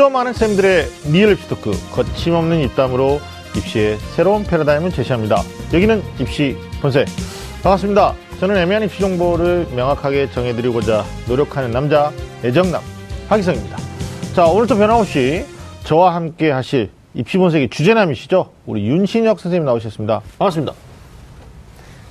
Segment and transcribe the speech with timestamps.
[0.00, 3.20] 좀 안다는 쌤들의 리얼 입시 토크 거침없는 입담으로
[3.54, 5.42] 입시의 새로운 패러다임을 제시합니다.
[5.74, 7.06] 여기는 입시 본색
[7.62, 8.14] 반갑습니다.
[8.40, 12.10] 저는 애매한 입시 정보를 명확하게 정해드리고자 노력하는 남자
[12.42, 12.80] 애정남
[13.28, 13.76] 하기성입니다.
[14.34, 15.44] 자 오늘도 변함없이
[15.84, 18.50] 저와 함께 하실 입시 본색의 주제남이시죠?
[18.64, 20.22] 우리 윤신혁 선생님 나오셨습니다.
[20.38, 20.72] 반갑습니다.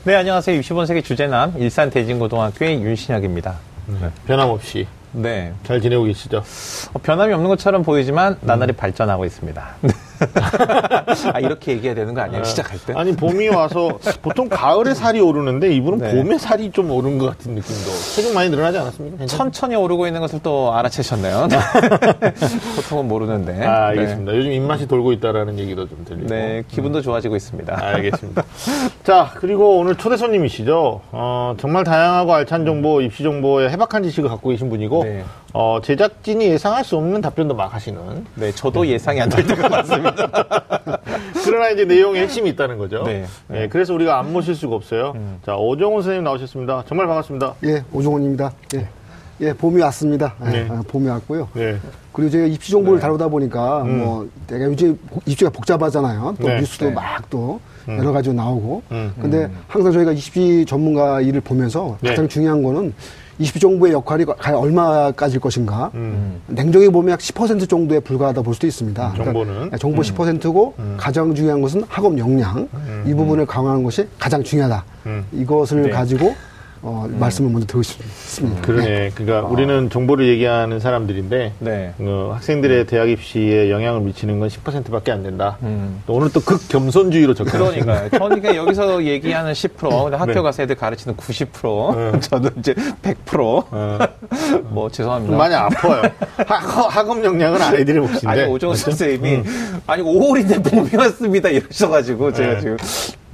[0.03, 0.55] 네, 안녕하세요.
[0.55, 3.55] 입시 본색의 주제남, 일산 대진고등학교의 윤신혁입니다.
[4.27, 5.53] 변함없이 네.
[5.63, 6.43] 잘 지내고 계시죠?
[6.93, 9.75] 어, 변함이 없는 것처럼 보이지만 나날이 발전하고 있습니다.
[11.33, 12.43] 아, 이렇게 얘기해야 되는 거 아니에요?
[12.43, 12.93] 시작할 때?
[12.95, 16.15] 아니 봄이 와서 보통 가을에 살이 오르는데 이분은 네.
[16.15, 19.17] 봄에 살이 좀 오른 것 같은 느낌도 체중 많이 늘어나지 않았습니까?
[19.17, 21.47] 괜찮- 천천히 오르고 있는 것을 또 알아채셨네요.
[22.75, 23.63] 보통은 모르는데.
[23.65, 24.35] 아, 알겠습니다.
[24.35, 26.27] 요즘 입맛이 돌고 있다라는 얘기도 좀 들리고.
[26.27, 27.77] 네, 네, 기분도 좋아지고 있습니다.
[27.81, 28.43] 알겠습니다.
[29.03, 31.01] 자, 그리고 오늘 초대 손님이시죠.
[31.11, 35.23] 어, 정말 다양하고 알찬 정보, 입시 정보에 해박한 지식을 갖고 계신 분이고, 네.
[35.53, 37.99] 어, 제작진이 예상할 수 없는 답변도 막 하시는.
[38.35, 40.08] 네, 저도 예상이 안 될 때가 많습니다.
[41.45, 43.03] 그러나 이제 내용에 핵심이 있다는 거죠.
[43.03, 43.25] 네.
[43.47, 45.13] 네, 그래서 우리가 안 모실 수가 없어요.
[45.45, 46.83] 자, 오정훈 선생님 나오셨습니다.
[46.87, 47.55] 정말 반갑습니다.
[47.65, 48.51] 예, 오종원입니다.
[48.75, 48.87] 예.
[49.41, 50.35] 예, 봄이 왔습니다.
[50.47, 50.67] 예, 네.
[50.69, 51.47] 아, 봄이 왔고요.
[51.53, 51.77] 네.
[52.11, 56.35] 그리고 제가 입시 정보를 다루다 보니까 뭐 내가 요즘 복- 입시가 복잡하잖아요.
[56.41, 56.59] 또 네.
[56.59, 56.91] 뉴스도 네.
[56.91, 58.83] 막또 여러 가지로 나오고.
[58.91, 59.13] 음.
[59.19, 62.09] 근데 항상 저희가 입시 전문가 일을 보면서 네.
[62.09, 62.93] 가장 중요한 거는
[63.39, 65.89] 입시 정보의 역할이 과연 얼마까지일 것인가.
[65.93, 66.41] 음.
[66.47, 69.13] 냉정히 보면 약 10% 정도에 불과하다 볼 수도 있습니다.
[69.15, 69.69] 정보는?
[69.71, 72.67] 네, 정보 10%고 가장 중요한 것은 학업 역량
[73.05, 74.83] 이 부분을 강화하는 것이 가장 중요하다.
[75.05, 75.25] 음.
[75.31, 75.89] 이것을 네.
[75.89, 76.35] 가지고
[76.81, 78.61] 어, 말씀을 먼저 드리고 싶습니다.
[78.61, 79.11] 그러네.
[79.13, 81.93] 그러니까 우리는 정보를 얘기하는 사람들인데, 네.
[81.99, 85.57] 어, 학생들의 대학 입시에 영향을 미치는 건 10%밖에 안 된다.
[85.61, 86.01] 음.
[86.07, 87.81] 또 오늘 또 극겸손주의로 접근하시네.
[87.81, 88.09] 그러니까요.
[88.19, 90.41] 저니까 여기서 얘기하는 10%, 근데 학교 네.
[90.41, 93.65] 가서 애들 가르치는 90%, 저도 이제 100%.
[93.71, 93.99] 어,
[94.69, 95.31] 뭐 죄송합니다.
[95.31, 96.01] 좀 많이 아파요.
[96.47, 98.27] 학, 학업 역량은 아이들의 몫인데.
[98.27, 98.73] 아니 그렇죠?
[98.73, 99.43] 선생님이
[99.87, 102.59] 아니 5월인데 봄이 왔습니다 이러셔가지고 제가 네.
[102.61, 102.77] 지금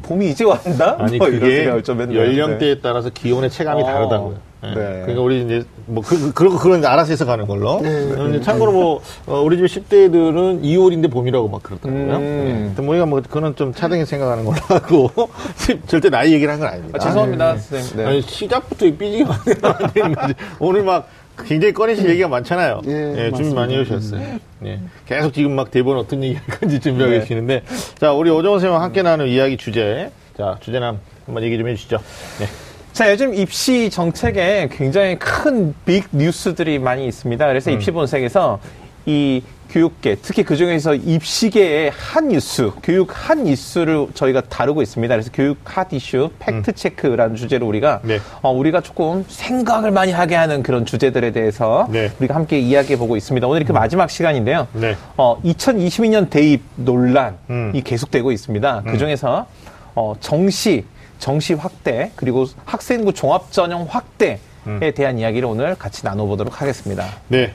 [0.05, 0.97] 봄이 이제 왔나?
[0.99, 1.65] 아니 뭐 그게.
[1.67, 4.35] 연령대에 따라서 기온의 체감이 어, 다르다고요.
[4.63, 4.67] 예.
[4.69, 4.73] 네.
[5.01, 7.71] 그러니까 우리 이제 뭐 그, 그런 그런 알아서 해서 가는 걸로.
[7.77, 12.15] 어, 이제 참고로 뭐 어, 우리 집 10대들은 2월인데 봄이라고 막 그러더라고요.
[12.17, 12.75] 음.
[12.77, 12.81] 예.
[12.81, 15.09] 우리가 뭐 그거는 좀 차등히 생각하는 걸로 하고
[15.87, 16.97] 절대 나이 얘기를 한 건 아닙니다.
[17.01, 17.97] 아, 죄송합니다 선생님.
[17.97, 18.05] 네.
[18.05, 20.33] 아니, 시작부터 이 삐지게 거지.
[20.59, 21.07] 오늘 막
[21.43, 22.81] 굉장히 꺼내실 얘기가 많잖아요.
[22.87, 23.53] 예, 예, 준비.
[23.53, 24.39] 많이 해주셨어요.
[24.65, 24.79] 예.
[25.05, 27.19] 계속 지금 막 대본 어떤 얘기 할 건지 준비하고 네.
[27.19, 27.63] 계시는데.
[27.99, 30.11] 자, 우리 오정원 선생님과 함께 나누는 이야기 주제.
[30.37, 31.97] 자, 주제남 한번 얘기 좀 해주시죠.
[32.39, 32.45] 네.
[32.93, 37.45] 자, 요즘 입시 정책에 굉장히 큰 빅 뉴스들이 많이 있습니다.
[37.47, 38.59] 그래서 입시 본색에서
[39.05, 45.13] 이 교육계, 특히 그 중에서 입시계의 핫 이슈, 교육 핫 이슈를 저희가 다루고 있습니다.
[45.13, 48.19] 그래서 교육 핫 이슈, 팩트 체크라는 주제로 우리가 네.
[48.41, 52.11] 어, 우리가 조금 생각을 많이 하게 하는 그런 주제들에 대해서 네.
[52.19, 53.45] 우리가 함께 이야기해 보고 있습니다.
[53.47, 54.67] 오늘이 그 마지막 시간인데요.
[54.73, 54.95] 네.
[55.17, 57.81] 어, 2022년 대입 논란이 음.
[57.83, 58.83] 계속되고 있습니다.
[58.85, 59.47] 그 중에서
[59.95, 60.85] 어, 정시,
[61.19, 64.79] 정시 확대, 그리고 학생부 종합 전형 확대에 음.
[64.95, 67.05] 대한 이야기를 오늘 같이 나눠보도록 하겠습니다.
[67.29, 67.53] 네.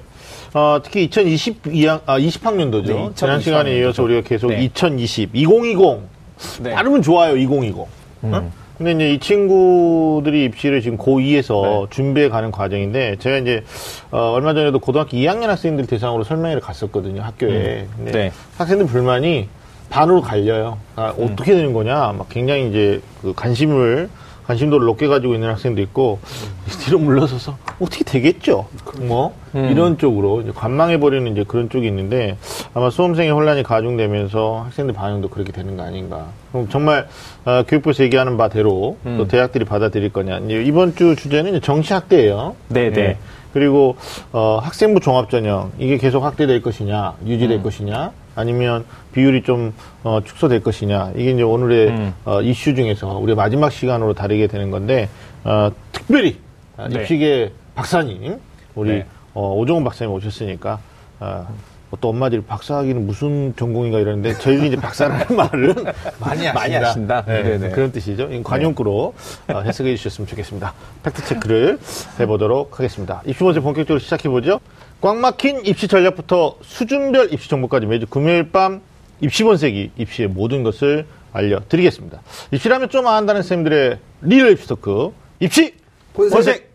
[0.52, 2.86] 어, 특히 2022학, 아, 20학년도죠.
[2.86, 4.64] 네, 지난 2020 시간에 이어서 우리가 계속 네.
[4.64, 6.00] 2020, 2020.
[6.60, 6.70] 네.
[6.72, 7.78] 발음은 좋아요, 2020.
[8.22, 8.52] 어?
[8.76, 11.86] 근데 이제 이 친구들이 입시를 지금 고2에서 네.
[11.90, 13.62] 준비해 가는 과정인데, 제가 이제,
[14.10, 17.86] 어, 얼마 전에도 고등학교 2학년 학생들 대상으로 설명회를 갔었거든요, 학교에.
[17.96, 18.32] 근데 네.
[18.56, 19.48] 학생들 불만이
[19.90, 20.78] 반으로 갈려요.
[20.96, 22.14] 아, 어떻게 되는 거냐.
[22.16, 24.08] 막 굉장히 이제 그 관심을,
[24.50, 26.18] 관심도를 높게 가지고 있는 학생도 있고,
[26.84, 28.66] 뒤로 물러서서 어떻게 되겠죠?
[29.02, 32.36] 뭐, 이런 쪽으로 이제 관망해 버리는 이제 그런 쪽이 있는데,
[32.74, 36.26] 아마 수험생의 혼란이 가중되면서 학생들 반응도 그렇게 되는 거 아닌가.
[36.50, 37.08] 그럼 정말,
[37.44, 40.40] 어, 교육부에서 얘기하는 바대로 또 대학들이 받아들일 거냐.
[40.40, 43.18] 이번 주 주제는 이제 정시 학대예요 네, 네.
[43.52, 43.96] 그리고
[44.32, 47.62] 어, 학생부 종합전형 이게 계속 확대될 것이냐 유지될 음.
[47.62, 52.14] 것이냐 아니면 비율이 좀 어, 축소될 것이냐 이게 이제 오늘의 음.
[52.24, 55.08] 어, 이슈 중에서 우리 마지막 시간으로 다루게 되는 건데
[55.44, 56.38] 어, 특별히
[56.76, 57.00] 아, 네.
[57.00, 58.38] 입시계 박사님
[58.74, 59.06] 우리 네.
[59.34, 60.78] 어, 오종훈 박사님 오셨으니까
[61.20, 61.46] 어,
[62.00, 65.74] 또 엄마들이 박사하기는 무슨 전공인가 이러는데 저희는 이제 박사라는 말은
[66.20, 66.52] 많이 하신다.
[66.52, 67.24] 많이 하신다.
[67.26, 67.70] 네, 네네.
[67.70, 68.28] 그런 뜻이죠.
[68.44, 69.14] 관용구로
[69.48, 70.72] 어, 해석해 주셨으면 좋겠습니다.
[71.02, 71.78] 팩트 체크를
[72.20, 73.22] 해보도록 하겠습니다.
[73.26, 74.60] 입시 본색 본격적으로 시작해 보죠.
[75.00, 78.82] 꽉 막힌 입시 전략부터 수준별 입시 정보까지 매주 금요일 밤
[79.20, 82.20] 입시 본색이 입시의 모든 것을 알려드리겠습니다.
[82.50, 85.74] 입시라면 좀 안다는 쌤들의 리얼 입시 토크 입시
[86.12, 86.34] 본색.
[86.34, 86.70] 본색.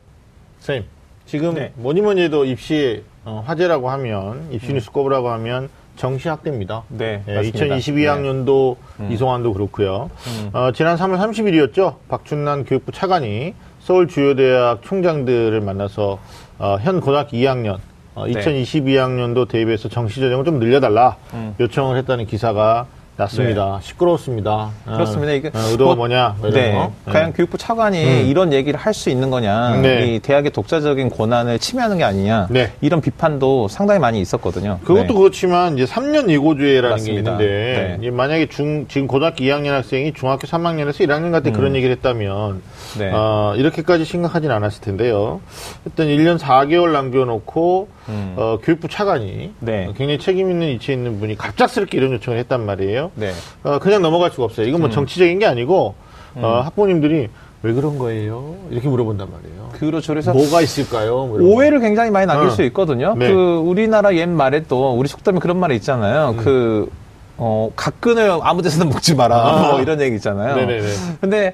[0.59, 0.89] 선생님
[1.27, 1.71] 지금 네.
[1.75, 6.83] 뭐니 뭐니 해도 입시의 어, 화제라고 하면 입시 뉴스 꼽으라고 하면 정시 학대입니다.
[6.89, 7.77] 네, 예, 맞습니다.
[7.77, 8.75] 2022학년도
[9.09, 10.09] 이송환도 그렇고요.
[10.51, 11.95] 어, 지난 3월 30일이었죠.
[12.09, 16.19] 박준난 교육부 차관이 서울 주요 대학 총장들을 만나서
[16.57, 17.79] 어, 현 고등학교 2학년
[18.15, 18.33] 어, 네.
[18.33, 21.53] 2022학년도 대입에서 정시 전형을 좀 늘려달라 음.
[21.59, 22.85] 요청을 했다는 기사가
[23.17, 23.79] 났습니다.
[23.81, 24.71] 시끄러웠습니다.
[24.87, 24.93] 네.
[24.93, 25.31] 그렇습니다.
[25.31, 26.73] 이게 어, 의도가 뭐, 뭐냐 뭐 네.
[26.73, 26.91] 거.
[27.05, 30.15] 과연 교육부 차관이 이런 얘기를 할 수 있는 거냐, 네.
[30.15, 32.71] 이 대학의 독자적인 권한을 침해하는 게 아니냐, 네.
[32.81, 34.79] 이런 비판도 상당히 많이 있었거든요.
[34.83, 35.13] 그것도 네.
[35.13, 37.37] 그렇지만 이제 3년 예고주의라는 맞습니다.
[37.37, 38.11] 게 있는데 네.
[38.11, 42.61] 만약에 중 지금 고등학교 2학년 학생이 중학교 3학년에서 1학년 갈때 그런 얘기를 했다면 음.
[42.97, 43.11] 네.
[43.13, 45.41] 어, 이렇게까지 심각하진 않았을 텐데요.
[45.85, 47.87] 일단 1년 4개월 남겨놓고
[48.35, 49.55] 어, 교육부 차관이 음.
[49.59, 49.87] 네.
[49.87, 53.11] 어, 굉장히 책임 있는 위치에 있는 분이 갑작스럽게 이런 요청을 했단 말이에요.
[53.15, 53.31] 네.
[53.63, 54.67] 어, 그냥 넘어갈 수가 없어요.
[54.67, 55.95] 이건 뭐 정치적인 게 아니고
[56.35, 57.29] 어, 학부모님들이
[57.63, 58.55] 왜 그런 거예요?
[58.69, 59.69] 이렇게 물어본단 말이에요.
[59.73, 60.13] 그렇죠.
[60.13, 61.25] 그래서 뭐가 있을까요?
[61.25, 61.55] 뭐 이런 거.
[61.55, 62.51] 오해를 굉장히 많이 남길 어.
[62.51, 63.15] 수 있거든요.
[63.17, 63.27] 네.
[63.31, 66.35] 그 우리나라 옛말에 또 우리 속담에 그런 말이 있잖아요.
[66.37, 66.37] 음.
[66.37, 66.89] 그
[67.37, 69.35] 어, 각근을 아무 데서나 먹지 마라.
[69.35, 69.71] 아.
[69.71, 70.55] 뭐 이런 얘기 있잖아요.
[70.55, 70.87] 네네네.
[71.19, 71.53] 근데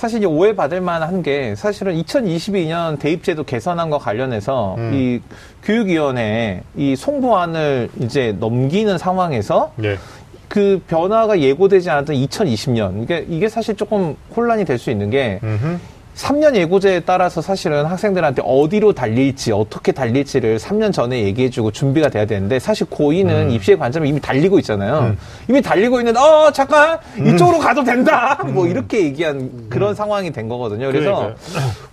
[0.00, 4.92] 사실 이제 오해받을 만한 게 사실은 2022년 대입제도 개선안과 관련해서 음.
[4.94, 5.20] 이
[5.62, 9.98] 교육위원회 이 송부안을 이제 넘기는 상황에서 네.
[10.48, 15.78] 그 변화가 예고되지 않았던 2020년 이게 이게 사실 조금 혼란이 될 수 있는 게 음흠.
[16.20, 22.58] 3년 예고제에 따라서 사실은 학생들한테 어디로 달릴지 어떻게 달릴지를 3년 전에 얘기해주고 준비가 돼야 되는데
[22.58, 23.50] 사실 고2는 음.
[23.50, 25.16] 입시의 관점이 이미 달리고 있잖아요.
[25.48, 27.26] 이미 달리고 있는데 어 잠깐 음.
[27.34, 28.38] 이쪽으로 가도 된다.
[28.46, 30.88] 뭐 이렇게 얘기한 그런 상황이 된 거거든요.
[30.92, 31.34] 그래서 그러니까요.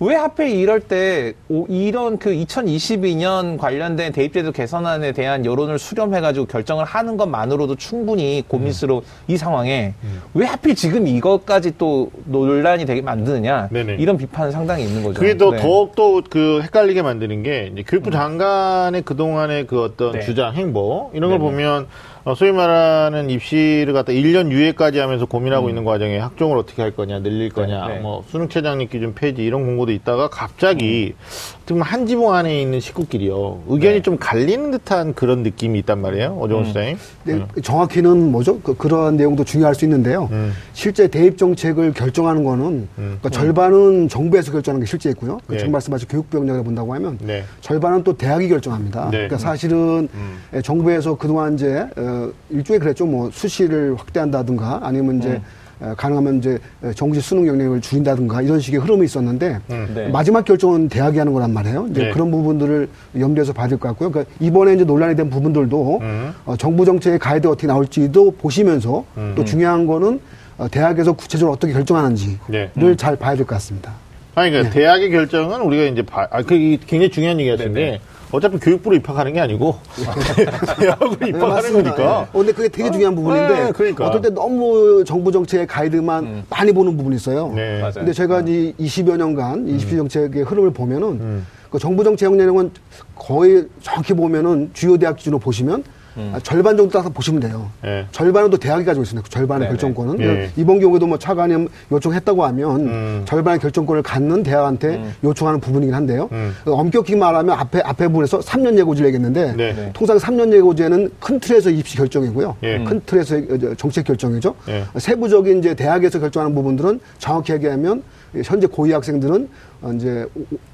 [0.00, 6.84] 왜 하필 이럴 때 오- 이런 그 2022년 관련된 대입제도 개선안에 대한 여론을 수렴해가지고 결정을
[6.84, 9.94] 하는 것만으로도 충분히 고민스러운 이 상황에
[10.34, 13.96] 왜 하필 지금 이것까지 또 논란이 되게 만드느냐 네네.
[13.98, 15.20] 이런 비판은 상당히 있는 거죠.
[15.20, 15.58] 그게 더, 네.
[15.58, 20.20] 더욱 또그 헷갈리게 만드는 게 교육부 장관의 그동안의 그 어떤 네.
[20.20, 21.38] 주장, 행보 이런 걸.
[21.38, 21.86] 보면 어,
[22.34, 27.50] 소위 말하는 입시를 갖다 1년 유예까지 하면서 고민하고 있는 과정에 학종을 어떻게 할 거냐, 늘릴
[27.50, 27.88] 거냐, 음.
[27.88, 28.00] 네.
[28.00, 31.14] 뭐 수능 최장력 기준 폐지 이런 공고도 있다가 갑자기
[31.56, 34.02] 어떻게 보면 한 지붕 안에 있는 식구끼리요 의견이 네.
[34.02, 36.66] 좀 갈리는 듯한 그런 느낌이 있단 말이에요, 오정훈 음.
[36.66, 36.96] 시장님.
[37.24, 38.60] 네, 정확히는 뭐죠?
[38.60, 40.28] 그, 그러한 내용도 중요할 수 있는데요.
[40.32, 40.52] 음.
[40.72, 45.38] 실제 대입 정책을 결정하는 거는 그러니까 절반은 정부에서 결정하는 게 실제 있고요.
[45.46, 45.58] 그 네.
[45.58, 47.44] 지금 말씀하신 교육부 영역에 본다고 하면 네.
[47.60, 49.04] 절반은 또 대학이 결정합니다.
[49.06, 49.10] 네.
[49.10, 50.08] 그러니까 사실은
[50.54, 52.17] 예, 정부에서 그동안 이제 어,
[52.50, 53.06] 일종의 그랬죠.
[53.06, 55.40] 뭐 수시를 확대한다든가 아니면 이제
[55.80, 59.60] 어, 가능하면 이제 어, 정시 수능 영역을 줄인다든가 이런 식의 흐름이 있었는데
[59.94, 60.08] 네.
[60.08, 61.86] 마지막 결정은 대학이 하는 거란 말이에요.
[61.90, 62.10] 이제 네.
[62.10, 62.88] 그런 부분들을
[63.18, 64.10] 염두에서 봐야 될 것 같고요.
[64.10, 66.32] 그러니까 이번에 이제 논란이 된 부분들도 음.
[66.46, 69.04] 어, 정부 정책의 가이드 어떻게 나올지도 보시면서
[69.36, 70.20] 또 중요한 거는
[70.58, 72.38] 어, 대학에서 구체적으로 어떻게 결정하는지를
[72.74, 72.96] 네.
[72.96, 73.92] 잘 봐야 될 것 같습니다.
[74.34, 78.58] 아니, 그러니까 대학의 결정은 우리가 이제 봐, 아, 그게 굉장히 중요한 얘기 같은 게 어차피
[78.58, 79.76] 교육부로 입학하는 게 아니고
[80.78, 81.94] 대학으로 입학하는 맞습니다.
[81.94, 82.02] 거니까.
[82.02, 82.06] 예.
[82.06, 84.06] 어, 근데 그게 되게 중요한 부분인데 네, 그러니까.
[84.06, 87.52] 어떨 때 너무 정부 정책의 가이드만 많이 보는 부분이 있어요.
[87.54, 87.80] 네.
[87.80, 87.94] 맞아요.
[87.94, 91.46] 근데 제가 이 20여 년간 입시 정책의 흐름을 보면은 음.
[91.70, 92.70] 그 정부 정책 내용은
[93.14, 95.84] 거의 정확히 보면은 주요 대학 기준으로 보시면
[96.32, 97.70] 아, 절반 정도 따서 보시면 돼요.
[97.82, 98.06] 네.
[98.10, 99.24] 절반은 또 대학이 가지고 있습니다.
[99.24, 99.70] 그 절반의 네네.
[99.70, 100.16] 결정권은.
[100.16, 100.50] 네.
[100.56, 103.22] 이번 경우에도 뭐 차관이 요청했다고 하면 음.
[103.24, 106.28] 절반의 결정권을 갖는 대학한테 요청하는 부분이긴 한데요.
[106.32, 106.54] 음.
[106.66, 109.72] 엄격히 말하면 앞에, 앞에 부분에서 3년 예고제를 얘기했는데 네.
[109.72, 109.90] 네.
[109.92, 112.56] 통상 3년 예고제는 큰 틀에서 입시 결정이고요.
[112.62, 112.82] 예.
[112.84, 113.36] 큰 틀에서
[113.76, 114.54] 정책 결정이죠.
[114.68, 114.84] 예.
[114.96, 118.02] 세부적인 이제 대학에서 결정하는 부분들은 정확히 얘기하면
[118.44, 119.48] 현재 고위 학생들은
[119.82, 120.26] 어, 이제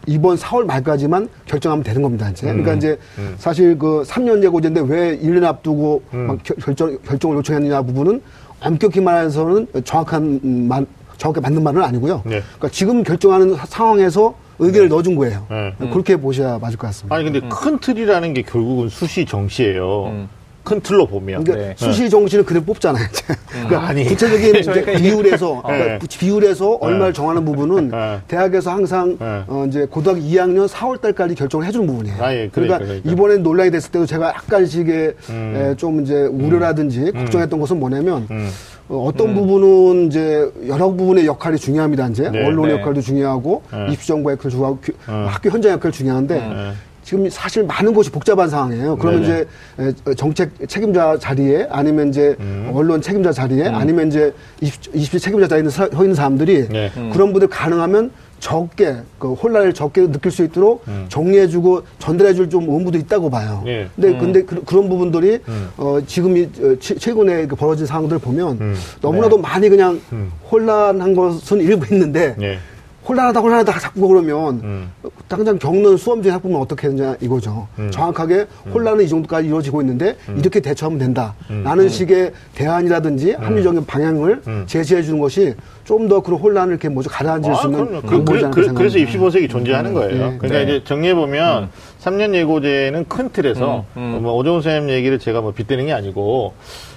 [0.06, 2.28] 이번 4월 말까지만 결정하면 되는 겁니다.
[2.30, 2.46] 이제.
[2.46, 2.62] 음.
[2.62, 2.98] 그러니까 이제
[3.38, 6.26] 사실 그 3년 예고제인데 왜 1년 앞두고 음.
[6.26, 8.20] 막 결- 결정, 결정을 요청했느냐 부분은
[8.60, 10.86] 엄격히 말해서는 정확한 음, 말,
[11.18, 12.22] 정확히 맞는 말은 아니고요.
[12.24, 12.40] 네.
[12.56, 15.46] 그러니까 지금 결정하는 사- 상황에서 의견을 넣어준 거예요.
[15.50, 15.74] 네.
[15.90, 17.14] 그렇게 보셔야 맞을 것 같습니다.
[17.14, 20.26] 아니, 근데 큰 틀이라는 게 결국은 수시 정시예요.
[20.64, 20.74] 음.
[20.74, 21.44] 큰 틀로 보면.
[21.44, 21.74] 그러니까 네.
[21.76, 23.04] 수시 정시는 그대로 뽑잖아요.
[23.10, 23.22] 이제.
[23.52, 24.04] 그러니까 아니.
[24.04, 25.98] 구체적인 이제 비율에서 그러니까 네.
[26.08, 28.20] 비율에서 얼마를 정하는 부분은 네.
[28.26, 29.42] 대학에서 항상 네.
[29.46, 32.16] 어 이제 고등학교 2학년 4월 달까지 결정을 해주는 부분이에요.
[32.22, 32.48] 아, 예.
[32.50, 33.10] 그러니까, 그러니까.
[33.10, 35.54] 이번에 논란이 됐을 때도 제가 약간씩의 음.
[35.56, 38.48] 에, 좀 이제 우려라든지 걱정했던 것은 뭐냐면 음.
[38.88, 42.08] 어, 떤 부분은 이제 여러 부분의 역할이 중요합니다.
[42.08, 42.44] 이제 네.
[42.46, 42.80] 언론의 네.
[42.80, 43.92] 역할도 중요하고 네.
[43.92, 45.26] 입시 정보 역할 중요하고 교- 네.
[45.26, 46.72] 학교 현장 역할 중요한데 네.
[47.04, 48.96] 지금 사실 많은 것이 복잡한 상황이에요.
[48.96, 49.46] 그러면 네네.
[49.78, 52.70] 이제 에, 정책 책임자 자리에 아니면 이제 음.
[52.74, 56.90] 언론 책임자 자리에 아니면 이제 입시, 입시 책임자 자리에 서 있는 사람들이 네.
[57.12, 61.06] 그런 분들 가능하면 적게 그 혼란을 적게 느낄 수 있도록 음.
[61.08, 63.62] 정리해주고 전달해줄 좀 의무도 있다고 봐요.
[63.66, 63.88] 예.
[63.94, 65.68] 근데 근데 그, 런 부분들이 음.
[65.76, 68.74] 어, 지금 이 어, 최- 최근에 그 벌어진 상황들 보면 음.
[69.00, 70.30] 너무나도 많이 그냥 음.
[70.50, 72.58] 혼란한 것은 일부 있는데 예.
[73.06, 74.92] 혼란하다 혼란하다 자꾸 그러면 음.
[75.28, 77.66] 당장 겪는 수험 중에 학부모는 어떻게 되냐 이거죠.
[77.78, 77.90] 음.
[77.90, 81.34] 정확하게 혼란은 이 정도까지 이루어지고 있는데 이렇게 대처하면 된다.
[81.48, 84.64] 라는 식의 대안이라든지 합리적인 방향을 음.
[84.66, 88.00] 제시해 주는 것이 좀 더 그런 혼란을 이렇게 뭐죠 가라앉힐 아, 수 있는.
[88.02, 88.98] 그, 방법이지 그, 않을까 그, 그래서.
[88.98, 90.12] 입시 보색이 존재하는 거예요.
[90.12, 90.38] 예.
[90.38, 90.62] 그러니까 네.
[90.64, 91.70] 이제 정리해 보면
[92.02, 94.22] 3년 예고제는 큰 틀에서 음, 음.
[94.22, 96.52] 뭐 오정훈 선생님 얘기를 제가 뭐 빗대는 게 아니고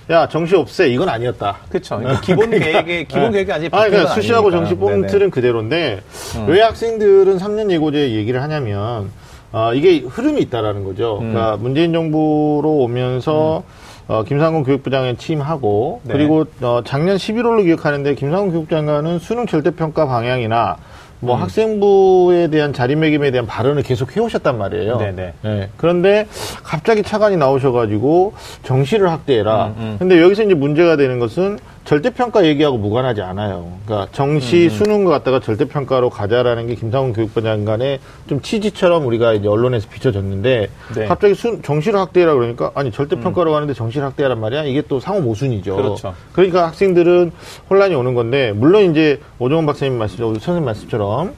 [0.09, 1.57] 야 정시 없애 이건 아니었다.
[1.69, 1.97] 그렇죠.
[1.97, 4.51] 그러니까 기본 계획에 기본 계획이 아직 아니, 그러니까 건 수시하고.
[4.51, 5.07] 정시 뽑는 네네.
[5.07, 5.11] 음.
[5.11, 6.01] 틀은 그대로인데
[6.47, 9.11] 왜 학생들은 3년 예고제 얘기를 하냐면
[9.51, 11.19] 어, 이게 흐름이 있다라는 거죠.
[11.21, 11.33] 음.
[11.33, 13.63] 그러니까 문재인 정부로 오면서
[14.07, 16.13] 어, 김상곤 교육부장에 취임하고 네.
[16.13, 20.77] 그리고 어, 작년 11월로 기억하는데 김상곤 교육장관은 수능 절대평가 방향이나
[21.19, 21.41] 뭐 음.
[21.41, 24.97] 학생부에 대한 자리매김에 대한 발언을 계속 해오셨단 말이에요.
[24.97, 25.33] 네네.
[25.41, 25.69] 네.
[25.77, 26.27] 그런데
[26.63, 28.33] 갑자기 차관이 나오셔가지고
[28.63, 29.67] 정시를 확대해라.
[29.67, 29.95] 음, 음.
[29.99, 33.71] 근데 여기서 이제 문제가 되는 것은 절대평가 얘기하고 무관하지 않아요.
[33.85, 39.47] 그러니까 정시 음, 수능과 갖다가 절대평가로 가자라는 게 김상훈 교육부 장관의 좀 취지처럼 우리가 이제
[39.47, 41.01] 언론에서 비춰졌는데 네.
[41.01, 41.07] 음.
[41.07, 44.65] 갑자기 수, 정시를 확대해라 그러니까 아니 절대평가로 가는데 정시를 확대하란 말이야.
[44.65, 45.77] 이게 또 상호 모순이죠.
[45.77, 46.13] 그렇죠.
[46.33, 47.31] 그러니까 학생들은
[47.69, 51.33] 혼란이 오는 건데 물론 이제 오정원 박사님 말씀, 선생님 말씀처럼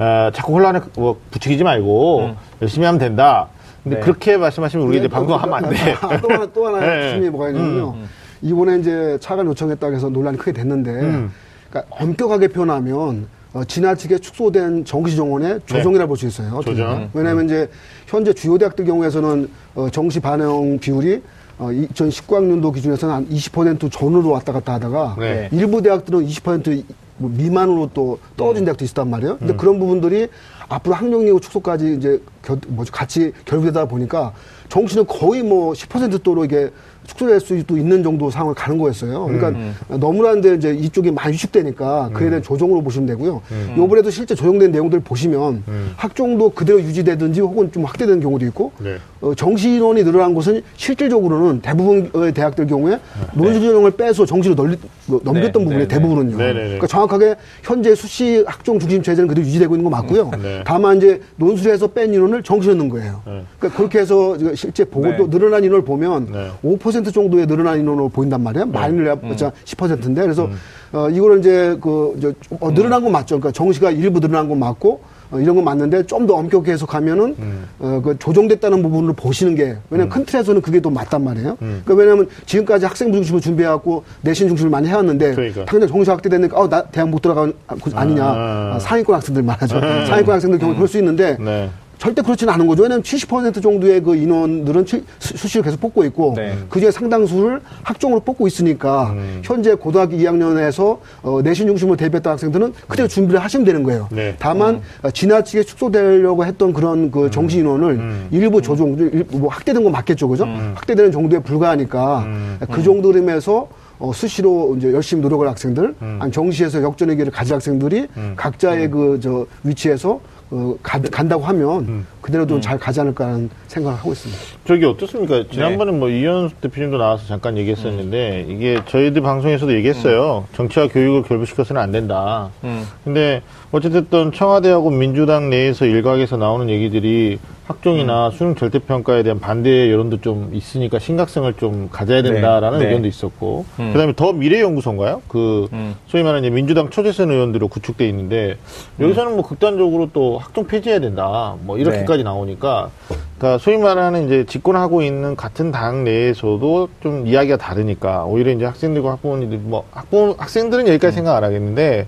[0.00, 2.36] 어, 자꾸 혼란에 뭐 부추기지 말고 음.
[2.60, 3.46] 열심히 하면 된다.
[3.84, 4.02] 근데 네.
[4.02, 5.92] 그렇게 말씀하시면 우리 이제 방송하면 안 돼.
[6.00, 7.10] 아, 또 하나, 또 하나 네.
[7.10, 7.94] 질문이 뭐가 있냐면요.
[8.42, 11.32] 이번에 이제 차관 요청했다고 해서 논란이 크게 됐는데, 음.
[11.70, 16.58] 그러니까 엄격하게 표현하면, 어, 지나치게 축소된 정시 정원의 조정이라 볼수 있어요.
[16.58, 16.64] 네.
[16.64, 17.10] 조정.
[17.14, 17.70] 왜냐하면 이제
[18.06, 21.22] 현재 주요 대학들 경우에서는 어, 정시 반영 비율이
[21.58, 25.48] 어, 2019학년도 기준에서는 한 20% 전후로 왔다 갔다 하다가 네.
[25.52, 29.38] 일부 대학들은 20%뭐 미만으로 또 떨어진 대학도 있단 말이에요.
[29.38, 30.26] 근데 그런 부분들이
[30.68, 34.32] 앞으로 학령예고 축소까지 이제 겨, 뭐지 같이 결부되다 보니까
[34.68, 36.70] 정시는 거의 뭐 10%도로 이게
[37.06, 39.26] 축소될 수도 있는 정도 상황을 가는 거였어요.
[39.26, 43.42] 그러니까 너무나인데 이제 이쪽이 많이 위축되니까 그에 대한 조정으로 보시면 되고요.
[43.76, 45.62] 요번에도 실제 조정된 내용들을 보시면
[45.96, 48.96] 학종도 그대로 유지되든지 혹은 좀 확대되는 경우도 있고 네.
[49.20, 52.98] 어, 정시 인원이 늘어난 곳은 실질적으로는 대부분의 대학들 경우에
[53.32, 56.36] 논술 전형을 빼서 정시로 널리, 뭐 넘겼던 네, 부분이 네, 대부분은요.
[56.36, 56.62] 네, 네, 네.
[56.64, 60.30] 그러니까 정확하게 현재 수시 학종 중심 체제는 그대로 유지되고 있는 거 맞고요.
[60.42, 60.62] 네.
[60.64, 63.22] 다만 이제 논술에서 뺀 인원을 정시로 넣는 거예요.
[63.26, 63.42] 네.
[63.58, 65.38] 그러니까 그렇게 해서 실제 보고도 네.
[65.38, 66.50] 늘어난 인원을 보면 네.
[66.64, 68.66] 5% 정도의 늘어난 인원으로 보인단 말이에요.
[68.66, 69.24] 많이를 음.
[69.24, 70.48] 해봤자 10%인데 그래서
[70.92, 73.38] 어, 이거를 이제 그 이제 어, 늘어난 건 맞죠.
[73.38, 75.00] 그러니까 정시가 일부 늘어난 건 맞고
[75.34, 77.64] 어, 이런 건 맞는데 좀 더 엄격히 해석하면은 음.
[77.80, 81.58] 어, 그 조정됐다는 부분을 보시는 게 왜냐면 큰 틀에서는 그게 더 맞단 말이에요.
[81.60, 81.82] 음.
[81.84, 85.64] 그러니까 왜냐면 지금까지 학생부 중심으로 준비해갖고 내신 중심을 많이 해왔는데 그러니까.
[85.66, 87.50] 당장 정시 확대됐는데 어, 나 대학 못 들어가
[87.92, 88.72] 아니냐 아.
[88.76, 89.78] 아, 상위권 학생들 말하죠.
[89.80, 91.68] 상위권 학생들 경우 그럴 수 있는데 네.
[92.04, 92.82] 절대 그렇지는 않은 거죠.
[92.82, 96.54] 왜냐하면 70% 정도의 그 인원들은 치- 수- 수시를 계속 뽑고 있고 네.
[96.68, 99.40] 그중에 상당수를 학종으로 뽑고 있으니까 음.
[99.42, 104.08] 현재 고등학교 2학년에서 어, 내신 중심으로 대비했던 학생들은 그대로 준비를 하시면 되는 거예요.
[104.12, 104.16] 음.
[104.16, 104.36] 네.
[104.38, 108.28] 다만 어, 지나치게 축소되려고 했던 그런 그 정시 인원을 음.
[108.30, 110.44] 일부 조정, 일- 뭐 확대된 건 맞겠죠, 그죠?
[110.74, 112.58] 확대되는 정도에 불과하니까 음.
[112.70, 113.66] 그 정도 림에서
[113.98, 116.18] 어, 수시로 이제 열심히 노력할 학생들, 음.
[116.20, 120.20] 아니 정시에서 역전의 기회를 가질 학생들이 각자의 그 저 위치에서
[120.50, 122.06] 어, 가- 간다고 하면 음.
[122.20, 124.40] 그대로 좀잘 가지 않을까라는 생각을 하고 있습니다.
[124.66, 125.44] 저기 어떻습니까?
[125.50, 130.46] 지난번에 뭐 이현수 대표님도 나와서 잠깐 얘기했었는데 이게 저희들 방송에서도 얘기했어요.
[130.54, 132.50] 정치와 교육을 결부시켜서는 안 된다.
[132.62, 132.84] 음.
[133.04, 140.50] 근데 어쨌든 청와대하고 민주당 내에서 일각에서 나오는 얘기들이 학종이나 수능 절대평가에 대한 반대 여론도 좀
[140.52, 142.84] 있으니까 심각성을 좀 가져야 된다라는 네.
[142.84, 142.90] 네.
[142.90, 143.92] 의견도 있었고 음.
[143.92, 145.22] 그다음에 더 미래연구소인가요?
[145.28, 145.94] 그 음.
[146.06, 148.58] 소위 말하는 민주당 초재선 의원들로 구축돼 있는데
[149.00, 152.90] 여기서는 뭐 극단적으로 또 학종 폐지해야 된다 뭐 이렇게까지 나오니까
[153.38, 159.12] 그러니까 소위 말하는 이제 집권하고 있는 같은 당 내에서도 좀 이야기가 다르니까 오히려 이제 학생들과
[159.12, 162.06] 학부모님들 뭐 학부 학생들은 여기까지 생각 안 하겠는데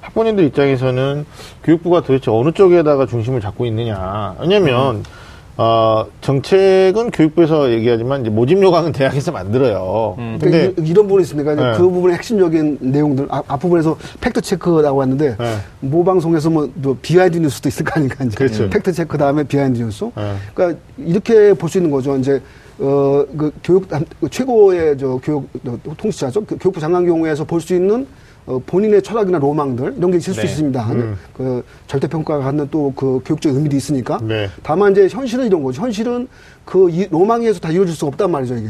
[0.00, 1.26] 학부모님들 입장에서는
[1.64, 4.97] 교육부가 도대체 어느 쪽에다가 중심을 잡고 있느냐 왜냐면
[5.60, 10.14] 어, 정책은 교육부에서 얘기하지만 이제 모집 요강은 대학에서 만들어요.
[10.16, 10.38] 음.
[10.40, 11.50] 근데 그러니까 이, 런 부분이 있습니다.
[11.50, 11.78] 그러니까 네.
[11.82, 15.56] 그 부분의 핵심적인 내용들 앞, 앞부분에서 팩트 체크라고 하는데 네.
[15.80, 18.24] 모 방송에서 뭐, 또 비하인드 뉴스도 있을 거 아닙니까?
[18.24, 18.36] 이제.
[18.36, 18.70] 그렇죠.
[18.70, 20.04] 팩트 체크 다음에 비하인드 뉴스.
[20.16, 20.34] 네.
[20.54, 22.16] 그러니까 이렇게 볼 수 있는 거죠.
[22.16, 22.40] 이제
[22.78, 26.44] 어, 그 교육 그 최고의 저 교육 어, 통치자죠.
[26.44, 28.06] 그 교육부 장관 경우에서 볼 수 있는
[28.48, 30.46] 어, 본인의 철학이나 로망들 이런 게 있을 수 네.
[30.46, 30.92] 있습니다.
[30.92, 31.16] 음.
[31.36, 34.18] 그 절대평가가 갖는 또 그 교육적 의미도 있으니까.
[34.22, 34.48] 네.
[34.62, 35.82] 다만 이제 현실은 이런 거죠.
[35.82, 36.26] 현실은
[36.64, 38.68] 그 이- 로망에 의해서 다 이루어질 수가 없단 말이죠, 이게.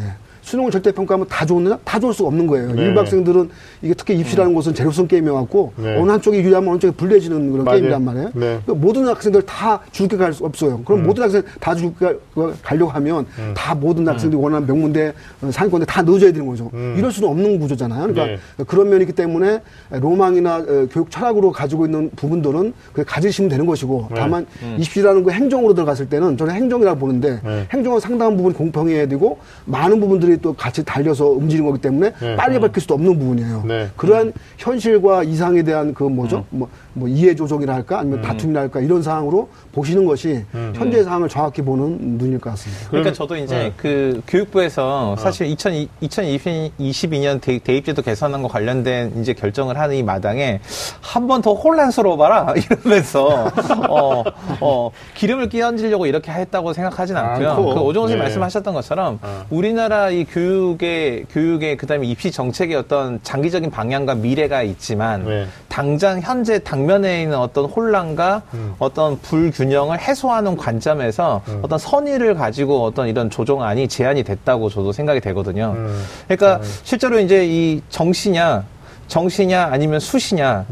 [0.48, 1.78] 수능을 절대 평가하면 다 좋느냐?
[1.84, 2.72] 다 좋을 수가 없는 거예요.
[2.72, 2.82] 네.
[2.82, 3.50] 일부 학생들은
[3.82, 5.98] 이게 특히 입시라는 곳은 제로섬 게임이어갖고 네.
[6.00, 7.78] 어느 한쪽이 유리하면 어느 쪽이 불리해지는 그런 맞아요.
[7.80, 8.26] 게임이란 말이에요.
[8.34, 8.58] 네.
[8.64, 10.80] 그러니까 모든 학생들 다 줄게 갈 수 없어요.
[10.84, 12.16] 그럼 모든 학생 다 줄게
[12.62, 13.52] 가려고 하면 음.
[13.56, 15.12] 다 모든 학생들이 원하는 명문대,
[15.42, 16.70] 어, 상위권대 다 넣어줘야 되는 거죠.
[16.96, 18.12] 이럴 수는 없는 구조잖아요.
[18.12, 18.26] 그러니까
[18.58, 18.64] 네.
[18.66, 24.14] 그런 면이기 때문에 로망이나 어, 교육 철학으로 가지고 있는 부분들은 그 가지시면 되는 것이고 네.
[24.18, 24.46] 다만
[24.78, 27.66] 입시라는 그 행정으로 들어갔을 때는 저는 행정이라고 보는데 네.
[27.72, 32.36] 행정은 상당한 부분 공평해야 되고 많은 부분들이 또 같이 달려서 움직이는 거기 때문에 네.
[32.36, 33.64] 빨리 밝힐 수도 없는 부분이에요.
[33.66, 33.88] 네.
[33.96, 36.44] 그러한 현실과 이상에 대한 그 뭐죠?
[36.50, 41.62] 뭐, 뭐 이해 조정이라 할까 아니면 다툼이라 할까 이런 상황으로 보시는 것이 현재 상황을 정확히
[41.62, 42.88] 보는 눈일 것 같습니다.
[42.88, 49.96] 그러니까 저도 이제 그 교육부에서 사실 2020, 2022년 대, 대입제도 개선안과 관련된 이제 결정을 하는
[49.96, 50.60] 이 마당에
[51.00, 53.50] 한 번 더 혼란스러워 봐라 이러면서
[53.88, 54.24] 어,
[54.60, 57.50] 어, 기름을 끼얹으려고 이렇게 했다고 생각하진 않고요.
[57.50, 57.74] 않고.
[57.74, 58.22] 그 오종호 선생님 네.
[58.24, 59.18] 말씀하셨던 것처럼
[59.50, 65.46] 우리나라 이 교육의 교육의 그다음에 입시 정책의 어떤 장기적인 방향과 미래가 있지만 네.
[65.68, 68.42] 당장 현재 당면에 있는 어떤 혼란과
[68.78, 75.74] 어떤 불균형을 해소하는 관점에서 어떤 선의를 가지고 어떤 이런 조정안이 제안이 됐다고 저도 생각이 되거든요.
[75.76, 76.04] 음.
[76.26, 78.64] 그러니까 실제로 이제 이 정시냐
[79.08, 80.66] 정시냐 아니면 수시냐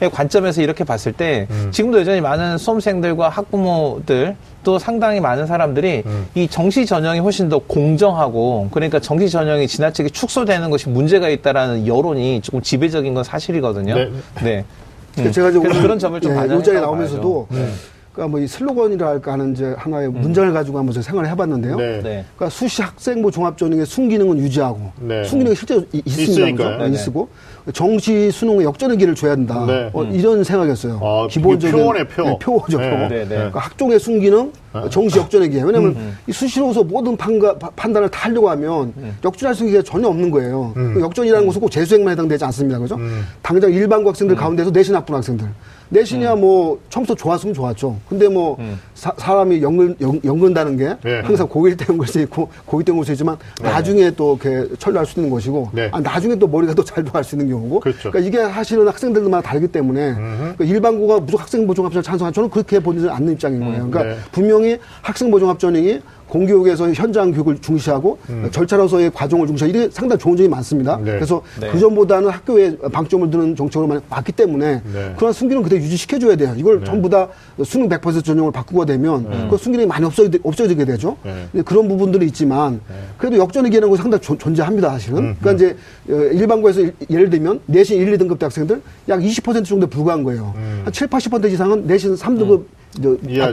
[0.00, 6.02] 의 관점에서 이렇게 봤을 때 지금도 여전히 많은 수험생들과 학부모들 또 상당히 많은 사람들이
[6.34, 12.40] 이 정시 전형이 훨씬 더 공정하고 그러니까 정시 전형이 지나치게 축소되는 것이 문제가 있다라는 여론이
[12.42, 13.94] 조금 지배적인 건 사실이거든요.
[13.94, 14.10] 네.
[14.42, 14.64] 네.
[15.12, 16.86] 그러니까 제가 이제 오늘 그런 점을 좀 예, 반영했다고 요자에 봐야죠.
[16.86, 17.68] 나오면서도 네.
[18.12, 21.76] 그러니까 뭐 이 슬로건이라 할까 하는 이제 하나의 문장을 가지고 한번 제가 생각을 해봤는데요.
[21.76, 21.86] 네.
[22.02, 22.24] 네.
[22.36, 25.22] 그러니까 수시 학생부 종합전형의 순기능은 유지하고 네.
[25.24, 26.32] 순기능이 실제로 이- 있습니다.
[26.32, 26.78] 있으니까요.
[26.78, 26.84] 그죠?
[26.90, 27.02] 네네.
[27.08, 27.28] 있고
[27.72, 29.64] 정시 수능의 역전의 기회를 줘야 된다.
[29.66, 29.88] 네.
[29.92, 31.00] 어, 이런 생각이었어요.
[31.02, 32.22] 아, 기본적인 표어네, 표.
[32.24, 32.78] 네, 표어죠.
[32.78, 32.90] 네.
[32.90, 32.96] 표.
[33.08, 33.26] 네, 네.
[33.26, 34.52] 그러니까 학종의 순기능,
[34.90, 35.62] 정시 역전의 기회.
[35.62, 38.92] 왜냐하면 이 수시로서 모든 판가, 파- 판단을 다 하려고 하면
[39.24, 40.72] 역전할 수 있는 게 전혀 없는 거예요.
[40.74, 42.78] 그 역전이라는 것은 꼭 재수행만 해당되지 않습니다.
[42.80, 42.98] 그죠?
[43.42, 45.46] 당장 일반고 학생들 가운데서 내신 학부 학생들.
[45.92, 47.96] 내신이야 뭐 처음부터 좋았으면 좋았죠.
[48.08, 48.58] 근데 뭐
[48.94, 51.20] 사, 람이 연근, 연, 연근 다는 게 네.
[51.20, 55.30] 항상 고1 때온 것이 있고 고2 때온 것이 있지만 나중에 또 이렇게 철로할 수 있는
[55.30, 55.90] 것이고 네.
[55.92, 58.10] 아, 나중에 또 머리가 또잘 돌아갈 수 있는 경우고 그렇죠.
[58.10, 63.08] 러니까 이게 사실은 학생들마다 다르기 때문에 그러니까 일반고가 무조건 학생부 종합전을 찬성한 저는 그렇게 보지
[63.08, 63.88] 않는 입장인 거예요.
[63.90, 64.16] 그러니까 네.
[64.32, 66.00] 분명히 학생부 종합전형이
[66.32, 68.18] 공교육에서 현장 교육을 중시하고
[68.50, 70.96] 절차로서의 과정을 중시하고 이게 상당히 좋은 점이 많습니다.
[70.96, 71.12] 네.
[71.12, 71.68] 그래서 네.
[71.70, 75.14] 그 전보다는 학교에 방점을 두는 정책으로 많이 왔기 때문에 네.
[75.18, 76.54] 그런 순기능 그대로 유지시켜줘야 돼요.
[76.56, 77.28] 이걸 전부 다
[77.64, 81.18] 수능 100% 전형을 바꾸고 되면 그 순기능이 많이 없어지, 없어지게 되죠.
[81.22, 81.62] 네.
[81.62, 82.80] 그런 부분들이 있지만
[83.18, 85.18] 그래도 역전의 것이 상당히 존- 존재합니다, 사실은.
[85.18, 85.76] 음, 그러니까 이제
[86.08, 90.54] 어, 일반고에서 일- 예를 들면 내신 1, 2등급 대 학생들 약 20% 정도에 불과한 거예요.
[90.84, 92.62] 한 7, 80% 이상은 내신 3등급
[93.00, 93.52] 다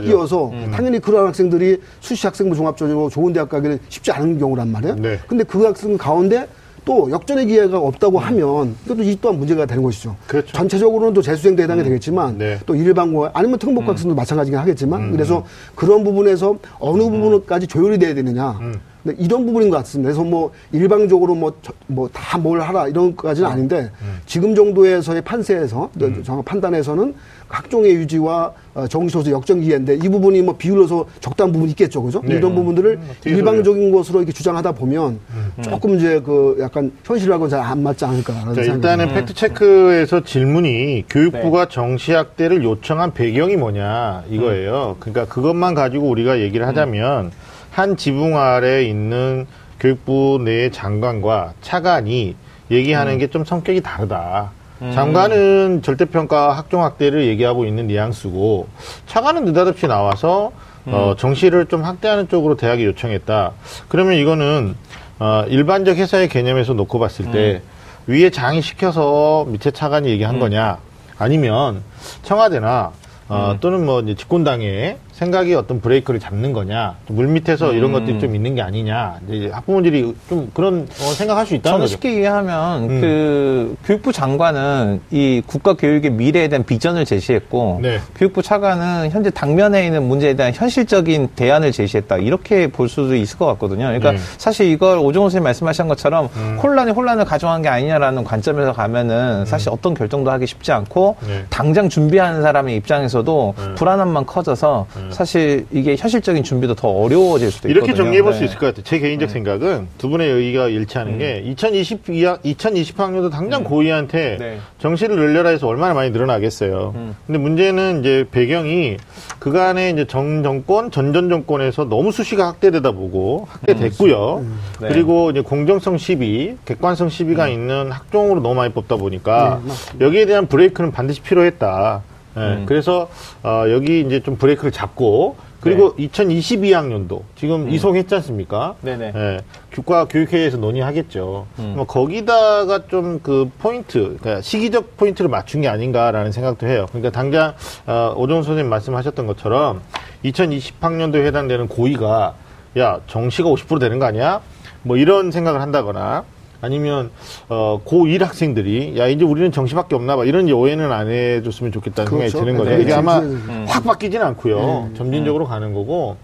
[0.52, 0.64] 음.
[0.66, 0.70] 음.
[0.70, 4.96] 당연히 그런 학생들이 수시 학생부 종합전형으로 좋은 대학 가기는 쉽지 않은 경우란 말이에요.
[4.96, 5.18] 네.
[5.26, 6.46] 근데 그 학생 가운데
[6.84, 10.16] 또 역전의 기회가 없다고 하면 이것도 이 또한 문제가 되는 것이죠.
[10.26, 10.52] 그렇죠.
[10.52, 12.58] 전체적으로는 또 재수생도 해당이 되겠지만 네.
[12.66, 18.58] 또 일반고 아니면 특목고 학생도 마찬가지긴 하겠지만 그래서 그런 부분에서 어느 부분까지 조율이 돼야 되느냐.
[19.02, 20.08] 근데 이런 부분인 것 같습니다.
[20.08, 21.52] 그래서 뭐 일방적으로 뭐
[21.86, 23.90] 뭐 다 뭘 하라 이런 것까지는 아닌데
[24.26, 25.90] 지금 정도에서의 판세에서
[26.24, 27.14] 정확 판단에서는
[27.50, 32.22] 학종의 유지와 어, 정시소수 역전 기회인데 이 부분이 뭐 비율로서 적당한 부분이 있겠죠, 그죠?
[32.24, 32.36] 네.
[32.36, 35.18] 이런 부분들을 음, 일방적인 것으로 이렇게 주장하다 보면
[35.62, 39.20] 조금 이제 그 약간 현실하고는 잘 안 맞지 않을까라는 자, 생각이 일단은 듭니다.
[39.20, 44.96] 팩트 체크에서 질문이 교육부가 정시학대를 요청한 배경이 뭐냐 이거예요.
[45.00, 47.32] 그러니까 그것만 가지고 우리가 얘기를 하자면
[47.70, 49.46] 한 지붕 아래 있는
[49.80, 52.34] 교육부 내 장관과 차관이
[52.70, 54.52] 얘기하는 게 좀 성격이 다르다.
[54.94, 58.68] 장관은 절대평가 학종학대를 얘기하고 있는 뉘앙스고
[59.06, 60.52] 차관은 느닷없이 나와서
[60.86, 63.52] 어, 정시를 좀 확대하는 쪽으로 대학이 요청했다.
[63.88, 64.74] 그러면 이거는
[65.18, 67.62] 어, 일반적 회사의 개념에서 놓고 봤을 때
[68.06, 70.78] 위에 장이 시켜서 밑에 차관이 얘기한 거냐?
[71.18, 71.82] 아니면
[72.22, 72.92] 청와대나
[73.28, 78.34] 어, 또는 뭐 이제 집권당의 생각이 어떤 브레이크를 잡는 거냐 물 밑에서 이런 것들이 좀
[78.34, 81.92] 있는 게 아니냐 이제 학부모들이 좀 그런 어, 생각할 수 있다는 저는 거죠.
[81.92, 83.00] 쉽게 이해하면 음.
[83.02, 88.00] 그 교육부 장관은 이 국가 교육의 미래에 대한 비전을 제시했고 네.
[88.16, 93.44] 교육부 차관은 현재 당면에 있는 문제에 대한 현실적인 대안을 제시했다 이렇게 볼 수도 있을 것
[93.46, 93.84] 같거든요.
[93.84, 94.18] 그러니까 네.
[94.38, 96.58] 사실 이걸 오종호 선생님 말씀하신 것처럼 음.
[96.62, 101.44] 혼란이 혼란을 가져간 게 아니냐라는 관점에서 가면은 사실 어떤 결정도 하기 쉽지 않고 네.
[101.50, 103.74] 당장 준비하는 사람의 입장에서도 네.
[103.74, 107.84] 불안함만 커져서 사실 이게 현실적인 준비도 더 어려워질 수도 있거든요.
[107.84, 108.46] 이렇게 정리해 볼수 네.
[108.46, 108.84] 있을 것 같아요.
[108.84, 114.58] 제 개인적 생각은 두 분의 의의가 일치하는 게 2022학 2020학년도 당장 고2한테 네.
[114.78, 117.14] 정시를 늘려라 해서 얼마나 많이 늘어나겠어요.
[117.26, 118.96] 근데 문제는 이제 배경이
[119.38, 124.44] 그간에 이제 정 정권, 전전 정권에서 너무 수시가 확대되다 보고 확대됐고요.
[124.80, 124.88] 네.
[124.88, 129.60] 그리고 이제 공정성 시비, 객관성 시비가 있는 학종으로 너무 많이 뽑다 보니까
[130.00, 132.02] 여기에 대한 브레이크는 반드시 필요했다.
[132.36, 133.08] 예, 그래서
[133.42, 138.76] 어, 여기 이제 좀 브레이크를 잡고 그리고 2022학년도 지금 이송했지 않습니까?
[138.80, 139.12] 네네.
[139.14, 139.40] 예,
[139.72, 141.46] 교과 교육회의에서 논의하겠죠.
[141.56, 146.86] 뭐 거기다가 좀 그 포인트, 그러니까 시기적 포인트를 맞춘 게 아닌가라는 생각도 해요.
[146.88, 147.54] 그러니까 당장
[147.86, 149.82] 어, 오정훈 선생님 말씀하셨던 것처럼
[150.24, 152.34] 2020학년도에 해당되는 고의가
[152.78, 154.40] 야 정시가 50% 되는 거 아니야?
[154.82, 156.24] 뭐 이런 생각을 한다거나
[156.60, 157.10] 아니면
[157.48, 162.38] 어, 고1 학생들이 야 이제 우리는 정시밖에 없나 봐 이런 오해는 안 해줬으면 좋겠다는 그렇죠.
[162.38, 162.70] 생각이 드는 거죠.
[162.76, 163.64] 네, 이게 아마 네.
[163.66, 164.90] 확 바뀌지는 않고요.
[164.94, 166.16] 점진적으로 가는 거고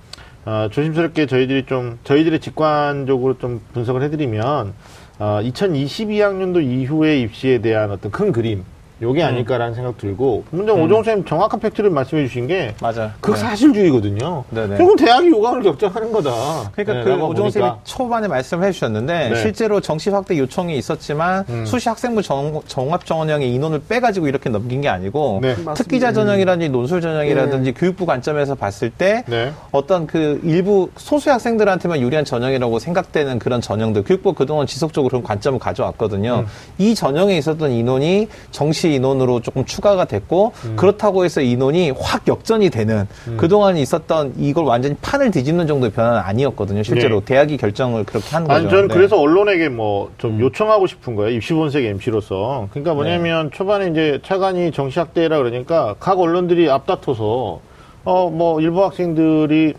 [0.44, 4.74] 어, 조심스럽게 저희들이 좀 저희들의 직관적으로 좀 분석을 해드리면
[5.18, 8.64] 어, 2022학년도 이후의 입시에 대한 어떤 큰 그림
[9.02, 13.12] 요게 아닐까라는 생각 들고 문장 오종 선생님 정확한 팩트를 말씀해 주신 게 맞아.
[13.20, 13.36] 그 네.
[13.36, 14.44] 사실주의거든요.
[14.50, 14.78] 네네.
[14.78, 16.70] 결국 대학이 요강을 결정하는 거다.
[16.72, 17.78] 그러니까 네, 그 쌤이 보니까.
[17.84, 19.36] 초반에 말씀해 주셨는데 네.
[19.36, 24.88] 실제로 정시 확대 요청이 있었지만 수시 학생부 정, 종합 전형의 인원을 빼가지고 이렇게 넘긴 게
[24.88, 25.54] 아니고 네.
[25.74, 29.52] 특기자 전형이라든지 논술 전형이라든지 교육부 관점에서 봤을 때 네.
[29.72, 35.22] 어떤 그 일부 소수 학생들한테만 유리한 전형이라고 생각되는 그런 전형들 교육부 가 그동안 지속적으로 그런
[35.22, 36.46] 관점을 가져왔거든요.
[36.78, 43.06] 이 전형에 있었던 인원이 정시 인원으로 조금 추가가 됐고 그렇다고 해서 인원이 확 역전이 되는
[43.36, 46.82] 그동안 있었던 이걸 완전히 판을 뒤집는 정도의 변화는 아니었거든요.
[46.82, 47.26] 실제로 네.
[47.26, 48.58] 대학이 결정을 그렇게 하는 거죠.
[48.58, 48.94] 아니, 저는 네.
[48.94, 50.14] 그래서 언론에게 뭐 음.
[50.18, 51.34] 좀 요청하고 싶은 거예요.
[51.36, 52.68] 입시본색 MC로서.
[52.70, 52.94] 그러니까 네.
[52.94, 57.60] 뭐냐면 초반에 이제 차관이 정시학대라 그러니까 각 언론들이 앞다퉈서
[58.04, 59.74] 어, 뭐 일부 학생들이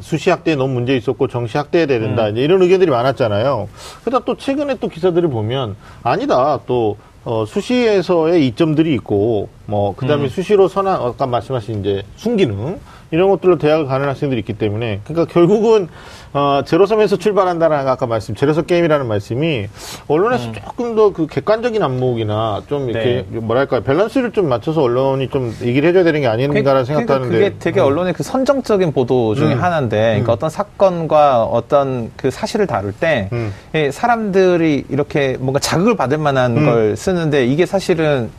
[0.00, 2.26] 수시학대에 너무 문제 있었고 정시학대해야 된다.
[2.26, 2.32] 음.
[2.32, 3.68] 이제 이런 의견들이 많았잖아요.
[4.04, 6.60] 그러다 또 최근에 또 기사들을 보면 아니다.
[6.66, 10.28] 또 어, 수시에서의 이점들이 있고 뭐 그 다음에 음.
[10.28, 12.78] 수시로 선한 아까 말씀하신 이제 순기능
[13.10, 15.88] 이런 것들로 대학을 가는 학생들이 있기 때문에 그러니까 결국은
[16.32, 19.66] 어, 제로섬에서 출발한다는 아까 말씀 제로섬 게임이라는 말씀이
[20.08, 23.34] 언론에서 조금 더 그 객관적인 안목이나 좀 이렇게 음.
[23.34, 23.40] 네.
[23.40, 27.80] 뭐랄까 밸런스를 좀 맞춰서 언론이 좀 얘기를 해줘야 되는 게 아닌가라는 생각도 하는데 그게 되게
[27.80, 29.62] 언론의 그 선정적인 보도 중에 음.
[29.62, 33.52] 하나인데, 그러니까 어떤 사건과 어떤 그 사실을 다룰 때, 음.
[33.74, 36.64] 예, 사람들이 이렇게 뭔가 자극을 받을 만한 음.
[36.64, 38.30] 걸 쓰는데, 이게 사실은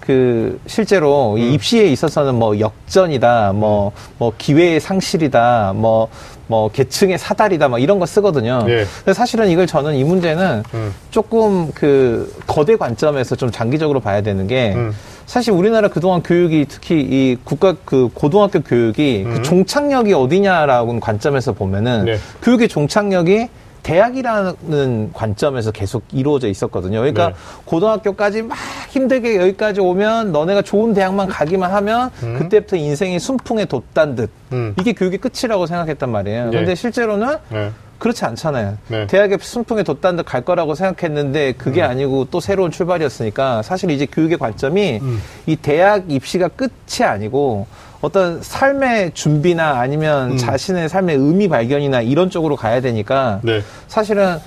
[0.00, 1.38] 그 실제로 음.
[1.38, 6.08] 이 입시에 있어서는 뭐 역전이다, 뭐, 뭐 기회의 상실이다, 뭐,
[6.46, 8.64] 뭐 계층의 사달이다, 막 이런 거 쓰거든요.
[8.66, 8.84] 네.
[9.04, 10.94] 근데 사실은 이걸 저는 이 문제는 음.
[11.10, 14.92] 조금 그 거대 관점에서 좀 장기적으로 봐야 되는 게 음.
[15.26, 22.00] 사실 우리나라 그동안 교육이 특히 이 국가 그 고등학교 교육이 그 종착역이 어디냐라는 관점에서 보면은
[22.00, 22.04] 음.
[22.06, 22.16] 네.
[22.42, 23.48] 교육의 종착역이
[23.82, 26.98] 대학이라는 관점에서 계속 이루어져 있었거든요.
[26.98, 27.34] 그러니까 네.
[27.64, 28.58] 고등학교까지 막
[28.90, 34.74] 힘들게 여기까지 오면 너네가 좋은 대학만 가기만 하면 그때부터 인생이 순풍에 돋단 듯 음.
[34.78, 36.50] 이게 교육의 끝이라고 생각했단 말이에요.
[36.50, 36.56] 네.
[36.58, 37.70] 근데 실제로는 네.
[37.98, 38.78] 그렇지 않잖아요.
[38.88, 39.06] 네.
[39.06, 44.38] 대학에 순풍에 돋단 듯 갈 거라고 생각했는데 그게 아니고 또 새로운 출발이었으니까 사실 이제 교육의
[44.38, 45.00] 관점이
[45.46, 47.66] 이 대학 입시가 끝이 아니고
[48.00, 53.60] 어떤 삶의 준비나 아니면 자신의 삶의 의미 발견이나 이런 쪽으로 가야 되니까 네.
[53.88, 54.38] 사실은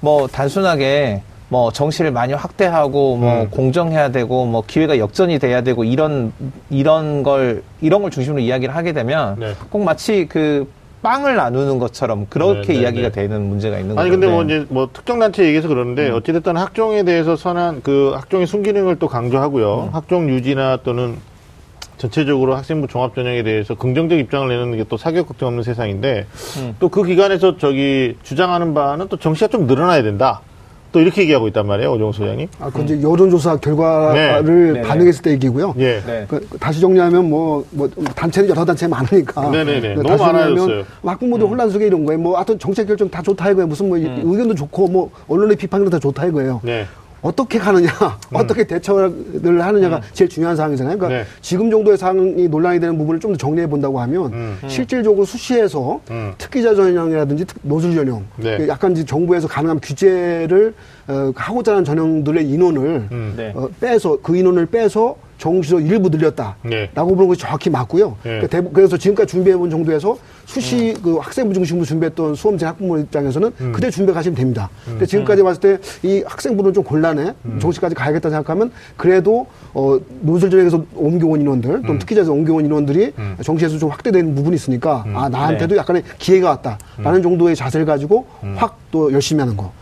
[0.00, 3.50] 뭐 단순하게 뭐 정시를 많이 확대하고 뭐 음.
[3.50, 6.32] 공정해야 되고 뭐 기회가 역전이 돼야 되고 이런
[6.70, 9.52] 이런 걸 이런 걸 중심으로 이야기를 하게 되면 네.
[9.68, 10.66] 꼭 마치 그
[11.02, 13.12] 빵을 나누는 것처럼 그렇게 네, 네, 이야기가 네.
[13.12, 14.18] 되는 문제가 있는 아니 거죠.
[14.18, 14.32] 근데 네.
[14.32, 16.14] 뭐 이제 뭐 특정 단체 얘기해서 그러는데 음.
[16.14, 19.90] 어찌됐든 학종에 대해서 선한 그 학종의 순기능을 또 강조하고요.
[19.90, 19.94] 음.
[19.94, 21.18] 학종 유지나 또는
[21.98, 26.26] 전체적으로 학생부 종합 전형에 대해서 긍정적 입장을 내는 게 또 사교육 걱정 없는 세상인데
[26.60, 26.76] 음.
[26.80, 30.40] 또그 기관에서 저기 주장하는 바는 또 정시가 좀 늘어나야 된다.
[30.92, 32.48] 또 이렇게 얘기하고 있단 말이에요, 오정호 소장님.
[32.60, 34.80] 아, 그 이제 여론조사 결과를 네.
[34.80, 35.74] 네, 반영했을 때 얘기고요.
[35.78, 36.02] 예.
[36.06, 36.26] 네.
[36.28, 39.50] 그, 다시 정리하면 뭐, 뭐, 단체는 여러 단체 많으니까.
[39.50, 39.94] 네네네.
[39.94, 40.84] 그 너무 다시 정리하면 많아졌어요.
[41.00, 42.20] 뭐 학부모들 혼란 속에 이런 거예요.
[42.20, 43.66] 뭐, 하여튼 정책 결정 다 좋다 이거예요.
[43.66, 46.60] 무슨 뭐 의견도 좋고 뭐, 언론의 비판도 다 좋다 이거예요.
[46.62, 46.86] 네.
[47.22, 47.88] 어떻게 가느냐,
[48.34, 50.98] 어떻게 대처를 하느냐가 제일 중요한 사항이잖아요.
[50.98, 51.28] 그러니까 네.
[51.40, 54.58] 지금 정도의 상황이 논란이 되는 부분을 좀 더 정리해 본다고 하면 음.
[54.66, 56.32] 실질적으로 수시에서 음.
[56.36, 58.66] 특기자 전형이라든지 특- 노술 전형, 네.
[58.68, 60.74] 약간 이제 정부에서 가능한 규제를
[61.08, 63.34] 어, 하고자 하는 전형들의 인원을 음.
[63.36, 63.52] 네.
[63.54, 66.54] 어, 빼서 그 인원을 빼서 정시로 일부 늘렸다.
[66.62, 66.88] 네.
[66.94, 68.16] 라고 보는 것이 정확히 맞고요.
[68.22, 68.40] 네.
[68.46, 73.72] 그러니까 그래서 지금까지 준비해본 정도에서 수시 그 학생부 중심으로 준비했던 수험생 학부모 입장에서는 음.
[73.72, 74.70] 그대로 준비해 가시면 됩니다.
[74.84, 77.34] 근데 지금까지 봤을 때 이 학생부는 좀 곤란해.
[77.58, 84.34] 정시까지 가야겠다 생각하면 그래도 어, 노슬전형에서 옮겨온 인원들 또는 특기자에서 옮겨온 인원들이 정시에서 좀 확대되는
[84.36, 89.72] 부분이 있으니까 아 나한테도 약간의 기회가 왔다라는 정도의 자세를 가지고 확 또 열심히 하는 거.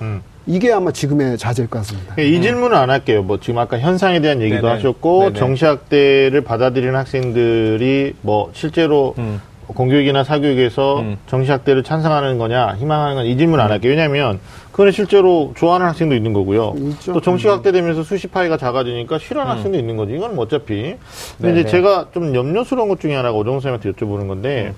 [0.49, 0.55] 음.
[0.55, 2.15] 이게 아마 지금의 자세일 것 같습니다.
[2.19, 3.23] 예, 이 질문은 안 할게요.
[3.23, 4.73] 뭐 지금 아까 현상에 대한 얘기도 네네.
[4.75, 5.39] 하셨고 네네.
[5.39, 9.41] 정시학대를 받아들이는 학생들이 뭐 실제로 음.
[9.67, 11.17] 공교육이나 사교육에서 음.
[11.29, 13.91] 정시학대를 찬성하는 거냐 희망하는 건 이 질문 안 할게요.
[13.91, 14.41] 왜냐하면
[14.73, 16.75] 그거는 실제로 좋아하는 학생도 있는 거고요.
[16.77, 17.13] 있죠.
[17.13, 20.15] 또 정시학대 되면서 수시 파이가 작아지니까 싫어하는 학생도 있는 거지.
[20.15, 20.97] 이건 뭐 어차피.
[21.37, 21.61] 근데 네네.
[21.61, 24.75] 이제 제가 좀 염려스러운 것 중에 하나가 오정호 선생님한테 여쭤보는 건데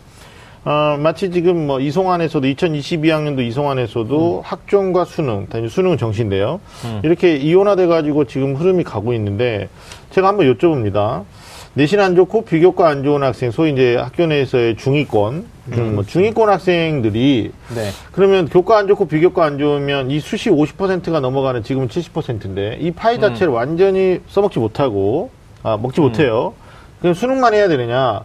[0.65, 6.61] 어, 마치 지금 뭐 이송안에서도 2022학년도 이송안에서도 학종과 수능, 단지 수능은 정시인데요.
[7.03, 9.69] 이렇게 이원화돼 가지고 지금 흐름이 가고 있는데
[10.11, 11.25] 제가 한번 여쭤봅니다.
[11.75, 16.51] 내신 안 좋고 비교과 안 좋은 학생, 소위 이제 학교 내에서의 중위권 음, 뭐 중위권
[16.51, 17.91] 학생들이 네.
[18.13, 23.19] 그러면 교과 안 좋고 비교과 안 좋으면 이 수시 50%가 넘어가는 지금은 70%인데 이 파이
[23.19, 25.31] 자체를 완전히 써먹지 못하고
[25.63, 26.53] 아 먹지 못해요.
[27.01, 28.23] 그럼 수능만 해야 되느냐?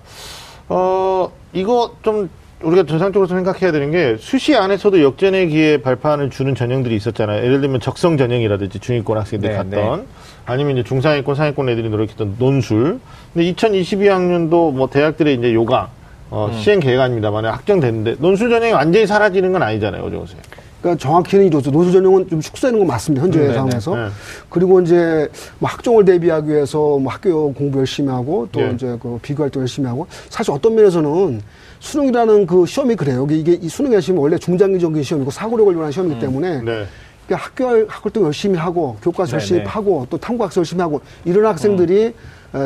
[0.70, 2.30] 어 이거 좀
[2.62, 7.44] 우리가 전상적으로 생각해야 되는 게 수시 안에서도 역전의 기회 발판을 주는 전형들이 있었잖아요.
[7.44, 10.08] 예를 들면 적성 전형이라든지 중위권 학생들이 네, 갔던
[10.46, 13.00] 아니면 이제 중상위권, 상위권 애들이 노력했던 논술.
[13.34, 15.88] 근데 2022학년도 뭐 대학들의 이제 요강
[16.30, 20.38] 어, 시행 계획안입니다만 확정됐는데 논술 전형이 완전히 사라지는 건 아니잖아요, 오정호 선
[20.82, 21.72] 그러니까 정확히는 이렇죠.
[21.72, 23.24] 노수 전형은 좀 축소되는 건 맞습니다.
[23.24, 23.96] 현재 음, 상황에서.
[23.96, 24.10] 네, 네.
[24.50, 25.28] 그리고 이제
[25.60, 28.72] 뭐 학종을 대비하기 위해서 뭐 학교 공부 열심히 하고 또 네.
[28.74, 31.42] 이제 그 비교 활동 열심히 하고 사실 어떤 면에서는
[31.80, 33.28] 수능이라는 그 시험이 그래요.
[33.30, 36.86] 이게, 이 수능의 시험이 원래 중장기적인 시험이고 사고력을 요하는 시험이기 때문에 네.
[37.26, 39.66] 그러니까 학교 활동 열심히 하고 교과서 네, 열심히 네.
[39.66, 42.12] 파고 또 탐구학습 열심히 하고 이런 학생들이 어,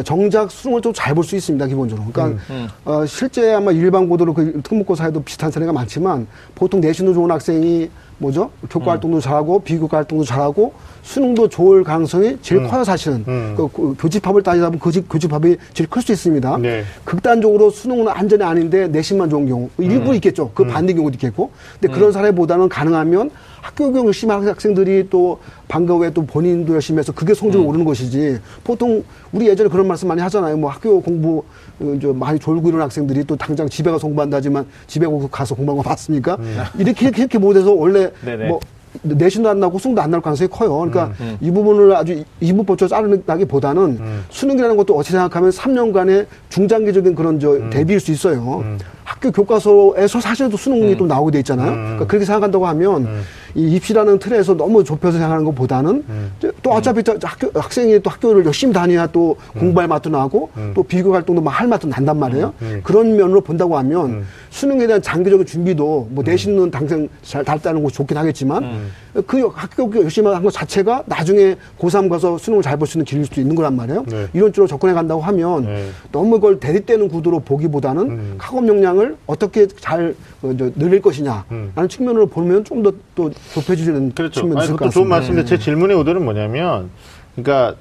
[0.06, 2.08] 정작 수능을 좀 잘 볼 수 있습니다 기본적으로.
[2.12, 2.67] 그러니까 음.
[2.86, 7.89] 어, 실제 아마 일반 고도로 그 특목고사에도 비슷한 사례가 많지만 보통 내신도 좋은 학생이
[8.20, 13.26] 뭐죠 교과 활동도 잘하고 비교과 활동도 잘하고 수능도 좋을 가능성이 제일 커요 사실은.
[13.28, 13.56] 음.
[13.58, 16.58] 그, 그 교집합을 따지다 보면 그 집- 교집합이 제일 클 수 있습니다.
[16.60, 16.84] 네.
[17.04, 20.52] 극단적으로 수능은 안전이 아닌데 내신만 좋은 경우 일부 있겠죠.
[20.54, 21.50] 그 반대 경우도 있겠고.
[21.80, 27.00] 근데 그런 사례보다는 가능하면 학교 교육 열심히 하는 학생들이 또 방과 후에 또 본인도 열심히
[27.00, 28.39] 해서 그게 성적이 오르는 것이지.
[28.63, 30.58] 보통 우리 예전에 그런 말씀 많이 하잖아요.
[30.58, 31.43] 뭐 학교 공부
[31.80, 35.84] 어, 이제 많이 졸고 이런 학생들이 또 당장 집에 가서 공부한다지만 집에 가서 공부한 거
[35.84, 36.38] 봤습니까?
[36.78, 38.47] 이렇게 이렇게 이렇게 못해서 원래 네네.
[38.47, 38.60] 뭐
[39.04, 40.76] 내신도 안 나고 수능도 안 나올 가능성이 커요.
[40.76, 48.00] 그러니까 이 부분을 아주 이분법적으로 자르다기보다는 수능이라는 것도 어찌 생각하면 3년간의 중장기적인 그런 저 대비일
[48.02, 48.63] 수 있어요.
[49.12, 51.71] 학교 교과서에서 사실은 또 수능이 또 나오게 돼 있잖아요.
[51.71, 53.08] 그러니까 그렇게 생각한다고 하면
[53.54, 56.04] 이 입시라는 틀에서 너무 좁혀서 생각하는 것보다는
[56.39, 60.82] 이제 또 어차피 저 학교 학생이 또 학교를 열심히 다녀야 또 공부할 맛도 나고 또
[60.84, 62.54] 비교 활동도 막 할 맛도 난단 말이에요.
[62.84, 68.15] 그런 면으로 본다고 하면 수능에 대한 장기적인 준비도 뭐 내신은 당장 잘 달다는 것이 좋긴
[68.17, 68.89] 하겠지만
[69.28, 73.26] 그 학교 열심히 한 것 자체가 나중에 고3 가서 수능을 잘 볼 수 있는 길일
[73.26, 74.06] 수도 있는 거란 말이에요.
[74.08, 74.28] 네.
[74.34, 75.89] 이런 쪽으로 접근해 간다고 하면 네.
[76.12, 82.27] 너무 그걸 대립되는 구도로 보기보다는 학업 역량을 어떻게 잘 어, 저, 늘릴 것이냐 라는 측면으로
[82.27, 84.41] 보면 좀 더 또 좁혀지는 그렇죠.
[84.41, 85.15] 측면이 아니, 있을 것 그것도 좋은 같습니다.
[85.15, 86.89] 말씀인데 제 질문의 의도는 뭐냐면,
[87.35, 87.75] 그러니까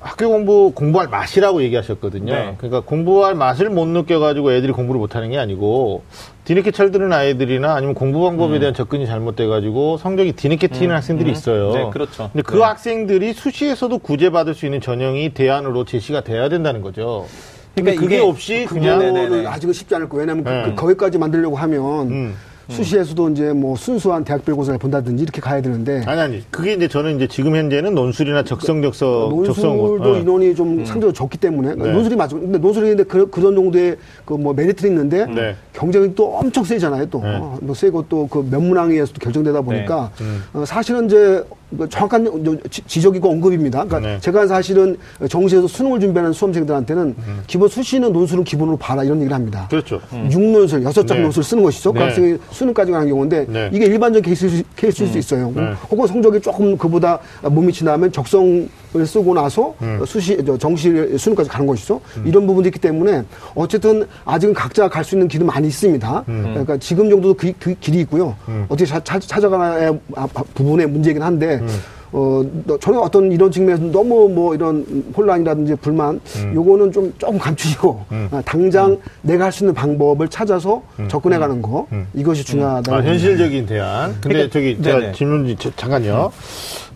[0.00, 2.32] 학교 공부 공부할 맛이라고 얘기하셨거든요.
[2.32, 2.54] 네.
[2.56, 6.04] 그러니까 공부할 맛을 못 느껴가지고 애들이 공부를 못하는 게 아니고
[6.44, 11.72] 뒤늦게 철드는 아이들이나 아니면 공부 방법에 대한 접근이 잘못돼가지고 성적이 뒤늦게 튀는 학생들이 있어요.
[11.72, 12.30] 네, 그렇죠.
[12.32, 12.62] 근데 그 네.
[12.62, 17.26] 학생들이 수시에서도 구제받을 수 있는 전형이 대안으로 제시가 돼야 된다는 거죠.
[17.74, 18.66] 그러니까 그게 없이.
[18.68, 20.20] 그거는 아직은 쉽지 않을 거예요.
[20.22, 20.62] 왜냐하면 네.
[20.64, 22.34] 그, 그 거기까지 만들려고 하면 음.
[22.68, 27.16] 수시에서도 이제 뭐 순수한 대학별 고사를 본다든지 이렇게 가야 되는데 아니 아니 그게 이제 저는
[27.16, 30.16] 이제 지금 현재는 논술이나 적성 적성 적성 논술도 어.
[30.16, 31.92] 인원이 좀 상대적으로 적기 때문에 네.
[31.92, 32.40] 논술이 맞죠.
[32.40, 35.56] 근데 논술인데 그, 그런 정도의 그 뭐 메리트는 있는데 네.
[35.72, 37.06] 경쟁이 또 엄청 세잖아요.
[37.10, 37.38] 또 네.
[37.60, 40.24] 뭐 세고 또그 면문항에서도 결정되다 보니까 네.
[40.24, 40.42] 음.
[40.54, 41.44] 어, 사실은 이제 그
[41.88, 43.84] 정확한 지- 지적이고 언급입니다.
[43.84, 44.20] 그러니까 네.
[44.20, 44.96] 제가 사실은
[45.28, 49.66] 정시에서 수능을 준비하는 수험생들한테는 기본 수시는 논술은 기본으로 봐라 이런 얘기를 합니다.
[49.70, 50.00] 그렇죠.
[50.30, 51.22] 육논술 여섯 장 네.
[51.24, 51.92] 논술 쓰는 것이죠.
[51.92, 52.04] 그 네.
[52.04, 53.70] 학생이 수능까지 가는 경우인데 네.
[53.72, 55.52] 이게 일반적인 케이스일, 수- 케이스일 수 있어요.
[55.54, 55.72] 네.
[55.90, 58.68] 혹은 성적이 조금 그보다 못 미치다면 적성을
[59.02, 60.00] 쓰고 나서 음.
[60.06, 62.00] 수시 저 정시 수능까지 가는 것이죠.
[62.24, 63.24] 이런 부분도 있기 때문에
[63.56, 66.24] 어쨌든 아직은 각자 갈 수 있는 길은 많이 있습니다.
[66.28, 66.42] 음.
[66.50, 68.34] 그러니까 지금 정도도 그, 그 길이 있고요.
[68.68, 71.68] 어떻게 차, 찾- 찾아가나의 아, 아, 부분의 문제이긴 한데 음.
[72.16, 76.52] 어, 너- 저는 어떤 이런 측면에서 너무 뭐 이런 혼란이라든지 불만, 음.
[76.54, 81.88] 요거는 좀 조금 감추시고, 아, 당장 내가 할 수 있는 방법을 찾아서 접근해 가는 거,
[82.14, 82.94] 이것이 중요하다.
[82.94, 84.12] 아, 현실적인 대안.
[84.20, 85.12] 근데 그러니까- 저기 제가 네네.
[85.12, 86.30] 질문 잠깐요.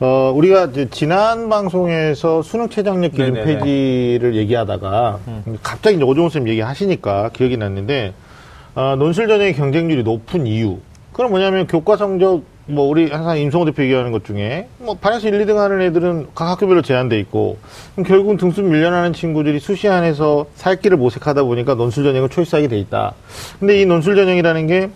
[0.01, 3.53] 어, 우리가 이제 지난 방송에서 수능 최저학력 기준 네네네.
[3.55, 3.59] 음.
[3.59, 5.19] 폐지를 얘기하다가
[5.65, 8.13] 갑자기 이제 오종호 쌤 얘기하시니까 기억이 났는데
[8.77, 10.77] 어, 논술 전형의 경쟁률이 높은 이유.
[11.11, 15.47] 그건 뭐냐면 교과 성적 뭐 우리 항상 임성호 대표 얘기하는 것 중에 뭐 반에서 1,
[15.47, 17.57] 2등 하는 애들은 각 학교별로 제한돼 있고
[18.07, 23.15] 결국은 등수 밀려나는 친구들이 수시 안에서 살 길을 모색하다 보니까 논술 전형을 초이스하게 돼 있다.
[23.59, 24.91] 근데 이 논술 전형이라는 게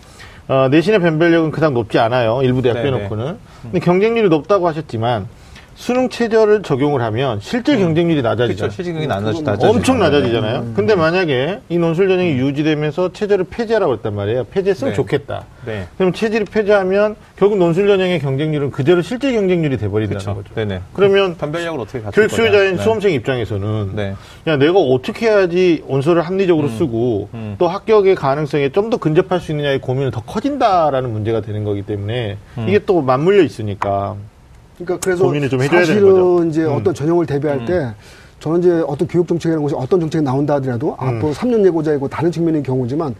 [0.49, 2.41] 어, 내신의 변별력은 그닥 높지 않아요.
[2.43, 2.83] 일부 대학.
[2.83, 3.39] 빼놓고는.
[3.63, 5.27] 근데 경쟁률이 높다고 하셨지만
[5.75, 8.57] 수능 체제를 적용을 하면 실제 경쟁률이 낮아지잖아요.
[8.57, 8.75] 그렇죠.
[8.75, 9.71] 실질적인 나눠지 그건 낮아지죠.
[9.71, 10.05] 엄청 네.
[10.05, 10.73] 낮아지잖아요.
[10.75, 14.45] 근데 만약에 이 논술 전형이 유지되면서 체제를 폐지하라고 했단 말이에요.
[14.45, 14.97] 폐지했으면 네.
[14.97, 15.45] 좋겠다.
[15.67, 15.87] 네.
[15.97, 20.35] 그럼 체제를 폐지하면 결국 논술 전형의 경쟁률은 그대로 실제 경쟁률이 돼버린다는 그렇죠.
[20.35, 20.55] 거죠.
[20.55, 20.83] 네네.
[20.93, 22.43] 그러면 변별력을 어떻게 갖출 교육 거냐.
[22.51, 22.83] 수요자인 네.
[22.83, 24.15] 수험생 입장에서는 네.
[24.47, 27.57] 야 내가 어떻게 해야지 원서를 합리적으로 쓰고 음.
[27.59, 32.37] 또 합격의 가능성에 좀 더 근접할 수 있느냐의 고민은 더 커진다라는 문제가 되는 거기 때문에
[32.59, 32.67] 음.
[32.69, 34.17] 이게 또 맞물려 있으니까
[34.85, 36.45] 그러니까 그래서 고민을 좀 해줘야 되는 사실은 거죠.
[36.49, 36.73] 이제 음.
[36.77, 37.93] 어떤 전형을 대비할 때
[38.41, 42.63] 저는 이제 어떤 교육 정책이라는 것이 어떤 정책이 나온다 하더라도 앞으로 3년 예고자이고 다른 측면인
[42.65, 43.15] 경우지만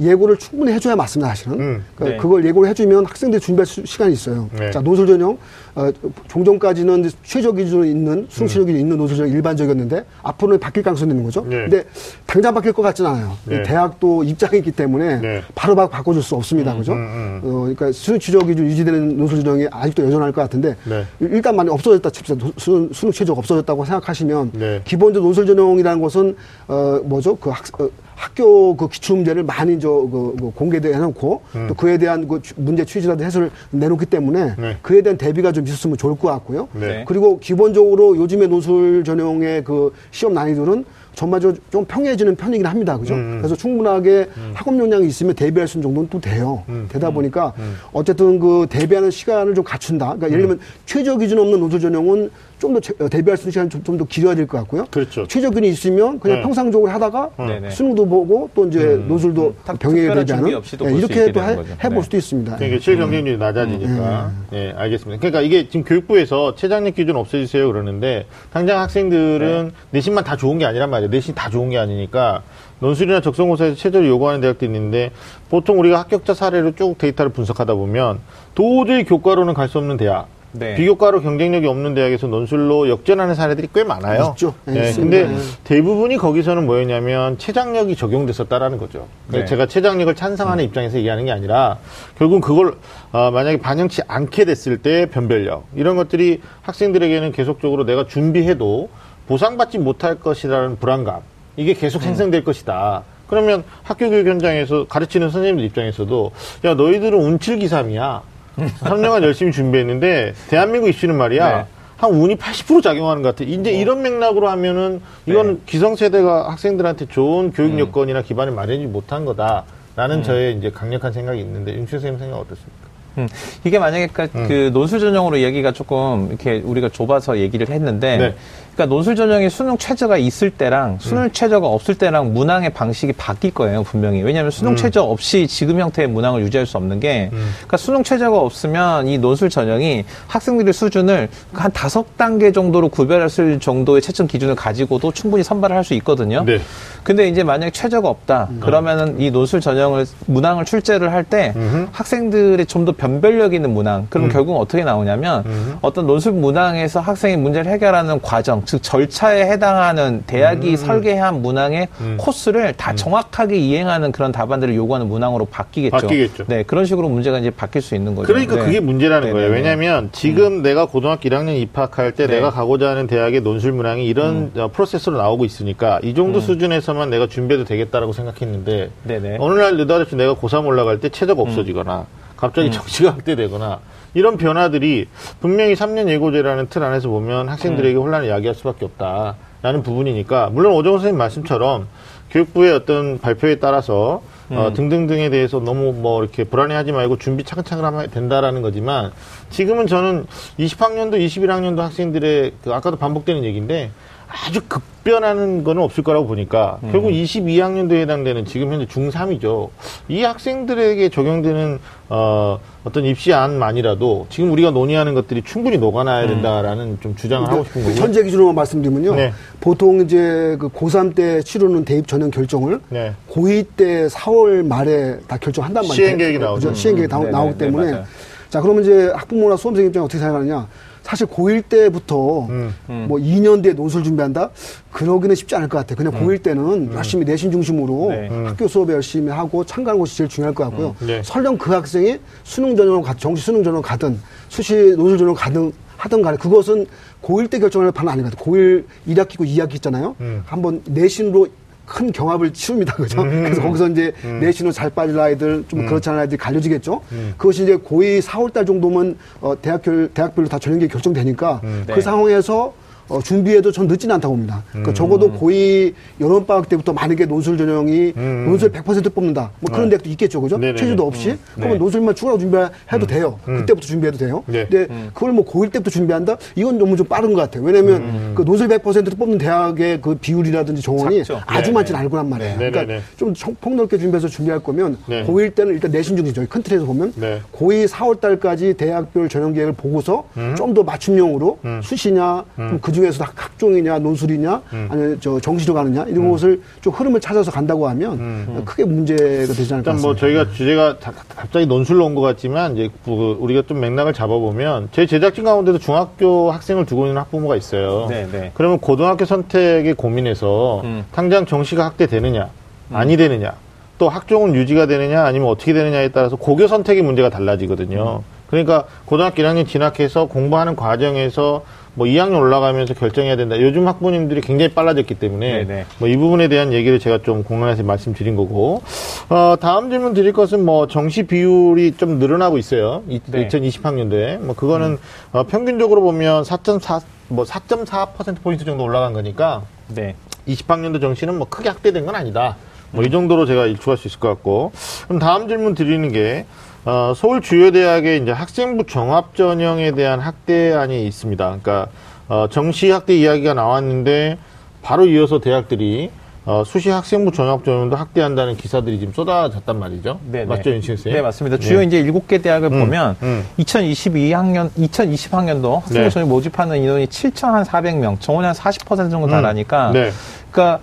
[0.00, 1.60] 예고를 충분히 해줘야 맞습니다, 사실은.
[1.60, 1.84] 음.
[1.94, 2.22] 그러니까 네.
[2.22, 4.48] 그걸 예고를 해주면 학생들이 준비할 수- 시간이 있어요.
[4.58, 4.72] 네.
[4.72, 5.38] 자, 노술 전형,
[5.76, 5.90] 어,
[6.28, 11.24] 종전까지는 최저 기준으로 있는, 수능 최저 기준이 있는 논술 전형 일반적이었는데 앞으로는 바뀔 가능성이 있는
[11.24, 11.44] 거죠.
[11.48, 11.62] 네.
[11.68, 11.84] 근데
[12.26, 13.32] 당장 바뀔 것 같지는 않아요.
[13.44, 13.56] 네.
[13.56, 15.42] 이 대학도 입장이 있기 때문에 네.
[15.54, 16.76] 바로 바, 바꿔줄 수 없습니다.
[16.76, 16.92] 그죠?
[16.92, 21.04] 음, 어, 그러니까 수능 최저 기준 유지되는 논술 전형이 아직도 여전할 것 같은데 네.
[21.20, 22.38] 일단 만약 없어졌다 칩시다.
[22.38, 24.80] 노- 수능, 수능 최저가 없어졌다고 생각하시면 네.
[24.84, 26.36] 기본적으로 논술 전형이라는 것은
[26.68, 27.34] 어 뭐죠?
[27.36, 32.26] 그 학, 어, 학교 그 기출 문제를 많이 저그 그 공개돼 놓고 또 그에 대한
[32.28, 34.54] 그 추- 문제 취지라도 해설을 내놓기 때문에 음.
[34.58, 34.76] 네.
[34.82, 36.68] 그에 대한 대비가 좀 있었으면 좋을 것 같고요.
[36.72, 37.04] 네.
[37.06, 42.98] 그리고 기본적으로 요즘의 논술 전형의 그 시험 난이도는 전반적으로 좀 평해지는 편이긴 합니다.
[42.98, 43.14] 그죠?
[43.14, 46.64] 음, 그래서 충분하게 학업 역량이 있으면 대비할 수 있는 정도는 또 돼요.
[46.68, 46.86] 음.
[46.90, 47.52] 되다 보니까
[47.92, 50.06] 어쨌든 그 대비하는 시간을 좀 갖춘다.
[50.06, 54.04] 그러니까 예를 들면 최저 기준 없는 논술 전형은 좀 더 대비할 수 있는 시간이 좀더
[54.04, 54.86] 길어야 될 것 같고요.
[54.90, 55.26] 그렇죠.
[55.26, 56.42] 최저 기준이 있으면 그냥 네.
[56.42, 57.70] 평상적으로 하다가 네네.
[57.70, 61.40] 수능도 보고 또 이제 노술도 딱 병행해 특별한 대비하는 준비 없이도 네, 볼수 이렇게 또
[61.42, 61.56] 해.
[61.84, 62.02] 해볼 네.
[62.02, 62.56] 수도 있습니다.
[62.56, 64.30] 그러니까 실 경쟁률이 낮아지니까.
[64.52, 65.20] 예, 알겠습니다.
[65.20, 70.90] 그러니까 이게 지금 교육부에서 최장력 기준 없애주세요 그러는데 당장 학생들은 내신만 다 좋은 게 아니란
[70.90, 71.10] 말이에요.
[71.10, 72.42] 내신 다 좋은 게 아니니까
[72.80, 75.10] 논술이나 적성고사에서 최저를 요구하는 대학도 있는데
[75.48, 78.18] 보통 우리가 합격자 사례로 쭉 데이터를 분석하다 보면
[78.54, 80.28] 도저히 교과로는 갈 수 없는 대학.
[80.56, 80.76] 네.
[80.76, 84.30] 비교과로 경쟁력이 없는 대학에서 논술로 역전하는 사례들이 꽤 많아요.
[84.34, 84.54] 있죠.
[84.64, 85.16] 네, 예, 있습니다.
[85.16, 85.40] 근데 네.
[85.64, 89.08] 대부분이 거기서는 뭐였냐면 최장력이 적용됐었다라는 거죠.
[89.28, 89.44] 네.
[89.44, 91.78] 제가 최장력을 찬성하는 입장에서 얘기하는 게 아니라
[92.16, 92.76] 결국 그걸
[93.10, 98.88] 어, 만약에 반영치 않게 됐을 때 변별력 이런 것들이 학생들에게는 계속적으로 내가 준비해도
[99.26, 101.20] 보상받지 못할 것이라는 불안감
[101.56, 103.02] 이게 계속 생성될 것이다.
[103.26, 106.30] 그러면 학교 교육 현장에서 가르치는 선생님들 입장에서도
[106.66, 108.33] 야 너희들은 운칠기삼이야.
[108.56, 111.56] 3년간 열심히 준비했는데 대한민국 이슈는 말이야.
[111.56, 111.64] 네.
[111.96, 113.48] 한 운이 80% 작용하는 것 같아.
[113.48, 120.56] 이제 이런 맥락으로 하면은 이건 기성세대가 학생들한테 좋은 교육 여건이나 기반을 마련하지 못한 거다라는 저의
[120.56, 122.84] 이제 강력한 생각이 있는데 윤춘 선생님 생각 어떻습니까?
[123.18, 123.28] 음,
[123.62, 128.34] 이게 만약에 그, 그 논술 전형으로 얘기가 조금 이렇게 우리가 좁아서 얘기를 했는데, 네.
[128.74, 133.84] 그러니까 논술 전형이 수능 최저가 있을 때랑 수능 최저가 없을 때랑 문항의 방식이 바뀔 거예요
[133.84, 134.22] 분명히.
[134.22, 139.06] 왜냐하면 수능 최저 없이 지금 형태의 문항을 유지할 수 없는 게, 그러니까 수능 최저가 없으면
[139.08, 144.54] 이 논술 전형이 학생들의 수준을 한 다섯 단계 정도로 구별할 수 있을 정도의 채점 기준을
[144.56, 146.42] 가지고도 충분히 선발을 할 수 있거든요.
[146.46, 146.58] 네.
[147.02, 148.48] 근데 이제 만약에 최저가 없다.
[148.60, 151.52] 그러면은 이 논술 전형을 문항을 출제를 할 때
[151.92, 154.06] 학생들이 좀 더 변별력 있는 문항.
[154.10, 155.44] 그럼 결국 은 어떻게 나오냐면
[155.80, 162.94] 어떤 논술 문항에서 학생이 문제를 해결하는 과정, 즉 절차에 해당하는 대학이 설계한 문항의 코스를 다
[162.94, 165.96] 정확하게 이행하는 그런 답안들을 요구하는 문항으로 바뀌겠죠.
[165.96, 166.44] 바뀌겠죠.
[166.46, 168.26] 네, 그런 식으로 문제가 이제 바뀔 수 있는 거죠.
[168.26, 168.64] 그러니까 네.
[168.64, 169.48] 그게 문제라는 네, 거예요.
[169.48, 169.60] 네, 네.
[169.60, 172.36] 왜냐하면 지금 내가 고등학교 1학년 입학할 때 네.
[172.36, 177.26] 내가 가고자 하는 대학의 논술 문항이 이런 어, 프로세스로 나오고 있으니까 이 정도 수준에서만 내가
[177.26, 178.90] 준비해도 되겠다라고 생각했는데.
[179.38, 183.80] 어느 날 느닷없이 내가 고3 올라갈 때 최저가 없어지거나 갑자기 정시가 확대되거나
[184.14, 185.08] 이런 변화들이
[185.40, 191.18] 분명히 3년 예고제라는 틀 안에서 보면 학생들에게 혼란을 야기할 수밖에 없다라는 부분이니까 물론 오정호 선생님
[191.18, 191.88] 말씀처럼
[192.30, 198.10] 교육부의 어떤 발표에 따라서 어, 등등등에 대해서 너무 뭐 이렇게 불안해하지 말고 준비 차근차근 하면
[198.10, 199.10] 된다라는 거지만
[199.50, 200.26] 지금은 저는
[200.58, 203.90] 20학년도 21학년도 학생들의 그 아까도 반복되는 얘기인데
[204.34, 209.68] 아주 급변하는 거는 없을 거라고 보니까 결국 22학년도에 해당되는 지금 현재 중3이죠.
[210.08, 217.48] 이 학생들에게 적용되는 어, 어떤 입시안만이라도 지금 우리가 논의하는 것들이 충분히 녹아나야 된다라는 좀 주장을
[217.48, 218.00] 하고 싶은 거고요.
[218.00, 219.14] 현재 기준으로만 말씀드리면요.
[219.14, 219.32] 네.
[219.60, 223.12] 보통 이제 그 고3 때 치르는 대입 전형 결정을 네.
[223.30, 225.94] 고2 때 4월 말에 다 결정한단 말이에요.
[225.94, 226.68] 시행 계획이 나오죠.
[226.68, 226.74] 그죠?
[226.80, 227.90] 시행 계획이 다 음, 네, 나오기 네, 네, 때문에.
[227.92, 228.04] 맞아요.
[228.50, 230.66] 자, 그러면 이제 학부모나 수험생 입장에 어떻게 생각하느냐.
[231.04, 232.74] 사실 고1 때부터 음.
[233.06, 234.50] 뭐 2년 뒤에 논술 준비한다?
[234.90, 235.96] 그러기는 쉽지 않을 것 같아요.
[235.96, 238.28] 그냥 고1 때는 열심히 내신 중심으로 네.
[238.28, 240.96] 학교 수업에 열심히 하고 참가하는 것이 제일 중요할 것 같고요.
[241.06, 241.22] 네.
[241.22, 246.22] 설령 그 학생이 수능 전형으로 가, 정시 수능 전형으로 가든 수시 논술 전형으로 가든 하든
[246.22, 246.86] 간에 그것은
[247.22, 248.42] 고1 때 결정할 판은 아니거든요.
[248.42, 250.16] 고1 1학기고 2학기 있잖아요.
[250.20, 250.42] 음.
[250.46, 251.48] 한번 내신으로
[251.86, 252.94] 큰 경합을 치릅니다.
[252.96, 253.22] 그죠?
[253.22, 257.02] 그래서 거기서 이제 내신으로 잘 빠질 아이들, 좀 그렇지 않은 아이들이 갈려지겠죠?
[257.36, 262.00] 그것이 이제 고2 4월달 정도면 어, 대학교, 대학별로 다 전형기 결정되니까 그 네.
[262.00, 262.74] 상황에서
[263.08, 264.62] 어, 준비해도 전 늦지는 않다고 봅니다.
[264.70, 268.12] 그러니까 적어도 고2 여름 방학 때부터 만약에 논술 전형이
[268.46, 269.50] 논술 100% 뽑는다.
[269.60, 269.96] 뭐 그런 네.
[269.96, 270.40] 데도 있겠죠.
[270.40, 270.56] 그죠?
[270.58, 270.78] 네네네.
[270.78, 271.36] 체주도 없이.
[271.54, 271.78] 그러면 네.
[271.78, 273.38] 논술만 추가로 준비해도 돼요.
[273.44, 274.42] 그때부터 준비해도 돼요.
[274.46, 274.66] 네.
[274.66, 276.36] 근데 그걸 뭐 고1 때부터 준비한다?
[276.56, 277.62] 이건 너무 좀 빠른 것 같아요.
[277.64, 281.42] 왜냐면 그 논술 100% 뽑는 대학의 그 비율이라든지 정원이 작죠.
[281.46, 282.00] 아주 네, 많지는 네.
[282.00, 282.50] 않을 거란 말이에요.
[282.52, 283.02] 네, 그러니까 네, 네.
[283.16, 285.24] 좀 청- 폭넓게 준비해서 준비할 거면 네.
[285.24, 287.40] 고1 때는 일단 내신 중심 저희 큰 틀에서 보면 네.
[287.52, 290.24] 고2 4월 달까지 대학별 전형 계획을 보고서
[290.56, 294.88] 좀 더 맞춤형으로 수시냐 좀그 중에서도 학- 학종이냐 논술이냐 음.
[294.90, 299.20] 아니면 저 정시로 가느냐 이런 것을 좀 흐름을 찾아서 간다고 하면 크게 문제가
[299.52, 299.96] 되지 않을 것 음.
[299.96, 300.20] 일단 뭐 같습니다.
[300.20, 305.04] 저희가 주제가 다- 갑자기 논술로 온 것 같지만 이제 그 우리가 좀 맥락을 잡아보면 제
[305.06, 308.06] 제작진 가운데도 중학교 학생을 두고 있는 학부모가 있어요.
[308.08, 308.50] 네, 네.
[308.54, 311.04] 그러면 고등학교 선택에 고민해서 음.
[311.12, 312.48] 당장 정시가 확대되느냐
[312.92, 313.52] 아니 되느냐
[313.98, 318.22] 또 학종은 유지가 되느냐 아니면 어떻게 되느냐에 따라서 고교 선택의 문제가 달라지거든요.
[318.48, 321.64] 그러니까 고등학교 1학년 진학해서 공부하는 과정에서
[321.94, 323.60] 뭐 2학년 올라가면서 결정해야 된다.
[323.60, 325.86] 요즘 학부모님들이 굉장히 빨라졌기 때문에 네네.
[325.98, 328.82] 뭐이 부분에 대한 얘기를 제가 좀 공론에서 말씀드린 거고
[329.28, 333.02] 어, 다음 질문 드릴 것은 뭐 정시 비율이 좀 늘어나고 있어요.
[333.08, 333.48] 이, 네.
[333.48, 334.98] 2020학년도에 뭐 그거는
[335.32, 340.14] 어, 평균적으로 보면 4.4 뭐 4.4% 포인트 정도 올라간 거니까 네.
[340.48, 342.56] 20학년도 정시는 뭐 크게 확대된 건 아니다.
[342.94, 344.72] 뭐이 정도로 제가 일축할 수 있을 것 같고.
[345.06, 346.46] 그럼 다음 질문 드리는 게,
[346.84, 351.44] 어, 서울 주요 대학의 이제 학생부 종합 전형에 대한 확대안이 있습니다.
[351.44, 351.86] 그러니까,
[352.28, 354.36] 어, 정시 확대 이야기가 나왔는데,
[354.82, 356.10] 바로 이어서 대학들이,
[356.44, 360.20] 어, 수시 학생부 종합 전형도 확대한다는 기사들이 지금 쏟아졌단 말이죠.
[360.30, 360.76] 네, 맞죠, 네.
[360.76, 361.08] 윤신 씨?
[361.08, 361.56] 네, 맞습니다.
[361.56, 363.46] 주요 이제 일곱 개 대학을 보면 음.
[363.60, 366.10] 2022학년, 2020학년도 학생부 네.
[366.10, 370.10] 전형 모집하는 인원이 7,400명, 정원이 한40% 정도 달하니까 네.
[370.50, 370.80] 그러니까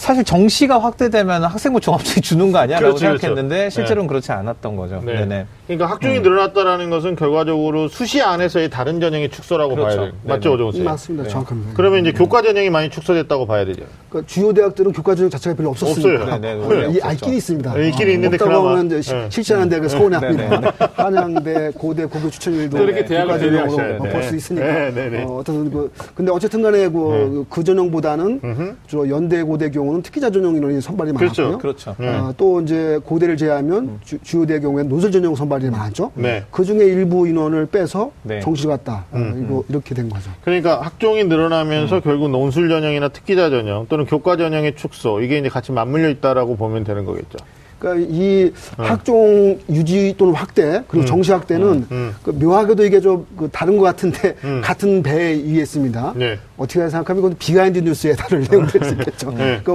[0.00, 3.20] 사실 정시가 확대되면 학생부 종합적이 주는 거 아니야라고 그렇죠, 그렇죠.
[3.20, 3.70] 생각했는데 네.
[3.70, 5.02] 실제로는 그렇지 않았던 거죠.
[5.04, 5.12] 네.
[5.12, 5.46] 네, 네.
[5.66, 9.86] 그러니까 학종이 늘어났다라는 것은 결과적으로 수시 안에서의 다른 전형의 축소라고 그렇죠.
[9.96, 10.14] 봐야 돼요.
[10.24, 10.34] 네네.
[10.34, 10.80] 맞죠, 오정호 씨?
[10.82, 11.28] 맞습니다.
[11.28, 11.72] 정확합니다.
[11.74, 13.82] 그러면 이제 교과 전형이 많이 축소됐다고 봐야 되죠.
[14.08, 16.38] 그러니까 주요 대학들은 교과 전형 자체가 별로 없었으니까 없어요.
[16.38, 17.00] 네, 네, 이.
[17.02, 17.74] 알길이 있습니다.
[17.74, 18.70] 네, 있긴 있는데 없다고 그나마.
[18.70, 19.26] 하면 이제 시- 네.
[19.28, 20.72] 실시하는 대학을 서운해 네, 합니다.
[20.94, 24.22] 한양대, 고대, 고교 추천일도 또 이렇게 대학을 교과 전형으로 대비하셔야 볼 돼.
[24.22, 24.66] 수 있으니까.
[24.66, 25.22] 네, 네, 네.
[25.24, 28.76] 어, 어떤 그 근데 어쨌든 간에 그, 그 전형보다는.
[28.86, 31.42] 주로 연대, 고대 경우 는 특기자 전형 인원이 선발이 그렇죠.
[31.42, 31.58] 많았고요.
[31.58, 31.96] 그렇죠.
[31.98, 32.08] 네.
[32.08, 36.12] 어, 또 이제 고대를 제외하면 주, 주요 대 경우에는 논술 전형 선발이 많았죠.
[36.14, 36.44] 네.
[36.50, 38.40] 그 중에 일부 인원을 빼서 네.
[38.40, 39.04] 정시를 갔다.
[39.10, 40.30] 어, 음, 이거 이렇게 된 거죠.
[40.42, 45.72] 그러니까 학종이 늘어나면서 결국 논술 전형이나 특기자 전형 또는 교과 전형의 축소 이게 이제 같이
[45.72, 47.38] 맞물려 있다라고 보면 되는 거겠죠.
[47.80, 52.14] 그러니까 이 학종 유지 또는 확대 그리고 정시 확대는 음.
[52.22, 54.60] 그 묘하게도 이게 좀 그 다른 것 같은데 음.
[54.64, 56.12] 같은 배에 있습니다.
[56.16, 56.38] 네.
[56.58, 59.30] 어떻게 생각하면 이건 비하인드 뉴스에 다룰 내용될 수 있겠죠.
[59.36, 59.60] 네.
[59.64, 59.72] 그러니까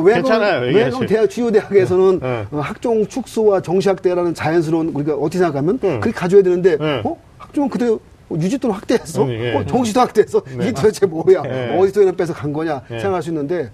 [0.68, 0.92] 얘기하시면.
[0.92, 2.46] 그럼 대학 주요 대학에서는 네.
[2.52, 6.00] 어, 학종 축소와 정시 확대라는 자연스러운 우리가 어떻게 생각하면 음.
[6.00, 7.02] 그렇게 가져야 되는데 네.
[7.04, 8.00] 어 학종은 그대로
[8.40, 9.24] 유지 또는 확대했어.
[9.24, 9.54] 음, 예.
[9.56, 10.42] 어, 정시도 확대했어.
[10.56, 11.42] 이게 도대체 뭐야?
[11.44, 11.78] 네.
[11.78, 13.00] 어디서 이런 빼서 간 거냐 네.
[13.00, 13.70] 생각할 수 있는데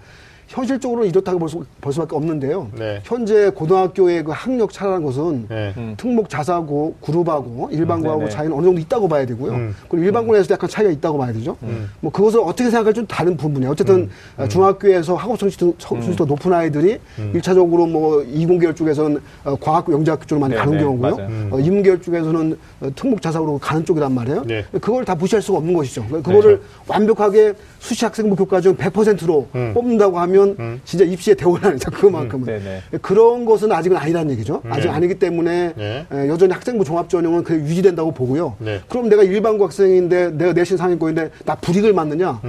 [0.52, 2.68] 현실적으로는 이렇다고 볼, 수, 볼 수밖에 없는데요.
[2.78, 3.00] 네.
[3.04, 5.74] 현재 고등학교의 그 학력 차라는 것은 네.
[5.96, 8.30] 특목 자사고 그룹하고 일반고하고 네네.
[8.30, 9.52] 차이는 어느 정도 있다고 봐야 되고요.
[9.52, 9.74] 음.
[9.88, 11.56] 그리고 일반고에서도 약간 차이가 있다고 봐야 되죠.
[12.00, 13.72] 뭐 그것을 어떻게 생각할지 좀 다른 부분이에요.
[13.72, 16.98] 어쨌든 어, 중학교에서 학업 성취도, 성취도 높은 아이들이
[17.32, 21.16] 일차적으로뭐 이공계열 쪽에서는 어, 과학고 영재학교 쪽으로 많이 가는 네네, 경우고요.
[21.16, 21.48] 맞아요.
[21.50, 24.44] 어, 이문계열 쪽에서는 어, 특목 자사고로 가는 쪽이란 말이에요.
[24.44, 24.64] 네.
[24.72, 26.04] 그걸 다 무시할 수가 없는 것이죠.
[26.08, 29.72] 그거를 완벽하게 수시 학생부 교과 중 100%로 음.
[29.74, 30.41] 뽑는다고 하면
[30.84, 31.90] 진짜 입시의 대원란이죠.
[31.90, 32.46] 그만큼은.
[32.46, 32.82] 네네.
[33.00, 34.62] 그런 것은 아직은 아니라는 얘기죠.
[34.68, 34.94] 아직 네.
[34.94, 36.06] 아니기 때문에 네.
[36.12, 38.56] 에, 여전히 학생부 종합전형은 그 유지된다고 보고요.
[38.58, 38.80] 네.
[38.88, 42.40] 그럼 내가 일반고 학생인데 내가 내신 상위권인데 나 불이익을 맞느냐?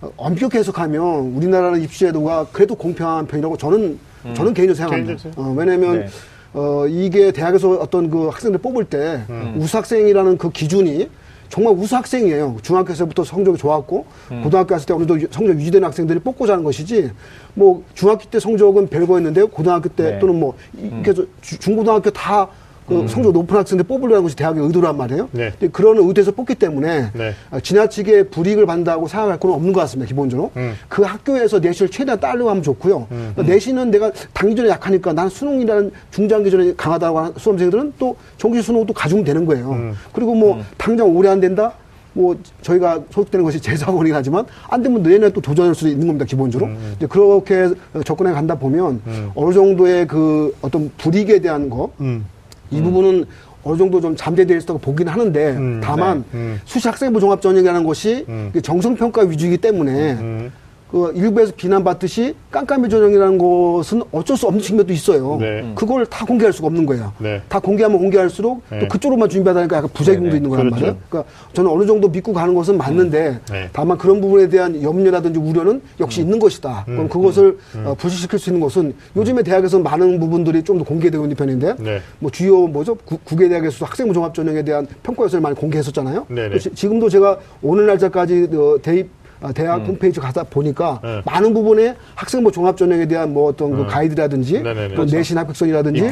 [0.00, 3.98] 어, 엄격히 해석하면 우리나라는 입시 제도가 그래도 공평한 편이라고 저는
[4.34, 5.22] 저는 개인적으로 생각합니다.
[5.22, 6.06] 개인적으로 어, 왜냐하면 네.
[6.54, 9.54] 어, 이게 대학에서 어떤 그 학생들 뽑을 때 음.
[9.58, 11.08] 우수학생이라는 그 기준이
[11.52, 12.56] 정말 우수 학생이에요.
[12.62, 14.40] 중학교에서부터 성적이 좋았고 음.
[14.42, 17.10] 고등학교 갔을 때 어느 정도 유- 성적 유지되는 학생들이 뽑고자 하는 것이지
[17.52, 20.18] 뭐 중학교 때 성적은 별거였는데 고등학교 때 네.
[20.18, 22.48] 또는 뭐저 주- 중고등학교 다
[22.86, 25.28] 그 성적 높은 학생들 뽑으려는 것이 대학의 의도란 말이에요.
[25.32, 25.50] 네.
[25.58, 27.34] 근데 그런 의도에서 뽑기 때문에 네.
[27.50, 30.08] 어, 지나치게 불이익을 받는다고 생각할 건 없는 것 같습니다.
[30.08, 30.74] 기본적으로 음.
[30.88, 33.06] 그 학교에서 내신을 최대한 따려고 하면 좋고요.
[33.08, 39.24] 그러니까 내신은 내가 단기전에 약하니까 난 수능이라는 중장기전에 강하다고 하는 수험생들은 또 정시 또 가지면
[39.24, 39.70] 되는 거예요.
[39.70, 39.94] 음.
[40.12, 41.72] 그리고 뭐 당장 오래 안 된다.
[42.14, 46.70] 뭐 저희가 소속되는 것이 제사원이긴 하지만 안 되면 내년에 또 도전할 수도 있는 겁니다 기본적으로
[46.96, 47.70] 이제 그렇게
[48.04, 49.00] 접근해 간다 보면
[49.34, 52.26] 어느 정도의 그 어떤 불이익에 대한 거 음.
[52.72, 53.24] 이 부분은
[53.64, 56.38] 어느 정도 좀 잠재되어 있다고 보긴 하는데 음, 다만 네.
[56.38, 56.60] 음.
[56.64, 58.48] 수시 학생부 종합 전형이라는 것이 음.
[58.50, 60.52] 이게 정성 평가 위주이기 때문에 음.
[60.92, 65.38] 그 일부에서 비난받듯이 깜깜이 전형이라는 것은 어쩔 수 없는 측면도 있어요.
[65.40, 65.72] 네.
[65.74, 67.14] 그걸 다 공개할 수가 없는 거예요.
[67.18, 67.40] 네.
[67.48, 68.78] 다 공개하면 공개할수록 네.
[68.80, 70.36] 또 그쪽으로만 준비하다니까 약간 부작용도 네네.
[70.36, 70.84] 있는 거란 그렇죠.
[70.84, 71.02] 말이에요.
[71.08, 73.70] 그러니까 저는 어느 정도 믿고 가는 것은 맞는데 네.
[73.72, 76.24] 다만 그런 부분에 대한 염려라든지 우려는 역시 음.
[76.26, 76.82] 있는 것이다.
[76.84, 81.36] 그럼 그것을 어, 불식시킬 수 있는 것은 요즘에 대학에서 많은 부분들이 좀 더 공개되고 있는
[81.36, 82.00] 편인데 네.
[82.18, 86.26] 뭐 주요 뭐죠 구, 국외 대학에서 학생부 종합 전형에 대한 평가 요소를 많이 공개했었잖아요.
[86.60, 89.21] 지- 지금도 제가 오늘 날짜까지 어, 대입 아,
[89.54, 91.22] 대학 홈페이지 가서 보니까 네.
[91.24, 94.88] 많은 부분에 학생부 종합전형에 대한 뭐 어떤 그 가이드라든지 네네네.
[94.90, 95.16] 또 그렇죠.
[95.16, 96.06] 내신 합격선이라든지 어,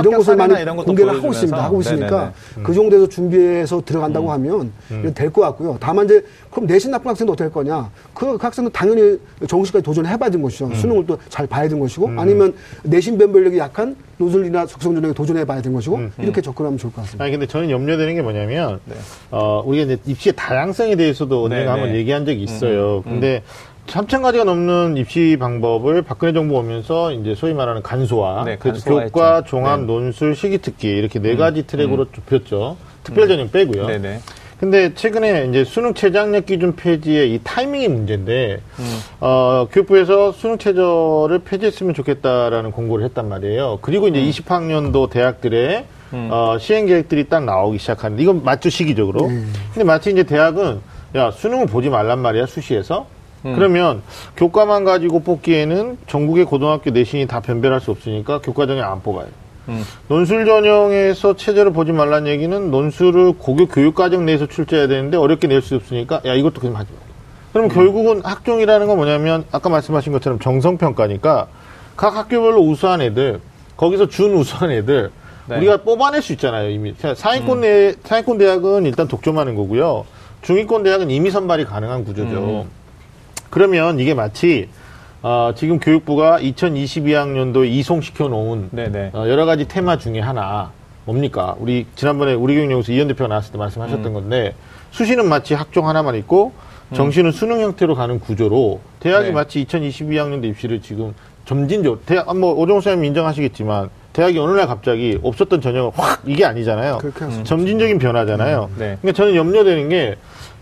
[0.00, 1.28] 이런 것을 많이 이런 것도 공개를 하고.
[1.32, 1.62] 있습니다.
[1.64, 2.10] 하고 있으니까
[2.56, 2.62] 네네네.
[2.64, 4.72] 그 정도에서 준비해서 들어간다고 하면
[5.14, 5.76] 될 것 같고요.
[5.80, 7.90] 다만 이제 그럼 내신 나쁜 학생도 어떻게 할 거냐?
[8.12, 10.70] 그, 그 학생은 당연히 정시까지 도전해봐야 되는 것이죠.
[10.74, 12.52] 수능을 또 잘 봐야 되는 것이고 아니면
[12.82, 17.24] 내신 변별력이 약한 노즐이나 속성전형에 도전해봐야 되는 것이고 이렇게 접근하면 좋을 것 같습니다.
[17.24, 18.80] 아니 근데 저는 염려되는 게 뭐냐면
[19.30, 21.98] 어 우리가 이제 입시의 다양성에 대해서도 언젠가 네, 한번 네.
[21.98, 22.71] 얘기한 적이 있어요.
[23.04, 23.42] 근데
[23.86, 29.12] 3천 가지가 넘는 입시 방법을 박근혜 정부 오면서 이제 소위 말하는 간소화, 네, 간소화했죠.
[29.12, 29.86] 교과, 종합, 네.
[29.86, 32.76] 논술, 시기 특기 이렇게 네 가지 트랙으로 좁혔죠.
[33.02, 33.86] 특별 전형 빼고요.
[33.86, 34.20] 네네.
[34.58, 38.60] 근데 최근에 이제 수능 최장력 기준 폐지의 이 타이밍이 문제인데
[39.20, 43.80] 어, 교육부에서 수능 최저를 폐지했으면 좋겠다라는 공고를 했단 말이에요.
[43.82, 49.26] 그리고 이제 20학년도 대학들의 어, 시행 계획들이 딱 나오기 시작하는데 이건 맞죠 시기적으로.
[49.26, 50.80] 근데 마치 이제 대학은
[51.14, 53.06] 야 수능을 보지 말란 말이야 수시에서.
[53.42, 54.02] 그러면
[54.36, 59.26] 교과만 가지고 뽑기에는 전국의 고등학교 내신이 다 변별할 수 없으니까 교과전에 안 뽑아요.
[60.08, 65.74] 논술 전형에서 체제를 보지 말란 얘기는 논술을 고교 교육과정 내에서 출제해야 되는데 어렵게 낼 수
[65.76, 66.98] 없으니까 야 이것도 그냥 하지 마.
[67.52, 71.48] 그럼 결국은 학종이라는 건 뭐냐면 아까 말씀하신 것처럼 정성 평가니까
[71.96, 73.40] 각 학교별로 우수한 애들
[73.76, 75.10] 거기서 준 우수한 애들
[75.46, 75.56] 네.
[75.58, 80.06] 우리가 뽑아낼 수 있잖아요 이미 상위권 내 상위권 대학은 일단 독점하는 거고요
[80.42, 82.66] 중위권 대학은 이미 선발이 가능한 구조죠.
[83.50, 84.68] 그러면 이게 마치
[85.22, 88.70] 어, 지금 교육부가 2022학년도에 이송시켜 놓은.
[89.14, 90.72] 어, 여러 가지 테마 중에 하나
[91.04, 91.54] 뭡니까?
[91.58, 94.14] 우리 지난번에 우리 교육연구소 이현 대표가 나왔을 때 말씀하셨던 음.
[94.14, 94.54] 건데
[94.90, 96.52] 수시는 마치 학종 하나만 있고
[96.94, 99.32] 정시는 수능 형태로 가는 구조로 대학이 네.
[99.32, 101.14] 마치 2022학년도 입시를 지금
[101.44, 106.44] 점진적으로 대학 아, 뭐 오종호 선생님 인정하시겠지만 대학이 어느 날 갑자기 없었던 전형을 확 이게
[106.44, 106.98] 아니잖아요.
[107.18, 108.70] 할수 점진적인 변화잖아요.
[108.78, 108.98] 네.
[109.00, 110.16] 그러니까 저는 염려되는 게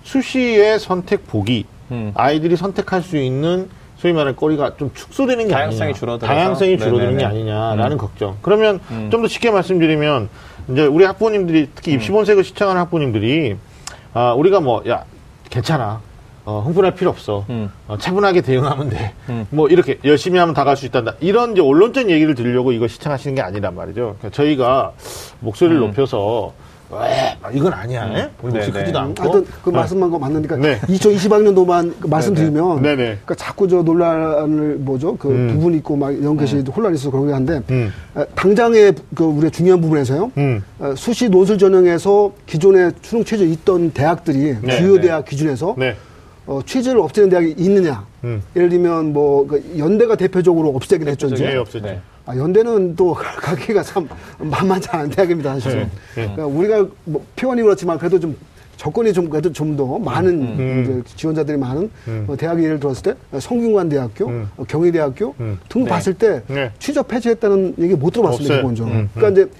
[0.05, 2.13] 수시의 선택 보기 음.
[2.15, 5.99] 아이들이 선택할 수 있는 소위 말하는 거리가 좀 축소되는 게 다양성이 아니냐.
[5.99, 6.33] 줄어들어서?
[6.33, 7.25] 다양성이 줄어드는 게 네네네.
[7.27, 7.99] 아니냐라는 음.
[7.99, 8.37] 걱정.
[8.41, 9.09] 그러면 음.
[9.11, 10.29] 좀더 쉽게 말씀드리면
[10.69, 13.57] 이제 우리 학부모님들이 특히 입시본색을 시청하는 학부모님들이
[14.15, 15.05] 아 우리가 뭐 야
[15.51, 16.01] 괜찮아.
[16.45, 17.45] 어, 흥분할 필요 없어.
[17.51, 17.71] 음.
[17.87, 19.13] 어, 차분하게 대응하면 돼.
[19.29, 19.47] 음.
[19.51, 21.15] 뭐 이렇게 열심히 하면 다 갈 수 있단다.
[21.21, 24.17] 이런 이제 언론적 얘기를 들으려고 이거 시청하시는 게 아니란 말이죠.
[24.19, 24.93] 그러니까 저희가
[25.41, 25.87] 목소리를 음.
[25.89, 26.53] 높여서
[26.93, 28.05] 왜 이건 아니야.
[28.07, 28.31] 에?
[28.43, 28.81] 우리 목소리 네네.
[28.85, 29.23] 크지도 않고.
[29.23, 29.73] 하여튼 그 어.
[29.73, 30.81] 말씀만 거 맞는데 네.
[30.81, 32.97] 2020학년도만 말씀드리면 네네.
[32.97, 35.51] 그러니까 자꾸 저 논란을 뭐죠 그 음.
[35.55, 37.93] 부분 있고 막 이런 것이 혼란이 있어서 그러긴 한데 음.
[38.17, 40.65] 에, 당장의 그 우리가 중요한 부분에서요 음.
[40.81, 45.03] 어, 수시 논술 전형에서 기존에 수능 체제 있던 대학들이 네, 주요 네.
[45.03, 45.95] 대학 기준에서 네.
[46.51, 48.43] 어, 취재를 없애는 대학이 있느냐 음.
[48.57, 51.87] 예를 들면 뭐 그 연대가 대표적으로 없애긴 했죠 이제 네, 없었죠.
[51.87, 52.01] 네.
[52.27, 55.79] 아, 연대는 또 가기가 참 만만치 않은 대학입니다, 사실.
[55.79, 55.87] 네,
[56.17, 56.35] 네.
[56.35, 58.37] 그러니까 우리가 뭐 표현이 그렇지만 그래도 좀
[58.77, 60.29] 조건이 좀 그래도 좀 더 많은
[60.59, 60.83] 음.
[61.05, 62.25] 이제 지원자들이 많은 음.
[62.29, 64.49] 어, 대학이 예를 들었을 때 성균관대학교, 음.
[64.57, 65.59] 어, 경희대학교 음.
[65.69, 65.91] 등 네.
[65.91, 66.73] 봤을 때 네.
[66.81, 68.57] 취업 폐지했다는 얘기 못 들어봤습니다.
[68.57, 68.95] 기본적으로.
[68.97, 69.51] 음, 그러니까 이제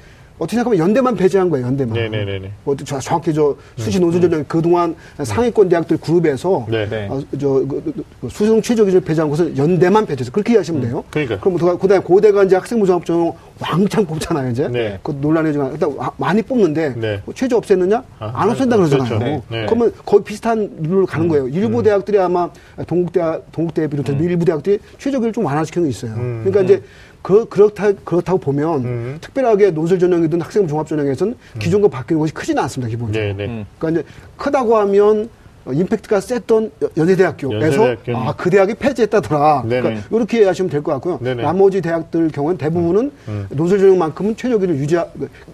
[0.41, 1.95] 어떻게 생각하면 연대만 폐지한 거예요, 연대만.
[1.95, 2.51] 네네네네.
[2.65, 6.89] 뭐 저- 정확히 저 수시 논술 전형 그동안 상위권 대학들 그룹에서 네.
[6.89, 7.09] 네.
[7.11, 11.05] 어, 저, 그, 그 수능 최저 기준을 폐지한 것은 연대만 폐지해서 그렇게 이해하시면 돼요.
[11.11, 11.41] 그러니까요.
[11.41, 14.67] 그럼 그, 그다음에 고대가 이제 학생부 종합 전형 왕창 뽑잖아요, 이제.
[14.69, 14.99] 네.
[15.03, 17.21] 그 논란이 좀 일단 와- 많이 뽑는데 네.
[17.27, 18.03] 뭐 최저 없앴느냐?
[18.19, 18.97] 아, 안 없앤다 그렇죠.
[18.97, 19.43] 그러잖아요.
[19.51, 19.61] 네.
[19.61, 19.67] 네.
[19.67, 21.49] 그러면 거의 비슷한 룰로 가는 거예요.
[21.49, 22.49] 일부 대학들이 아마
[22.87, 23.21] 동국대
[23.53, 26.13] 동국대 비롯해서 일부 대학들이 최저 기준을 좀 완화시키는 게 있어요.
[26.13, 26.41] 음.
[26.45, 26.83] 그러니까 이제
[27.23, 29.19] 그, 그렇다, 그렇다고 보면 음.
[29.21, 33.37] 특별하게 논술 전형이든 학생부 종합 전형에서는 기존과 바뀌는 것이 크지는 않습니다, 기본적으로.
[33.37, 33.45] 네네.
[33.53, 33.67] 음.
[33.79, 35.29] 그러니까 이제 크다고 하면
[35.67, 39.65] 어, 임팩트가 셌던 여- 연세대학교에서 아, 그 대학이 폐지했다더라.
[39.69, 39.83] 네네.
[39.83, 41.19] 그러니까 이렇게 이해하시면 될 것 같고요.
[41.21, 41.43] 네네.
[41.43, 43.47] 나머지 대학들 경우는 대부분은 음.
[43.51, 44.97] 논술 전형만큼은 최저 기준을 유지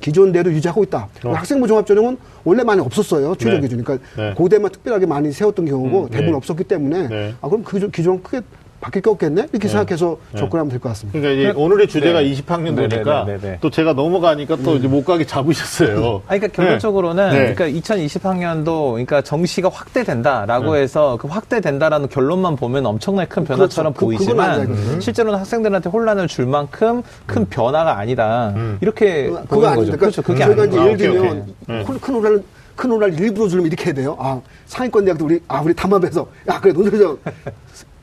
[0.00, 1.08] 기존대로 유지하고 있다.
[1.24, 1.32] 어.
[1.32, 3.34] 학생부 종합 전형은 원래 많이 없었어요.
[3.34, 3.60] 최저 네.
[3.62, 3.82] 기준.
[3.82, 4.32] 그러니까 네.
[4.34, 6.36] 고대만 특별하게 많이 세웠던 경우고 대부분 네.
[6.36, 7.34] 없었기 때문에 네.
[7.40, 8.42] 아 그럼 그 기준, 기준은 크게
[8.80, 10.38] 바뀔 게 없겠네 이렇게 생각해서 네.
[10.40, 11.18] 접근하면 될 것 같습니다.
[11.18, 12.32] 그러니까 이제 오늘의 주제가 네.
[12.32, 13.58] 20학년도니까 네네네네.
[13.60, 16.22] 또 제가 넘어가니까 또 이제 못 가게 잡으셨어요.
[16.28, 17.54] 아니, 그러니까 결론적으로는 네.
[17.54, 20.80] 그러니까 2020학년도 그러니까 정시가 확대된다라고 네.
[20.82, 24.10] 해서 그 확대된다라는 결론만 보면 엄청나게 큰 변화처럼 그렇죠.
[24.10, 25.00] 그- 보이지만.
[25.00, 28.52] 실제로는 학생들한테 혼란을 줄 만큼 큰 변화가 아니다.
[28.56, 28.78] 음.
[28.80, 29.96] 이렇게 그거 아닙니다.
[29.96, 29.98] 거죠.
[29.98, 30.22] 그렇죠.
[30.22, 30.76] 그게 저희가 아니고.
[30.76, 31.54] 이제 아, 예를 오케이, 들면.
[31.66, 31.84] 네.
[31.84, 32.42] 큰, 큰 논란을
[32.76, 34.16] 큰 논란을 일부러 주려면 이렇게 해야 돼요.
[34.20, 37.18] 아 상위권 대학도 우리 아 우리 담합해서 야 그래 논술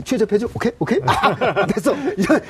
[0.03, 1.95] 최저 폐지 오케이 오케이 아, 됐어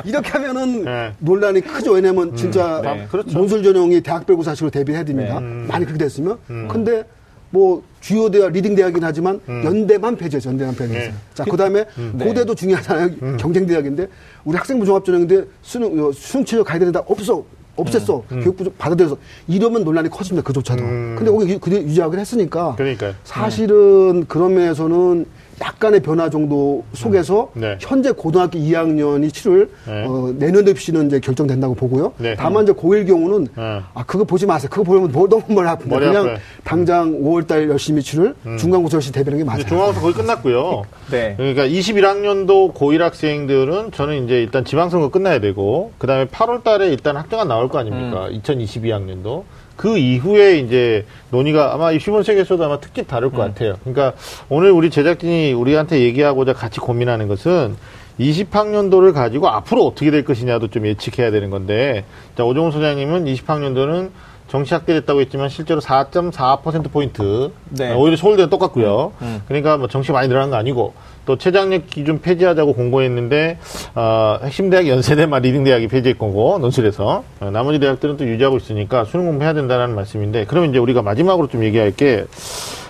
[0.06, 1.14] 이렇게 하면은 네.
[1.20, 1.92] 논란이 크죠.
[1.92, 3.06] 왜냐면 진짜 네.
[3.12, 3.38] 그렇죠.
[3.38, 5.40] 논술 전형이 대학별 고사식으로 대비해야 됩니다.
[5.40, 5.46] 네.
[5.68, 6.38] 많이 그렇게 됐으면
[6.70, 7.04] 근데
[7.50, 11.14] 뭐 주요 대학 리딩 대학이긴 하지만 연대만 폐지해서 연대만 네.
[11.34, 12.26] 자 그다음에 네.
[12.26, 13.38] 고대도 중요하잖아요.
[13.38, 14.08] 경쟁 대학인데
[14.46, 17.44] 우리 학생부 종합 전형인데 수능 어, 수능 체제 가야 되는데 없어.
[17.76, 18.24] 없앴어.
[18.30, 19.18] 교육부 좀 받아들여서
[19.48, 20.46] 이러면 논란이 커집니다.
[20.46, 20.84] 그조차도.
[20.84, 21.16] 음.
[21.18, 23.14] 근데 거기 그대 유지하기로 했으니까 그러니까요.
[23.24, 25.26] 사실은 그런 면에서는
[25.62, 27.78] 약간의 변화 정도 속에서 네.
[27.80, 30.06] 현재 고등학교 2학년이 치를 네.
[30.06, 32.14] 어, 내년도 입시는 이제 결정된다고 보고요.
[32.18, 32.36] 네.
[32.36, 33.80] 다만 이제 고1 경우는 네.
[33.94, 34.70] 아 그거 보지 마세요.
[34.72, 36.26] 그거 보면 뭐 너무 머리 아픈데 머리 그냥.
[36.28, 36.36] 음.
[36.64, 39.64] 당장 5월달 열심히 치를 중간고사 열심히 대비하는 게 맞아요.
[39.66, 40.84] 중간고사 거의 끝났고요.
[41.12, 41.36] 네.
[41.38, 47.18] 그러니까 21학년도 고1 학생들은 저는 이제 일단 지방선거 끝나야 되고, 그 다음에 8월 달에 일단
[47.18, 48.30] 학교가 나올 거 아닙니까?
[48.32, 49.44] 2022학년도.
[49.76, 53.76] 그 이후에 이제 논의가 아마 입시본색에서도 아마 특집 다룰 것 같아요.
[53.84, 54.14] 그러니까
[54.50, 57.76] 오늘 우리 제작진이 우리한테 얘기하고자 같이 고민하는 것은
[58.20, 62.06] 20학년도를 가지고 앞으로 어떻게 될 것이냐도 좀 예측해야 되는 건데,
[62.38, 64.12] 자, 오종훈 소장님은 20학년도는
[64.48, 67.52] 정시 확대됐다고 했지만 실제로 4.4%포인트.
[67.70, 67.92] 네.
[67.96, 69.14] 오히려 서울대는 똑같고요.
[69.48, 70.94] 그러니까 뭐 정시 많이 늘어난 거 아니고
[71.26, 73.58] 또 최저학력 기준 폐지하자고 공고했는데
[73.96, 79.06] 어, 핵심 대학 연세대만 리딩 대학이 폐지할 거고 논술에서 어, 나머지 대학들은 또 유지하고 있으니까
[79.06, 82.26] 수능 공부해야 된다는 말씀인데 그러면 이제 우리가 마지막으로 좀 얘기할 게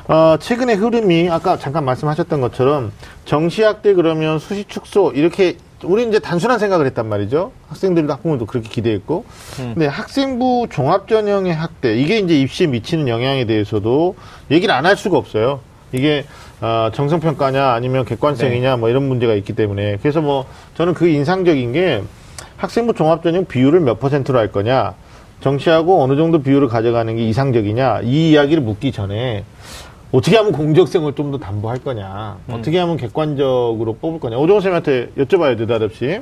[0.08, 2.92] 어, 최근의 흐름이 아까 잠깐 말씀하셨던 것처럼
[3.26, 7.52] 정시 확대 그러면 수시 축소 이렇게 우리 이제 단순한 생각을 했단 말이죠.
[7.68, 9.26] 학생들도 학부모도 그렇게 기대했고.
[9.58, 14.16] 근데 학생부 종합전형의 확대, 이게 이제 입시에 미치는 영향에 대해서도
[14.50, 15.60] 얘기를 안 할 수가 없어요.
[15.92, 16.24] 이게,
[16.64, 19.97] 어, 정성평가냐 아니면 객관성이냐 뭐 이런 문제가 있기 때문에.
[20.01, 20.45] 그래서 뭐
[20.76, 22.01] 저는 그 인상적인 게
[22.55, 24.93] 학생부 종합전형 비율을 몇 퍼센트로 할 거냐,
[25.41, 29.43] 정시하고 어느 정도 비율을 가져가는 게 이상적이냐, 이 이야기를 묻기 전에
[30.14, 34.38] 어떻게 하면 공정성을 좀 더 담보할 거냐, 어떻게 하면 객관적으로 뽑을 거냐.
[34.38, 36.22] 오정호 선생님한테 여쭤봐요, 느닷없이.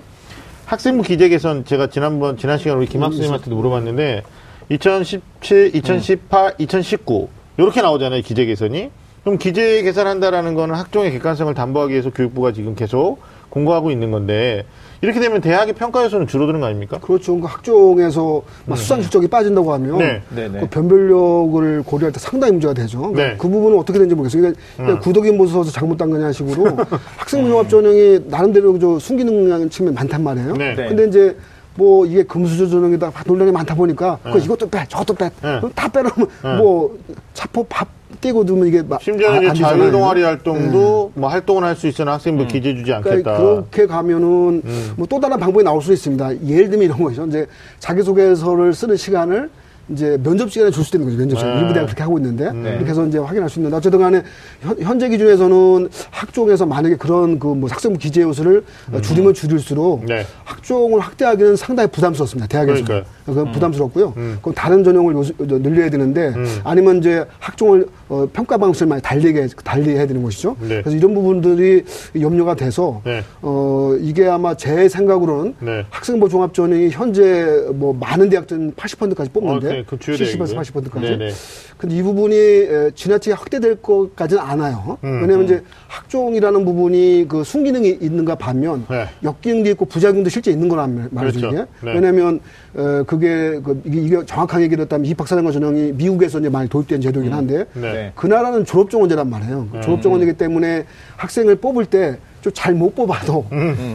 [0.66, 4.24] 학생부 기재 개선 제가 지난번, 지난 시간에 우리 김학수 선생님한테도 물어봤는데,
[4.70, 8.90] 2017, 2018, 2019, 이렇게 나오잖아요, 기재 개선이.
[9.24, 13.20] 그럼 기재 개선한다라는 거는 학종의 객관성을 담보하기 위해서 교육부가 지금 계속
[13.50, 14.66] 공고하고 있는 건데,
[15.02, 17.00] 이렇게 되면 대학의 평가 요소는 줄어드는 거 아닙니까?
[17.00, 17.38] 그렇죠.
[17.40, 20.22] 그 학종에서 막 수상 실적이 빠진다고 하면 네.
[20.30, 20.60] 네, 네.
[20.60, 23.12] 그 변별력을 고려할 때 상당히 문제가 되죠.
[23.16, 23.36] 네.
[23.38, 24.42] 그 부분은 어떻게 되는지 모르겠어요.
[24.42, 26.78] 그러니까 그냥 구덕인 모서서 잘못 딴 거냐 식으로
[27.18, 30.54] 학생부 종합 전형이 나름대로 저 숨기는 측면 많단 말이에요.
[30.54, 30.76] 네.
[30.76, 30.88] 네.
[30.88, 31.36] 근데 이제
[31.82, 35.58] 뭐 이게 금수저 전형에다 논란이 많다 보니까 그 이것도 빼, 저것도 빼, 네.
[35.58, 36.56] 그럼 다 빼놓으면 네.
[36.58, 36.96] 뭐
[37.34, 37.88] 차포 밥
[38.22, 39.80] 떼고 두면 이게 막 심지어는 안- 이제 안 되잖아요.
[39.80, 43.10] 자율 동아리 활동도 뭐 활동을 할 수 있으나 학생부 기재 주지 않겠다.
[43.10, 44.62] 그러니까 그렇게 가면은
[44.96, 46.46] 뭐 또 다른 방법이 나올 수 있습니다.
[46.46, 47.26] 예를 들면 이런 거죠.
[47.26, 47.48] 이제
[47.80, 49.50] 자기소개서를 쓰는 시간을
[49.92, 51.20] 이제 면접 시간에 줄 수도 있는 거죠.
[51.20, 51.54] 면접 시간.
[51.56, 51.60] 네.
[51.62, 52.70] 일부 대학 그렇게 하고 있는데 네.
[52.76, 54.24] 이렇게 해서 이제 확인할 수 있는데 어쨌든 간에
[54.62, 58.64] 현- 현재 기준에서는 학종에서 만약에 그런 그 뭐 학생부 기재 요소를
[58.94, 60.26] 어, 줄이면 줄일수록 네.
[60.46, 62.48] 학종을 확대하기는 상당히 부담스럽습니다.
[62.48, 62.84] 대학에서.
[62.86, 63.04] 그러니까요.
[63.26, 64.14] 그건 부담스럽고요.
[64.18, 64.38] 음.
[64.42, 66.46] 그럼 다른 전형을 요소- 저, 늘려야 되는데 음.
[66.64, 70.56] 아니면 이제 학종을 어, 평가 방식을 많이 달리게 달리 해야 되는 것이죠.
[70.62, 70.82] 네.
[70.82, 71.84] 그래서 이런 부분들이
[72.20, 73.24] 염려가 돼서 네.
[73.42, 75.86] 어, 이게 아마 제 생각으로는 네.
[75.90, 80.56] 학생부 종합전형이 현재 뭐 많은 대학들은 80%까지 어, 뽑는데 그- 그 주요 70에서 대학인데.
[80.62, 81.06] 80%까지.
[81.18, 81.32] 네네.
[81.78, 84.98] 근데 이 부분이 에, 지나치게 확대될 것까지는 않아요.
[85.04, 85.44] 음, 왜냐하면 음.
[85.46, 89.08] 이제 학종이라는 부분이 그 순기능이 있는가 반면 네.
[89.24, 91.40] 역기능도 있고 부작용도 실제 있는 거란 말- 말이죠.
[91.40, 91.56] 그렇죠.
[91.56, 91.66] 이게.
[91.86, 91.94] 네.
[91.96, 92.40] 왜냐하면
[92.76, 97.34] 어, 그게 그 이게, 이게 정확하게 얘기를 했다면 입학사정과 전형이 미국에서 이제 많이 도입된 제도이긴
[97.34, 97.82] 한데 네.
[97.94, 98.12] 네.
[98.16, 99.68] 그 나라는 졸업정원제란 말이에요.
[99.74, 99.82] 음.
[99.82, 100.86] 졸업정원이기 때문에
[101.18, 103.46] 학생을 뽑을 때 좀 잘 못 뽑아도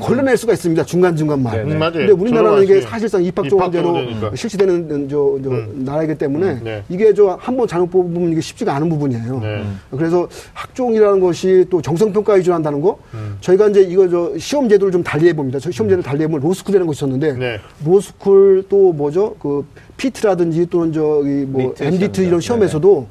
[0.01, 0.85] 걸러낼 수가 있습니다.
[0.85, 1.57] 중간중간만.
[1.57, 1.73] 네, 네.
[1.73, 1.93] 음, 맞아요.
[1.93, 4.37] 근데 우리나라는 이게 사실상 입학정원제로 입학정원제니까.
[4.37, 5.83] 실시되는 저, 저 음.
[5.85, 6.83] 나라이기 때문에 음, 네.
[6.89, 9.41] 이게 저 한 번 잘못 뽑으면 이게 쉽지가 않은 부분이에요.
[9.41, 9.65] 네.
[9.91, 13.37] 그래서 학종이라는 것이 또 정성평가 위주로 한다는 거 음.
[13.41, 15.59] 저희가 이제 이거 저 시험 제도를 좀 달리해 봅니다.
[15.59, 17.61] 저 시험 제도를 달리해 보면 로스쿨이라는 것이 있었는데 네.
[17.85, 19.35] 로스쿨 또 뭐죠?
[19.41, 19.65] 그
[19.97, 22.23] 피트라든지 또는 저기 뭐 MDT 시험이죠.
[22.23, 23.07] 이런 시험에서도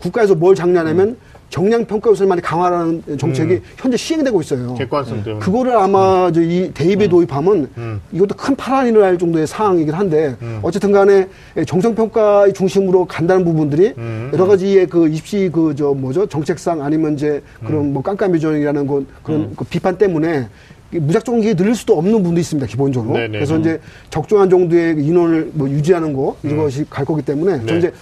[0.00, 1.16] 국가에서 뭘 장려하냐면
[1.50, 3.62] 정량 평가 요소를 많이 강화하는 정책이 음.
[3.76, 4.74] 현재 시행되고 있어요.
[4.74, 5.44] 객관성 때문에.
[5.44, 8.00] 그거를 아마 저이 대입에 도입하면 음.
[8.12, 10.58] 이것도 큰 파란이 날 정도의 사항이긴 한데 음.
[10.62, 11.26] 어쨌든 간에
[11.66, 14.30] 정성 평가 중심으로 간다는 부분들이 음.
[14.34, 17.92] 여러 가지의 그 입시 그 저 뭐죠 정책상 아니면 이제 그런 음.
[17.92, 20.48] 뭐 깜깜이전이라는 건 그런 그 비판 때문에
[20.90, 23.28] 무작정 이게 늘릴 수도 없는 부분도 있습니다 기본적으로 네네.
[23.38, 23.60] 그래서 음.
[23.60, 23.80] 이제
[24.10, 27.78] 적정한 정도의 그 인원을 뭐 유지하는 거 이런 것이 갈 거기 때문에 네.
[27.78, 27.92] 이제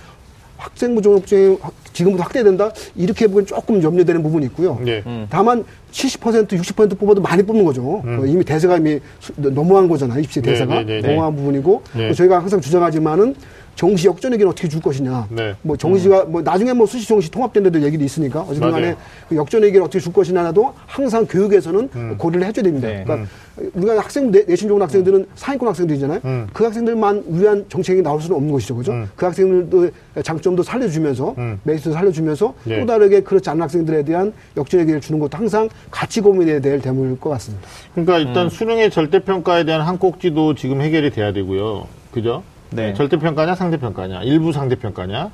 [0.57, 4.79] 학생부 졸업증이 확- 지금부터 확대된다 이렇게 보기엔 조금 염려되는 부분이 있고요.
[4.85, 5.03] 네.
[5.31, 8.03] 다만 70% 60% 뽑아도 많이 뽑는 거죠.
[8.05, 8.21] 음.
[8.21, 10.21] 어, 이미 대세가 이미 수- 넘어간 거잖아요.
[10.21, 11.09] 입시 네, 대세가 네, 네, 네.
[11.09, 12.09] 넘어간 부분이고 네.
[12.09, 13.35] 또 저희가 항상 주장하지만은
[13.77, 15.29] 정시 역전에게는 어떻게 줄 것이냐.
[15.31, 15.55] 네.
[15.63, 18.97] 뭐 정시가 뭐 나중에 뭐 수시 정시 통합된데도 얘기도 있으니까 어쨌든 간에.
[19.29, 22.15] 그 역전에게는 어떻게 줄 것이냐도 항상 교육에서는 음.
[22.19, 22.89] 고려를 해줘야 됩니다.
[22.89, 23.05] 네.
[23.05, 23.29] 그러니까
[23.75, 26.21] 우리가 학생 내, 내신 좋은 학생들은 상위권 학생들이잖아요.
[26.25, 26.47] 음.
[26.53, 28.93] 그 학생들만 위한 정책이 나올 수는 없는 것이죠, 그죠?
[28.93, 29.09] 음.
[29.15, 29.91] 그 학생들도
[30.23, 31.61] 장점도 살려주면서 음.
[31.65, 32.81] 메리트도 살려주면서 네.
[32.81, 37.21] 또 다르게 그렇지 않은 학생들에 대한 역전의 기회를 주는 것도 항상 같이 고민해야 될 대목일
[37.21, 37.67] 것 같습니다.
[37.93, 41.87] 그러니까 일단 수능의 절대평가에 대한 한 꼭지도 지금 해결이 돼야 되고요.
[42.11, 42.43] 그죠?
[42.71, 42.95] 네.
[42.95, 45.31] 절대평가냐 상대평가냐 일부 상대평가냐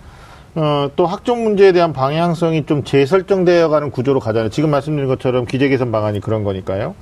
[0.54, 4.50] 어, 또 학종 문제에 대한 방향성이 좀 재설정되어 가는 구조로 가잖아요.
[4.50, 6.94] 지금 말씀드린 것처럼 기재 개선 방안이 그런 거니까요.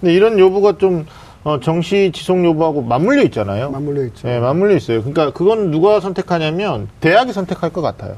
[0.00, 1.06] 근데 이런 요구가 좀
[1.44, 3.70] 어, 정시 지속 여부하고 맞물려 있잖아요.
[3.70, 4.28] 맞물려 있죠.
[4.28, 5.00] 네, 맞물려 있어요.
[5.00, 8.16] 그러니까 그건 누가 선택하냐면 대학이 선택할 것 같아요.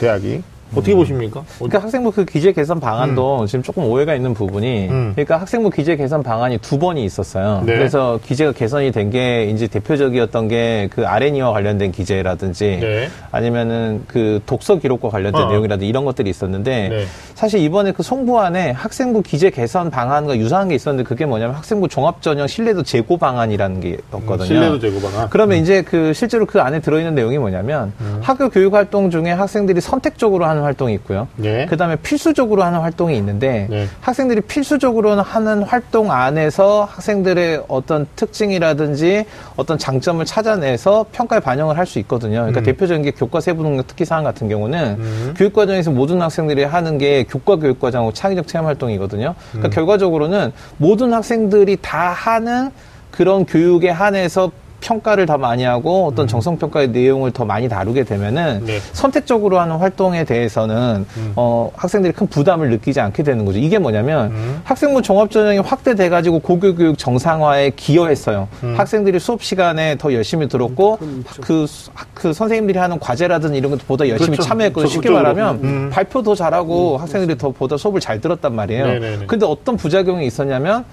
[0.00, 0.42] 대학이.
[0.72, 1.42] 어떻게 보십니까?
[1.58, 5.12] 그러니까 학생부 그 기재 개선 방안도 지금 조금 오해가 있는 부분이 음.
[5.14, 7.62] 그러니까 학생부 기재 개선 방안이 두 번이 있었어요.
[7.64, 7.74] 네.
[7.74, 13.08] 그래서 기재가 개선이 된 게 이제 대표적이었던 게 그 아레니와 관련된 기재라든지 네.
[13.30, 15.48] 아니면은 그 독서 기록과 관련된 어.
[15.48, 17.04] 내용이라든지 이런 것들이 있었는데 네.
[17.34, 22.20] 사실 이번에 그 송부안에 학생부 기재 개선 방안과 유사한 게 있었는데 그게 뭐냐면 학생부 종합
[22.22, 24.34] 전형 신뢰도 제고 방안이라는 게였거든요.
[24.42, 25.28] 음, 신뢰도 제고 방안.
[25.30, 28.18] 그러면 이제 그 실제로 그 안에 들어 있는 내용이 뭐냐면 음.
[28.22, 31.28] 학교 교육 활동 중에 학생들이 선택적으로 하는 활동이 있고요.
[31.36, 31.66] 네.
[31.66, 33.86] 그 다음에 필수적으로 하는 활동이 있는데 네.
[34.00, 39.24] 학생들이 필수적으로 하는 활동 안에서 학생들의 어떤 특징이라든지
[39.56, 42.38] 어떤 장점을 찾아내서 평가에 반영을 할 수 있거든요.
[42.40, 42.64] 그러니까 음.
[42.64, 47.22] 대표적인 게 교과 세부 능력 특기 사항 같은 경우는 교육 과정에서 모든 학생들이 하는 게
[47.24, 49.34] 교과 교육 과정하고 창의적 체험 활동이거든요.
[49.52, 52.70] 그러니까 결과적으로는 모든 학생들이 다 하는
[53.12, 54.50] 그런 교육에 한해서
[54.90, 58.78] 평가를 더 많이 하고 어떤 정성 평가의 내용을 더 많이 다루게 되면은 네.
[58.92, 63.58] 선택적으로 하는 활동에 대해서는 어, 학생들이 큰 부담을 느끼지 않게 되는 거죠.
[63.58, 64.32] 이게 뭐냐면
[64.62, 68.46] 학생부 종합 전형이 확대돼 가지고 고교 교육 정상화에 기여했어요.
[68.76, 70.98] 학생들이 수업 시간에 더 열심히 들었고
[71.40, 74.48] 그, 수- 그 선생님들이 하는 과제라든지 이런 것도 보다 열심히 그렇죠.
[74.48, 74.88] 참여했거든요.
[74.90, 75.10] 쉽게.
[75.10, 75.90] 말하면 음.
[75.92, 78.86] 발표 더 잘하고 학생들이 더 보다 수업을 잘 들었단 말이에요.
[78.86, 79.26] 네네네.
[79.26, 80.84] 근데 어떤 부작용이 있었냐면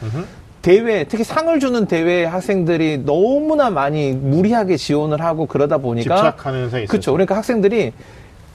[0.64, 6.86] 대회, 특히 상을 주는 대회에 학생들이 너무나 많이 무리하게 지원을 하고 그러다 보니까 집착하는 현상이
[6.88, 7.12] 그렇죠.
[7.12, 7.92] 그러니까 학생들이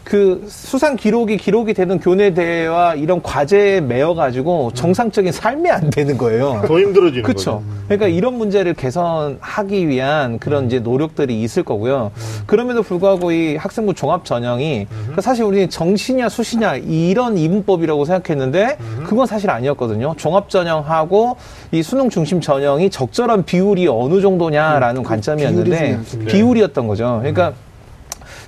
[0.09, 6.17] 그 수상 기록이 기록이 되는 교내 대회와 이런 과제에 매여 가지고 정상적인 삶이 안 되는
[6.17, 6.63] 거예요.
[6.67, 7.63] 더 힘들어지는 그렇죠.
[7.85, 12.11] 그러니까 이런 문제를 개선하기 위한 그런 이제 노력들이 있을 거고요.
[12.47, 19.27] 그럼에도 불구하고 이 학생부 종합 전형이 그 사실 우리 정시냐 수시냐 이런 이분법이라고 생각했는데 그건
[19.27, 20.15] 사실 아니었거든요.
[20.17, 21.37] 종합 전형하고
[21.73, 25.99] 이 수능 중심 전형이 적절한 비율이 어느 정도냐라는 관점이었는데.
[26.29, 27.19] 비율이었던 거죠.
[27.21, 27.53] 그러니까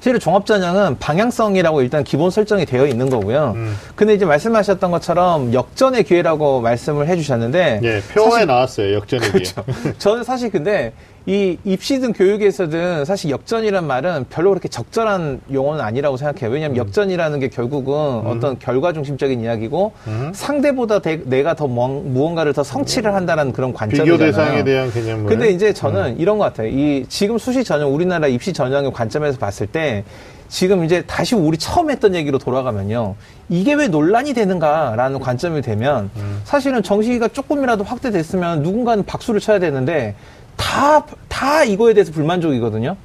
[0.01, 3.53] 실은 종합전형은 방향성이라고 일단 기본 설정이 되어 있는 거고요.
[3.57, 3.76] 음.
[3.94, 8.94] 근데 이제 말씀하셨던 것처럼 역전의 기회라고 말씀을 해주셨는데 예, 표어에 나왔어요.
[8.94, 9.32] 역전의 기회.
[9.32, 9.64] 그렇죠.
[9.98, 10.92] 저는 사실 근데
[11.27, 16.51] 이 입시든 교육에서든 사실 역전이란 말은 별로 그렇게 적절한 용어는 아니라고 생각해요.
[16.51, 16.79] 왜냐하면 음.
[16.79, 17.95] 역전이라는 게 결국은
[18.27, 20.31] 어떤 결과 중심적인 이야기고 음.
[20.35, 24.18] 상대보다 대- 내가 더 멍- 무언가를 더 성취를 한다는 그런 비교 관점이잖아요.
[24.18, 25.27] 대상에 대한 개념을.
[25.27, 26.16] 근데 이제 저는 음.
[26.18, 26.68] 이런 것 같아요.
[26.68, 30.05] 이 지금 수시 전형 우리나라 입시 전형의 관점에서 봤을 때
[30.49, 33.14] 지금 이제 다시 우리 처음 했던 얘기로 돌아가면요.
[33.51, 36.41] 이게 왜 논란이 되는가라는 관점이 되면 음.
[36.45, 40.14] 사실은 정시가 조금이라도 확대됐으면 누군가는 박수를 쳐야 되는데
[40.61, 42.97] 다, 다 이거에 대해서 불만족이거든요.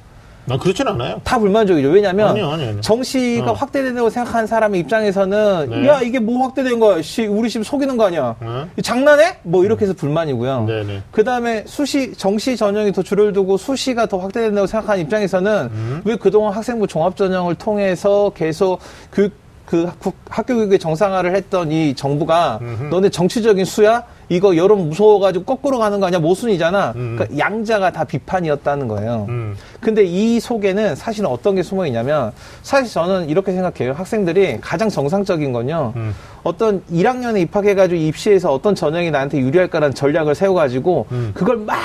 [0.48, 1.20] 난 그렇진 않아요.
[1.24, 1.88] 다 불만족이죠.
[1.88, 2.80] 왜냐면 아니요, 아니요, 아니요.
[2.80, 3.54] 정시가 어.
[3.54, 5.88] 확대된다고 생각하는 사람의 입장에서는 네.
[5.88, 7.02] 야 이게 뭐 확대된 거야?
[7.02, 8.36] 씨, 우리 지금 속이는 거 아니야?
[8.40, 8.68] 어?
[8.80, 9.38] 장난해?
[9.42, 10.66] 뭐 이렇게 해서 불만이고요.
[10.66, 11.02] 네네.
[11.10, 16.02] 그 다음에 수시, 정시 전형이 더 줄을 두고 수시가 더 확대된다고 생각하는 입장에서는 음.
[16.04, 18.78] 왜 그동안 학생부 종합 전형을 통해서 계속
[19.10, 19.30] 그,
[19.64, 24.04] 그 학- 학교 교육의 정상화를 했던 이 정부가 너네 정치적인 수야?
[24.28, 26.18] 이거 여론 무서워가지고 거꾸로 가는 거 아니야?
[26.18, 26.92] 모순이잖아.
[26.92, 29.26] 그러니까 양자가 다 비판이었다는 거예요.
[29.28, 29.56] 음.
[29.80, 33.92] 근데 이 속에는 사실 어떤 게 숨어 있냐면 사실 저는 이렇게 생각해요.
[33.92, 35.92] 학생들이 가장 정상적인 건요.
[35.96, 36.14] 음.
[36.42, 41.30] 어떤 1학년에 입학해가지고 입시에서 어떤 전형이 나한테 유리할까라는 전략을 세워가지고 음.
[41.34, 41.76] 그걸 막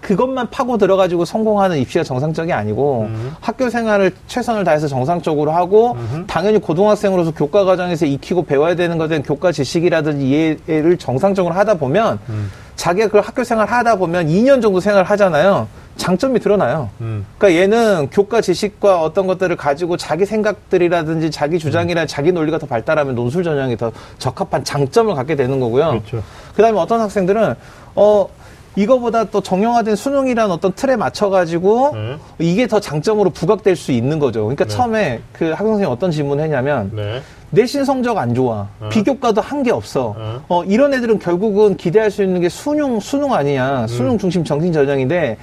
[0.00, 3.32] 그것만 파고 들어가지고 성공하는 입시가 정상적이 아니고 음.
[3.40, 5.96] 학교 생활을 최선을 다해서 정상적으로 하고
[6.26, 11.89] 당연히 고등학생으로서 교과 과정에서 익히고 배워야 되는 것은 교과 지식이라든지 이해를 정상적으로 하다 보면
[12.28, 12.50] 음.
[12.76, 15.68] 자기가 그 학교 생활 하다 보면 2년 정도 생활 하잖아요.
[15.96, 16.88] 장점이 드러나요.
[17.02, 17.26] 음.
[17.36, 23.14] 그러니까 얘는 교과 지식과 어떤 것들을 가지고 자기 생각들이라든지 자기 주장이나 자기 논리가 더 발달하면
[23.14, 25.90] 논술 전형이 더 적합한 장점을 갖게 되는 거고요.
[25.90, 26.22] 그렇죠.
[26.56, 27.54] 그다음에 어떤 학생들은
[27.96, 28.28] 어
[28.76, 32.18] 이거보다 또 정형화된 수능이라는 어떤 틀에 맞춰가지고 네.
[32.38, 34.42] 이게 더 장점으로 부각될 수 있는 거죠.
[34.44, 34.70] 그러니까 네.
[34.70, 37.20] 처음에 그 학생 선생님이 어떤 질문을 했냐면 네.
[37.50, 38.68] 내신 성적 안 좋아.
[38.90, 40.14] 비교과도 한 게 없어.
[40.16, 40.40] 어.
[40.48, 43.86] 어, 이런 애들은 결국은 기대할 수 있는 게 수능, 수능 아니냐.
[43.88, 45.36] 수능 중심 정신 전형인데,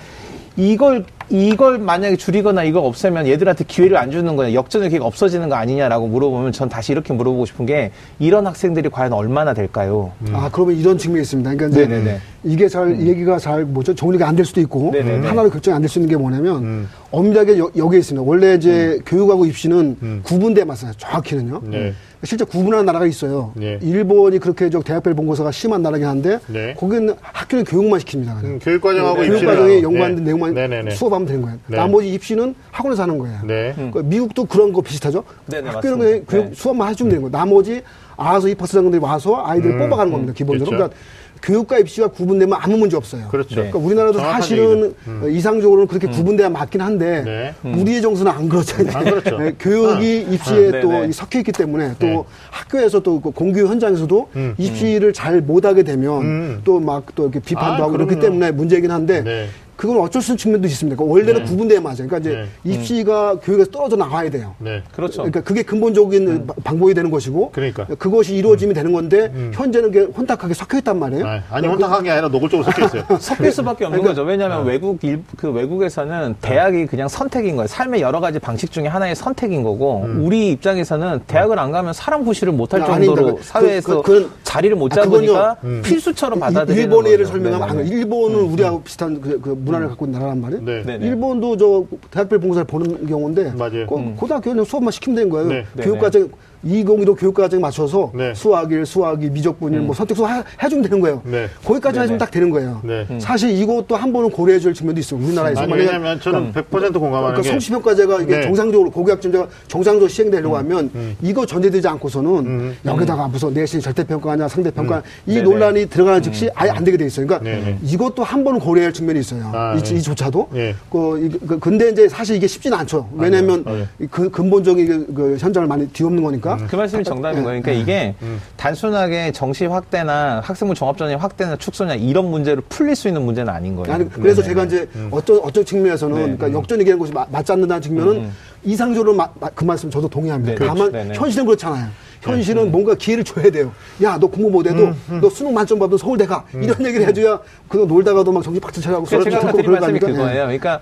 [0.58, 4.54] 이걸, 이걸 만약에 줄이거나 이걸 없애면 얘들한테 기회를 안 주는 거냐.
[4.54, 9.14] 역전의 기회가 없어지는 거 아니냐라고 물어보면 전 다시 이렇게 물어보고 싶은 게, 이런 학생들이 과연
[9.14, 10.12] 얼마나 될까요?
[10.34, 11.54] 아, 그러면 이런 측면이 있습니다.
[11.54, 12.20] 그러니까 이제 네네네.
[12.44, 15.28] 이게 잘 얘기가 잘 뭐죠 정리가 안 될 수도 있고 네네네.
[15.28, 16.90] 하나로 결정이 안 될 수 있는 게 뭐냐면 음.
[17.12, 18.28] 엄밀하게 여, 여기에 있습니다.
[18.28, 20.92] 원래 이제 교육하고 입시는 구분돼 맞어요.
[20.98, 21.62] 정확히는요.
[21.66, 21.94] 네.
[22.24, 23.52] 실제 구분하는 나라가 있어요.
[23.56, 23.78] 네.
[23.82, 26.74] 일본이 그렇게 저 대학별 본고사가 심한 나라긴 한데 네.
[26.74, 28.44] 거기는 학교는 교육만 시킵니다.
[28.44, 29.84] 음, 교육과정하고 네, 교육과정에 네.
[29.84, 30.92] 연관된 내용만 네네네.
[30.92, 31.58] 수업하면 되는 거예요.
[31.68, 31.78] 네.
[31.78, 33.40] 나머지 입시는 학원에서 하는 거예요.
[33.46, 33.92] 네.
[33.94, 35.24] 그 미국도 그런 거 비슷하죠.
[35.46, 36.06] 네네, 학교는 맞습니다.
[36.06, 36.52] 그냥 교육 네.
[36.56, 37.32] 수업만 해주면 되는 거예요.
[37.32, 37.84] 나머지
[38.18, 40.34] 알아서 입학사장들이 와서 아이들 을 음, 뽑아가는 겁니다.
[40.34, 40.76] 기본적으로.
[40.76, 40.90] 그렇죠.
[40.90, 40.98] 그러니까
[41.42, 43.28] 교육과 입시가 구분되면 아무 문제 없어요.
[43.30, 43.56] 그렇죠.
[43.56, 44.94] 그러니까 우리나라도 사실은.
[45.08, 45.22] 음.
[45.24, 47.54] 어, 이상적으로는 그렇게 구분돼야 맞긴 한데 네.
[47.70, 48.98] 우리의 정서는 안 그렇잖아요.
[48.98, 49.38] 안 그렇죠.
[49.38, 52.24] 네, 교육이 입시에 아, 또 섞여 있기 때문에 또 네.
[52.52, 56.62] 학교에서 또그 공교 현장에서도 음, 입시를 잘 못하게 되면 음.
[56.64, 58.20] 또막또 이렇게 비판도 아, 하고 그렇기.
[58.20, 59.48] 때문에 문제이긴 한데 네.
[59.78, 60.96] 그건 어쩔 수 없는 측면도 있습니다.
[60.96, 61.50] 그러니까 원래는 네.
[61.50, 62.08] 구분돼야 맞아요.
[62.08, 62.30] 그러니까 이제
[62.64, 62.74] 네.
[62.74, 64.56] 입시가 교육에서 떨어져 나가야 돼요.
[64.58, 64.82] 네.
[64.94, 65.18] 그렇죠.
[65.22, 67.86] 그러니까 그게 근본적인 바- 방법이 되는 것이고 그러니까.
[67.98, 69.52] 그것이 이루어지면 되는 건데 음.
[69.54, 71.26] 현재는 그게 혼탁하게 섞여 있단 말이에요.
[71.26, 73.04] 아, 아니 혼탁한 게 아니라 노골적으로 섞여 있어요.
[73.20, 74.24] 섞일 수밖에 없는 그러니까- 거죠.
[74.28, 74.72] 왜냐하면 네.
[74.72, 77.68] 외국 일, 그 외국에서는 대학이 그냥 선택인 거예요.
[77.68, 80.26] 삶의 여러 가지 방식 중에 하나의 선택인 거고 음.
[80.26, 83.38] 우리 입장에서는 대학을 안 가면 사람 구실을 못할 아, 정도로 아닙니다.
[83.38, 84.96] 그- 사회에서 그- 그건- 자리를 못 아.
[85.04, 85.82] 잡으니까 음.
[85.86, 87.26] 필수처럼 이- 받아들이는 일본의 예를.
[87.28, 87.90] 설명하면 안 네네네.
[87.90, 88.00] 돼요.
[88.00, 90.64] 일본은 우리하고 비슷한 그, 그 문화를 갖고 있는 나라란 말이에요.
[90.64, 90.84] 네.
[90.84, 91.06] 네네.
[91.08, 93.86] 일본도 저 대학별 봉사를 보는 경우인데 맞아요.
[93.88, 95.48] 그 고등학교는 수업만 시키면 되는 거예요.
[95.50, 95.66] 네.
[95.82, 96.30] 교육과정
[96.64, 98.34] 2015 교육과정에 맞춰서 네.
[98.34, 101.22] 수학일, 수학이, 미적분일, 뭐 선택 수업 해- 해주면 되는 거예요.
[101.26, 101.48] 네.
[101.64, 102.18] 거기까지 해주면.
[102.18, 102.82] 딱 되는 거예요.
[102.84, 103.06] 네.
[103.20, 105.20] 사실 이것도 한 번은 고려해줄 측면도 있어요.
[105.24, 108.42] 우리나라에서 아니 왜냐면 저는 100% 공감하는 그러니까 게 성취평가제가 이게 네.
[108.44, 110.90] 정상적으로 고교학점제가 정상적으로 시행되려고 하면
[111.22, 112.78] 이거 전제되지 않고서는 음.
[112.86, 115.42] 여기다가 무슨 내신 절대평가냐 상대평가 이 네네.
[115.44, 117.28] 논란이 들어가는 즉시 아예 안 되게 돼 있어요.
[117.28, 117.80] 그러니까 네네.
[117.84, 119.52] 이것도 한 번은 고려할 측면이 있어요.
[119.54, 119.96] 아, 이, 네.
[119.98, 120.50] 이조차도.
[120.54, 120.76] 네.
[120.92, 123.08] 그, 이- 그- 근데 이제 사실 이게 쉽지는 않죠.
[123.16, 123.86] 왜냐하면 맞아요.
[124.00, 126.47] 이그 근본적인 그, 그 현장을 많이 뒤엎는 거니까.
[126.56, 127.62] 그 말씀이 정답인 거예요.
[127.62, 128.16] 그러니까 이게
[128.56, 133.94] 단순하게 정시 확대나 학생부 종합전형 확대나 축소냐 이런 문제를 풀릴 수 있는 문제는 아닌 거예요.
[133.94, 134.48] 아니, 그래서 네네.
[134.54, 136.22] 제가 이제 어떤, 어떤 측면에서는 네.
[136.38, 138.34] 그러니까 역전 얘기하는 것이 마- 맞지 않는다는 측면은 음.
[138.64, 140.54] 이상적으로 마- 마- 그 말씀 저도 동의합니다.
[140.54, 140.92] 네, 다만 그렇죠.
[140.92, 141.16] 네네.
[141.16, 141.88] 현실은 그렇잖아요.
[142.22, 143.72] 현실은 뭔가 기회를 줘야 돼요.
[144.02, 144.92] 야, 너 공부 못해도
[145.22, 146.44] 너 수능 만점 받으면 서울대 가.
[146.54, 149.86] 이런 얘기를 해줘야 그거 놀다가도 막 정신 박차 차려고 아까 듣고 드린 그럴 거 말씀이
[149.86, 150.08] 아닙니까?
[150.08, 150.44] 그거예요.
[150.46, 150.80] 그러니까 어,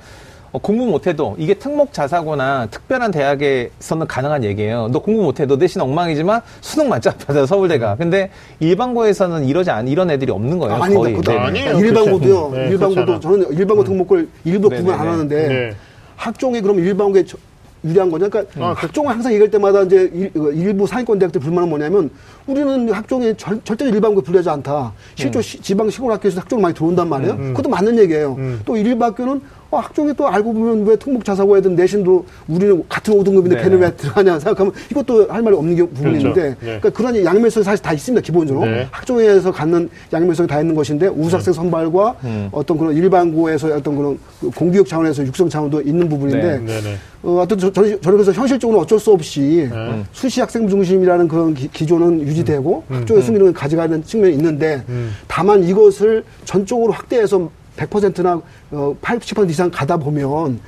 [0.61, 4.89] 공부 못해도 이게 특목 자사고나 특별한 대학에서는 가능한 얘기예요.
[4.91, 7.95] 너 공부 못해, 너 내신 엉망이지만 수능 만점 받아 서울대가.
[7.95, 8.29] 근데
[8.59, 10.75] 일반고에서는 이러지 않 이런 애들이 없는 거예요.
[10.75, 10.87] 아.
[10.87, 11.13] 거의.
[11.15, 11.37] 그것도 네.
[11.37, 11.79] 아니에요.
[11.79, 12.49] 일반고도요.
[12.49, 14.81] 그렇지 않- 네, 일반고도 저는 일반고 등록을 일부 네네네.
[14.89, 15.75] 구분 안 하는데 네.
[16.15, 17.37] 학종이 그럼 일반고에 저-
[17.83, 18.29] 유리한 거냐?
[18.29, 22.09] 그러니까 아, 그- 학종을 항상 얘기할 때마다 이제 일, 어, 일부 상위권 대학들 불만은 뭐냐면
[22.47, 24.91] 우리는 학종이 절, 절대 일반고에 불리하지 않다.
[25.13, 27.35] 실제 시- 지방 시골 학교에서 학종 많이 들어온단 말이에요.
[27.37, 28.35] 그것도 맞는 얘기예요.
[28.39, 28.61] 음.
[28.65, 29.39] 또 일부 학교는
[29.71, 33.63] 어, 학종이 또 알고 보면 왜 특목 자사고에든 내신도 우리는 같은 5등급인데 네네.
[33.63, 36.41] 걔는 왜 들어가냐 생각하면 이것도 할 말이 없는 게 부분이 그렇죠.
[36.41, 36.55] 네.
[36.59, 38.23] 그러니까 그런 양면성이 사실 다 있습니다.
[38.23, 38.87] 기본적으로 네.
[38.91, 42.15] 학종에서 갖는 양면성이 다 있는 것인데 우수학생 선발과
[42.51, 46.95] 어떤 그런 일반고에서 어떤 그런 그 공교육 차원에서 육성 차원도 있는 부분인데 네, 네.
[47.23, 50.03] 어, 하여튼 저, 저, 저는 그래서 현실적으로 어쩔 수 없이 네.
[50.11, 54.83] 수시 학생 중심이라는 그런 기, 조는 유지되고 학종의 승리를 가져가는 측면이 있는데
[55.27, 60.59] 다만 이것을 전적으로 확대해서 100%나 어, 80% 이상 가다 보면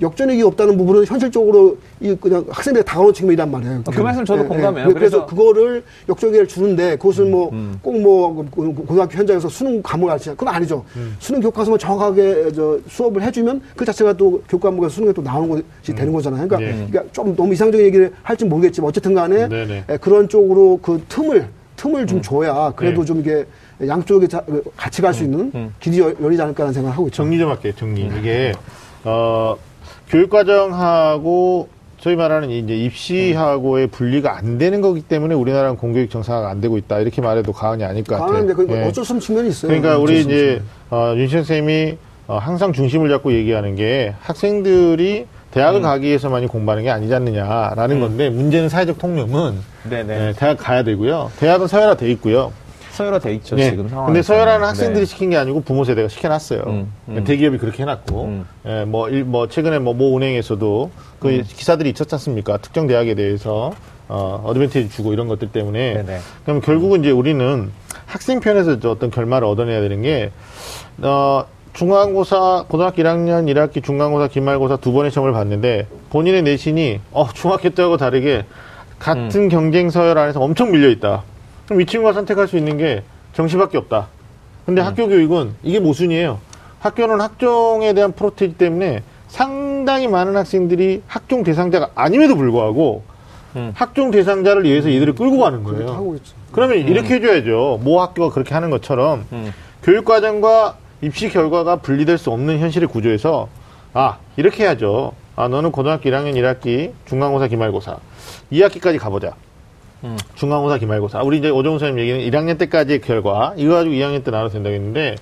[0.00, 3.82] 역전액이 없다는 부분은 현실적으로 이 그냥 학생들이 다가오는 측면이란 말이에요.
[3.84, 4.88] 그 말씀 저도 공감해요.
[4.88, 8.44] 그래서, 그래서- 음, 그거를 역전액을 주는데 그것을 뭐꼭뭐
[8.88, 10.84] 고등학교 현장에서 수능 과목을 가르치냐 그건 아니죠.
[10.96, 11.14] 음.
[11.20, 16.12] 수능 교과서만 정확하게 저 수업을 해주면 그 자체가 또 교과목에서 수능에 또 나오는 것이 되는
[16.12, 16.48] 거잖아요.
[16.48, 16.86] 그러니까, 네.
[16.90, 19.48] 그러니까 좀 너무 이상적인 얘기를 할지 모르겠지만 어쨌든 간에.
[19.88, 21.46] 에, 그런 쪽으로 그 틈을
[21.76, 22.06] 틈을 음.
[22.08, 23.06] 좀 줘야 그래도 네.
[23.06, 23.44] 좀 이게
[23.88, 24.42] 양쪽에 자-
[24.76, 25.74] 같이 갈 수 있는 음.
[25.80, 27.16] 길이 열- 열리지 않을까라는 생각을 하고 있죠.
[27.22, 27.72] 정리 좀 할게요.
[27.76, 28.10] 정리.
[28.20, 28.52] 이게
[29.04, 29.56] 어
[30.08, 31.68] 교육과정하고
[31.98, 36.98] 소위 말하는 이제 입시하고의 분리가 안 되는 거기 때문에 우리나라는 공교육 정상화가 안 되고 있다.
[37.00, 38.28] 이렇게 말해도 과언이 아닐 것 같아요.
[38.32, 38.82] 강한데 그 예.
[38.84, 39.68] 어쩔 수 없는 측면이 있어요.
[39.68, 40.60] 그러니까 우리 이제.
[40.90, 46.90] 어, 윤신 쌤이 어, 항상 중심을 잡고 얘기하는 게 학생들이 대학을 가기 위해서만이 공부하는 게
[46.90, 49.54] 아니지 않느냐라는 건데 문제는 사회적 통념은
[49.88, 50.28] 네네.
[50.28, 51.30] 예, 대학 가야 되고요.
[51.38, 52.52] 대학은 서열화 돼 있고요.
[52.94, 53.70] 서열화 돼 있죠 네.
[53.70, 54.06] 지금 상황.
[54.06, 56.62] 근데 서열화는 학생들이 시킨 게 아니고 부모 세대가 시켜놨어요.
[56.66, 57.24] 음, 음.
[57.24, 58.46] 대기업이 그렇게 해놨고, 음.
[58.66, 61.44] 예, 뭐, 일, 뭐, 최근에 뭐, 모 은행에서도 그 음.
[61.46, 62.58] 기사들이 있었지 않습니까?
[62.58, 63.72] 특정 대학에 대해서,
[64.08, 65.94] 어, 어드밴티지 주고 이런 것들 때문에.
[65.94, 66.18] 네네.
[66.44, 67.70] 그럼 결국은 이제 우리는
[68.06, 70.30] 학생 편에서 저 어떤 결말을 얻어내야 되는 게,
[71.02, 77.70] 어, 중간고사, 고등학교 1학년 1학기 중간고사, 기말고사 두 번의 시험을 봤는데, 본인의 내신이, 어, 중학교
[77.70, 78.44] 때하고 다르게
[79.00, 81.24] 같은 경쟁 서열 안에서 엄청 밀려 있다.
[81.66, 83.02] 그럼 이 친구가 선택할 수 있는 게
[83.32, 84.08] 정시밖에 없다.
[84.66, 86.38] 근데 학교 교육은 이게 모순이에요.
[86.80, 93.02] 학교는 학종에 대한 프로테이지 때문에 상당히 많은 학생들이 학종 대상자가 아님에도 불구하고
[93.56, 93.72] 음.
[93.74, 95.86] 학종 대상자를 위해서 이들을 끌고 가는 거예요.
[96.52, 97.80] 그러면 이렇게 해줘야죠.
[97.82, 99.52] 모 학교가 그렇게 하는 것처럼 음.
[99.82, 103.48] 교육과정과 입시 결과가 분리될 수 없는 현실의 구조에서
[103.92, 105.12] 아 이렇게 해야죠.
[105.36, 107.96] 아 너는 고등학교 1학년 1학기 중간고사 기말고사
[108.52, 109.34] 2학기까지 가보자.
[110.34, 111.22] 중간고사, 기말고사.
[111.22, 115.16] 우리 이제 오정훈 선생님 얘기는 1학년 때까지의 결과, 이거 가지고 2학년 때 나눠도 된다고 했는데,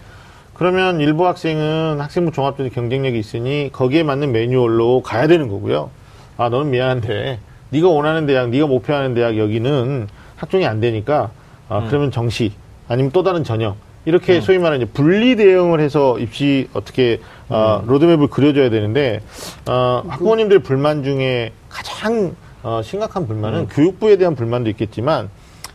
[0.54, 5.90] 그러면 일부 학생은 학생부 종합전에 경쟁력이 있으니 거기에 맞는 매뉴얼로 가야 되는 거고요.
[6.36, 7.38] 아, 너는 미안한데,
[7.70, 11.30] 네가 원하는 대학, 네가 목표하는 대학 여기는 학종이 안 되니까,
[11.68, 12.52] 아, 그러면 정시,
[12.88, 13.76] 아니면 또 다른 전형.
[14.04, 19.20] 이렇게 소위 말하는 이제 분리 대응을 해서 입시 어떻게 어, 로드맵을 그려줘야 되는데
[19.68, 25.30] 어, 학부모님들 불만 중에 가장 어, 심각한 불만은 교육부에 대한 불만도 있겠지만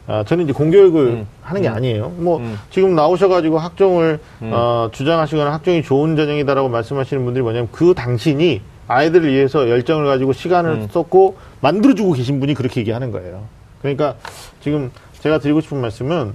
[0.08, 2.10] 어, 저는 이제 공교육을 하는 게 아니에요.
[2.18, 9.30] 뭐 지금 나오셔가지고 학종을 어, 주장하시거나 학종이 좋은 전형이다라고 말씀하시는 분들이 뭐냐면 그 당신이 아이들을
[9.30, 13.44] 위해서 열정을 가지고 시간을 썼고 만들어주고 계신 분이 그렇게 얘기하는 거예요.
[13.82, 14.16] 그러니까
[14.62, 16.34] 지금 제가 드리고 싶은 말씀은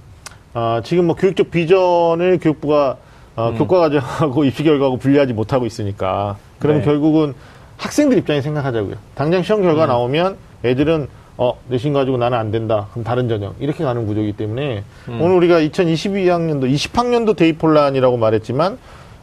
[0.55, 2.99] 아, 지금 뭐 교육적 비전을 교육부가
[3.35, 6.85] 어, 교과 과정하고 입시 결과하고 분리하지 못하고 있으니까 그러면 네.
[6.85, 7.35] 결국은
[7.83, 8.95] 학생들 입장에 생각하자고요.
[9.17, 12.87] 당장 시험 결과 나오면 애들은 어 내신 가지고 나는 안 된다.
[12.93, 18.79] 그럼 다른 전형 이렇게 가는 구조이기 때문에 오늘 우리가 2022학년도 20학년도 대입 혼란이라고 말했지만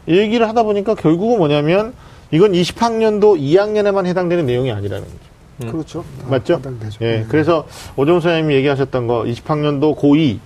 [0.08, 1.94] 이 얘기를 하다 보니까 결국은 뭐냐면
[2.32, 5.72] 이건 20학년도 2학년에만 해당되는 내용이 아니라는 거죠.
[5.72, 6.06] 그렇죠.
[6.22, 6.56] 다 맞죠?
[6.56, 7.06] 해당되죠.
[7.06, 7.12] 예.
[7.20, 7.26] 네.
[7.30, 10.40] 그래서 오정훈 선생님이 얘기하셨던 거 20학년도 고2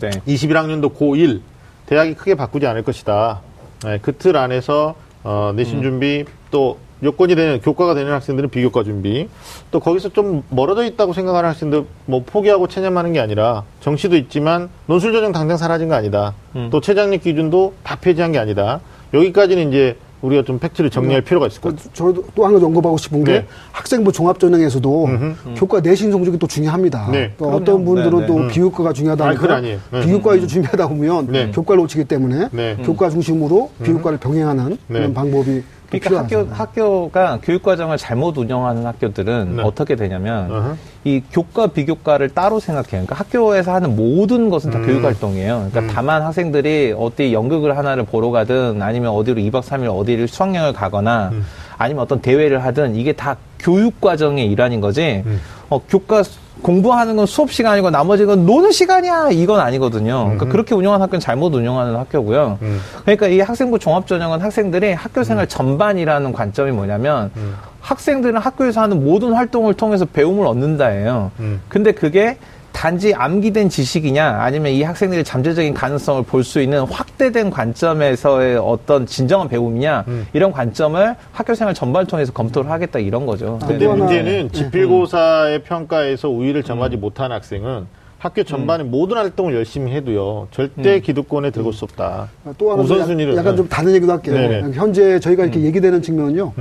[0.00, 0.10] 네.
[0.26, 1.40] 21학년도 고1
[1.86, 3.40] 대학이 크게 바꾸지 않을 것이다.
[3.84, 9.28] 네, 그틀 안에서 어, 내신 준비 또 요건이 되는 교과가 되는 학생들은 비교과 준비
[9.70, 15.12] 또 거기서 좀 멀어져 있다고 생각하는 학생들 뭐 포기하고 체념하는 게 아니라 정시도 있지만 논술
[15.12, 16.34] 전형 당장 사라진 거 아니다.
[16.70, 18.80] 또 최장력 기준도 다 폐지한 게 아니다.
[19.12, 21.90] 여기까지는 이제 우리가 좀 팩트를 정리할 필요가 있을 것 같아요.
[21.92, 23.46] 그, 저도 또 한 가지 언급하고 싶은 게 네.
[23.72, 25.08] 학생부 종합전형에서도
[25.56, 27.10] 교과 내신 성적이 또 중요합니다.
[27.12, 27.32] 네.
[27.36, 27.84] 또 어떤 그럼요.
[27.84, 28.48] 분들은 네, 또 네.
[28.48, 29.78] 비교과가 중요하다 아니, 아니에요.
[29.92, 30.00] 네.
[30.00, 31.50] 비교과 위주 준비하다 보면 네.
[31.50, 32.76] 교과를 놓치기 때문에 네.
[32.82, 34.98] 교과 중심으로 비교과를 병행하는 네.
[35.00, 36.48] 그런 방법이 또 그러니까 학교.
[36.52, 39.62] 학교가 교육과정을 잘못 운영하는 학교들은 네.
[39.62, 40.76] 어떻게 되냐면 어허.
[41.04, 43.06] 이 교과 비교과를 따로 생각해요.
[43.06, 44.86] 그러니까 학교에서 하는 모든 것은 다 음.
[44.86, 45.68] 교육 활동이에요.
[45.70, 51.30] 그러니까 다만 학생들이 어디 연극을 하나를 보러 가든 아니면 어디로 2박 3일 어디를 수학여행을 가거나
[51.32, 51.44] 음.
[51.78, 55.22] 아니면 어떤 대회를 하든 이게 다 교육 과정의 일환인 거지.
[55.68, 55.74] 음.
[55.74, 60.22] 어, 교과 수- 공부하는 건 수업 시간이고 나머지 건 노는 시간이야 이건 아니거든요.
[60.24, 62.58] 그러니까 그렇게 운영하는 학교는 잘못 운영하는 학교고요.
[62.62, 62.80] 음.
[63.02, 67.54] 그러니까 이 학생부 종합 전형은 학생들이 학교 생활 전반이라는 관점이 뭐냐면 음.
[67.82, 71.30] 학생들은 학교에서 하는 모든 활동을 통해서 배움을 얻는다예요.
[71.40, 71.60] 음.
[71.68, 72.38] 근데 그게
[72.76, 79.48] 단지 암기된 지식이냐 아니면 이 학생들의 잠재적인 가능성을 볼 수 있는 확대된 관점에서의 어떤 진정한
[79.48, 80.26] 배움이냐 음.
[80.34, 83.58] 이런 관점을 학교 생활 전반을 통해서 검토를 하겠다 이런 거죠.
[83.62, 87.86] 아, 근데 또 하나- 문제는 지필고사의 평가에서 우위를 점하지 못한 학생은
[88.18, 92.28] 학교 전반의 모든 활동을 열심히 해도요 절대 기득권에 들어올 수 없다.
[92.58, 94.34] 또 하나 좀 우선순위를 약- 약간 좀 다른 얘기도 할게요.
[94.34, 94.72] 네네.
[94.74, 96.52] 현재 저희가 이렇게 얘기되는 측면은요.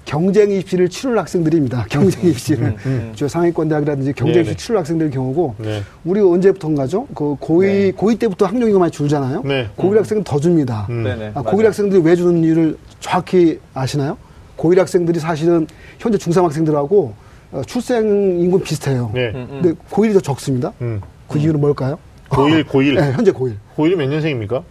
[0.00, 0.04] 음.
[0.04, 1.86] 경쟁 입시를 치를 학생들입니다.
[1.90, 2.76] 경쟁 입시를
[3.14, 4.56] 저 상위권 대학이라든지 경쟁 입시.
[4.56, 5.82] 치를 학생들 경우고 네.
[6.04, 7.06] 우리 언제부턴가죠?
[7.14, 9.42] 그 고2 고2 때부터 학령이가 많이 줄잖아요.
[9.44, 9.68] 네.
[9.76, 10.86] 고1 학생은 더 줍니다.
[10.90, 11.32] 음.
[11.34, 14.16] 아, 고1 학생들이 왜 주는 이유를 정확히 아시나요?
[14.56, 15.66] 고1 학생들이 사실은
[15.98, 17.14] 현재 중3 학생들하고
[17.52, 18.06] 어, 출생
[18.40, 19.10] 인구 비슷해요.
[19.14, 19.32] 네.
[19.32, 20.72] 근데 고1이 더 적습니다.
[20.80, 21.00] 음.
[21.28, 21.98] 그 이유는 뭘까요?
[22.28, 22.94] 고1, 고1.
[23.00, 23.54] 네, 현재 고1.
[23.76, 24.62] 고1이 몇 년생입니까?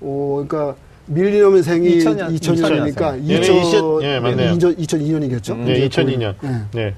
[0.00, 0.74] 어, 그러니까
[1.06, 3.28] 밀리엄 생이 2000년, 2000년이니까 2000년생.
[3.28, 4.52] 얘네 2000 예, 맞네요.
[4.54, 5.56] 2002년이겠죠?
[5.58, 6.34] 네, 2002년.
[6.40, 6.62] 네.
[6.72, 6.94] 네.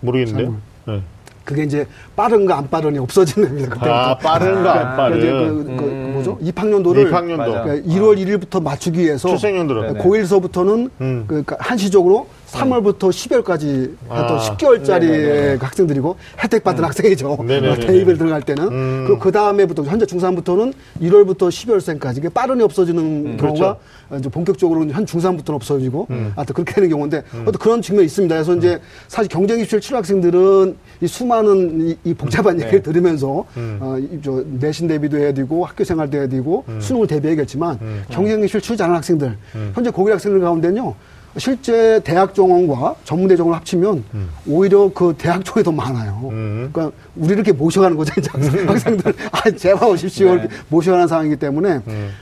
[0.00, 0.56] 모르겠는데요.
[0.86, 1.02] 네.
[1.44, 3.68] 그게 이제 빠른가 안 빠른이 없어지는 겁니다.
[3.70, 3.94] 그때부터.
[3.94, 5.64] 아, 빠른가 안 그러니까 이제 빠른.
[5.64, 6.10] 그, 그 음.
[6.14, 6.38] 뭐죠?
[6.42, 7.44] 입학년도를 입학년도.
[7.44, 9.82] 그러니까 1월 1일부터 맞추기 위해서 출생연도로.
[9.82, 10.00] 네네.
[10.00, 11.24] 고1서부터는 음.
[11.26, 14.38] 그러니까 한시적으로 3월부터 10월까지 했던 아.
[14.38, 15.56] 10개월짜리 네네네.
[15.60, 17.38] 학생들이고 혜택 받은 학생이죠.
[17.40, 17.68] 네네네네.
[17.68, 18.68] 어, 대입을 들어갈 때는.
[18.68, 19.04] 음.
[19.06, 23.76] 그리고 그 다음에부터 현재 중3부터는 1월부터 12월생까지 이게 빠른이 없어지는 경우가
[24.18, 28.34] 이제 본격적으로 한 중3부터는 없어지고 하여튼 그렇게 되는 경우인데 어떤 그런 측면이 있습니다.
[28.34, 33.96] 그래서 이제 사실 경쟁 입시를 치를 학생들은 이 수많은 이, 이 복잡한 얘기를 들으면서 어,
[33.98, 37.78] 이, 저 내신 대비도 해야 되고 학교 생활도 해야 되고 수능을 대비해야겠지만
[38.10, 39.36] 경쟁 입시를 치르지 않은 학생들
[39.74, 40.94] 현재 고교 학생들 가운데는요.
[41.36, 44.04] 실제 대학 정원과 전문대 정원을 합치면
[44.46, 46.28] 오히려 그 대학 쪽이 더 많아요.
[46.32, 46.70] 음.
[46.72, 47.98] 그러니까 우리 이렇게 모셔가는.
[47.98, 48.30] 이제
[48.66, 50.40] 학생들 아 제발 오십시오 네.
[50.42, 51.80] 이렇게 모셔가는 상황이기 때문에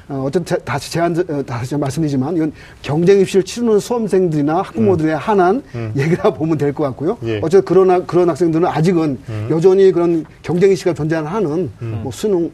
[0.08, 5.62] 어, 어쨌든 제- 다시 제안 어, 다시 말씀드리지만 이건 경쟁 입시를 치르는 수험생들이나 학부모들의 한한
[5.96, 7.16] 얘기라 보면 될 것 같고요.
[7.24, 7.38] 예.
[7.42, 9.18] 어쨌든 그런 학- 그런 학생들은 아직은
[9.50, 11.70] 여전히 그런 경쟁 입시가 존재하는 한은
[12.02, 12.50] 뭐 수능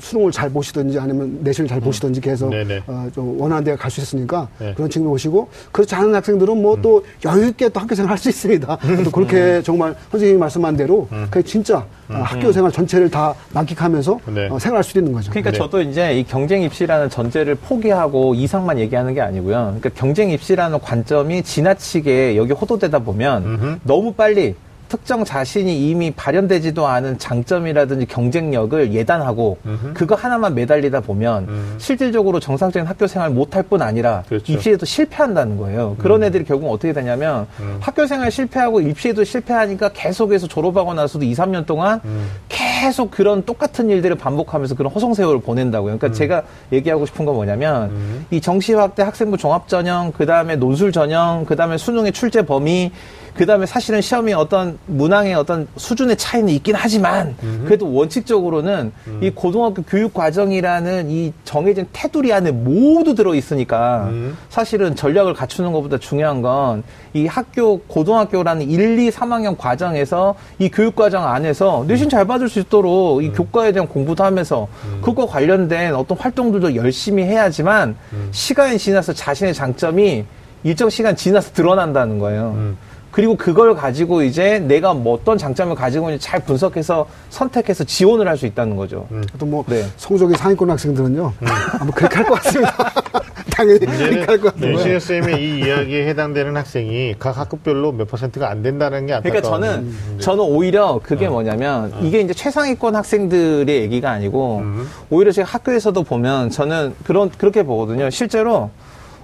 [0.00, 2.82] 수능을 잘 보시든지 아니면 내신을 잘 보시든지 해서 네네.
[2.86, 4.72] 어, 좀 원하는 데가 갈 수 있으니까 네.
[4.74, 8.28] 그런 측면 보시고 그렇지 않은 학생들은 뭐 또 여유 있게 또 학교 생활 할 수
[8.28, 8.78] 있습니다.
[9.04, 14.48] 또 그렇게 정말 선생님이 말씀한 대로 그 진짜 어, 학교 생활 전체를 다 만끽하면서 네.
[14.50, 15.30] 어, 생활할 수 있는 거죠.
[15.30, 15.58] 그러니까 네.
[15.58, 19.56] 저도 이제 이 경쟁 입시라는 전제를 포기하고 이상만 얘기하는 게 아니고요.
[19.78, 24.54] 그러니까 경쟁 입시라는 관점이 지나치게 여기 호도되다 보면 너무 빨리
[24.94, 29.58] 특정 자신이 이미 발현되지도 않은 장점이라든지 경쟁력을 예단하고
[29.92, 34.28] 그거 하나만 매달리다 보면 실질적으로 정상적인 학교 생활 못할 뿐 아니라 음.
[34.28, 34.52] 그렇죠.
[34.52, 35.96] 입시에도 실패한다는 거예요.
[35.98, 37.78] 그런 애들이 결국 어떻게 되냐면 음.
[37.80, 42.28] 학교 생활 실패하고 입시에도 실패하니까 계속해서 졸업하고 나서도 2, 3년 동안 음.
[42.48, 45.94] 계속 그런 똑같은 일들을 반복하면서 그런 허송세월을 보낸다고요.
[45.94, 45.98] 음.
[45.98, 51.56] 그러니까 제가 얘기하고 싶은 건 뭐냐면 이 정시학대 학생부 종합전형, 그 다음에 논술 전형, 그
[51.56, 52.92] 다음에 수능의 출제 범위,
[53.34, 59.82] 그 다음에 사실은 시험이 어떤 문항의 어떤 수준의 차이는 있긴 하지만 그래도 원칙적으로는 이 고등학교
[59.82, 64.10] 교육 과정이라는 이 정해진 테두리 안에 모두 들어 있으니까
[64.48, 66.82] 사실은 전략을 갖추는 것보다 중요한 건
[67.14, 72.58] 이 학교 고등학교라는 1, 2, 3학년 과정에서 이 교육 과정 안에서 내신 잘 받을 수
[72.58, 74.66] 있도록 이 교과에 대한 공부도 하면서
[75.00, 77.94] 그거 관련된 어떤 활동들도 열심히 해야지만
[78.32, 80.24] 시간이 지나서 자신의 장점이
[80.64, 82.74] 일정 시간 지나서 드러난다는 거예요.
[83.14, 88.34] 그리고 그걸 가지고 이제 내가 뭐 어떤 장점을 가지고 있는지 잘 분석해서 선택해서 지원을 할
[88.36, 89.06] 수 있다는 거죠.
[89.38, 89.86] 또뭐 네.
[89.96, 91.32] 성적이 상위권 학생들은요
[91.78, 92.74] 아마 그렇게 할 것 같습니다.
[93.54, 94.78] 당연히 그렇게 할것 네, 같아요.
[94.78, 99.68] 신혜 쌤의 이 이야기에 해당되는 학생이 각 학급별로 몇 퍼센트가 안 된다는 게 안타까운 그러니까
[99.68, 100.18] 저는 문제죠.
[100.18, 104.64] 저는 오히려 그게 뭐냐면 이게 이제 최상위권 학생들의 얘기가 아니고
[105.10, 108.10] 오히려 제가 학교에서도 보면 저는 그런 그렇게 보거든요.
[108.10, 108.70] 실제로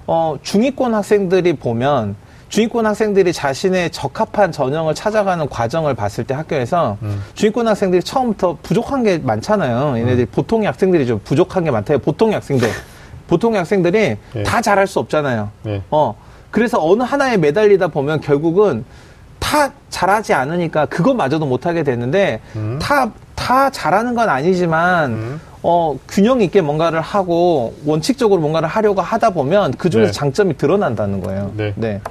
[0.07, 2.15] 어 중위권 학생들이 보면
[2.51, 6.97] 중위권 학생들이 자신의 적합한 전형을 찾아가는 과정을 봤을 때 학교에서
[7.33, 9.97] 중위권 학생들이 처음부터 부족한 게 많잖아요.
[9.97, 11.99] 얘네들이 보통의 학생들이 좀 부족한 게 많대요.
[11.99, 12.69] 보통의 학생들.
[13.27, 14.43] 보통의 학생들이 네.
[14.43, 15.49] 다 잘할 수 없잖아요.
[15.63, 15.81] 네.
[15.89, 16.13] 어.
[16.51, 18.83] 그래서 어느 하나에 매달리다 보면 결국은
[19.39, 22.77] 다 잘하지 않으니까 그것마저도 못하게 되는데 음.
[22.81, 29.73] 다, 다 잘하는 건 아니지만 어, 균형 있게 뭔가를 하고 원칙적으로 뭔가를 하려고 하다 보면
[29.77, 30.17] 그 중에서 네.
[30.17, 31.51] 장점이 드러난다는 거예요.
[31.55, 32.01] 네.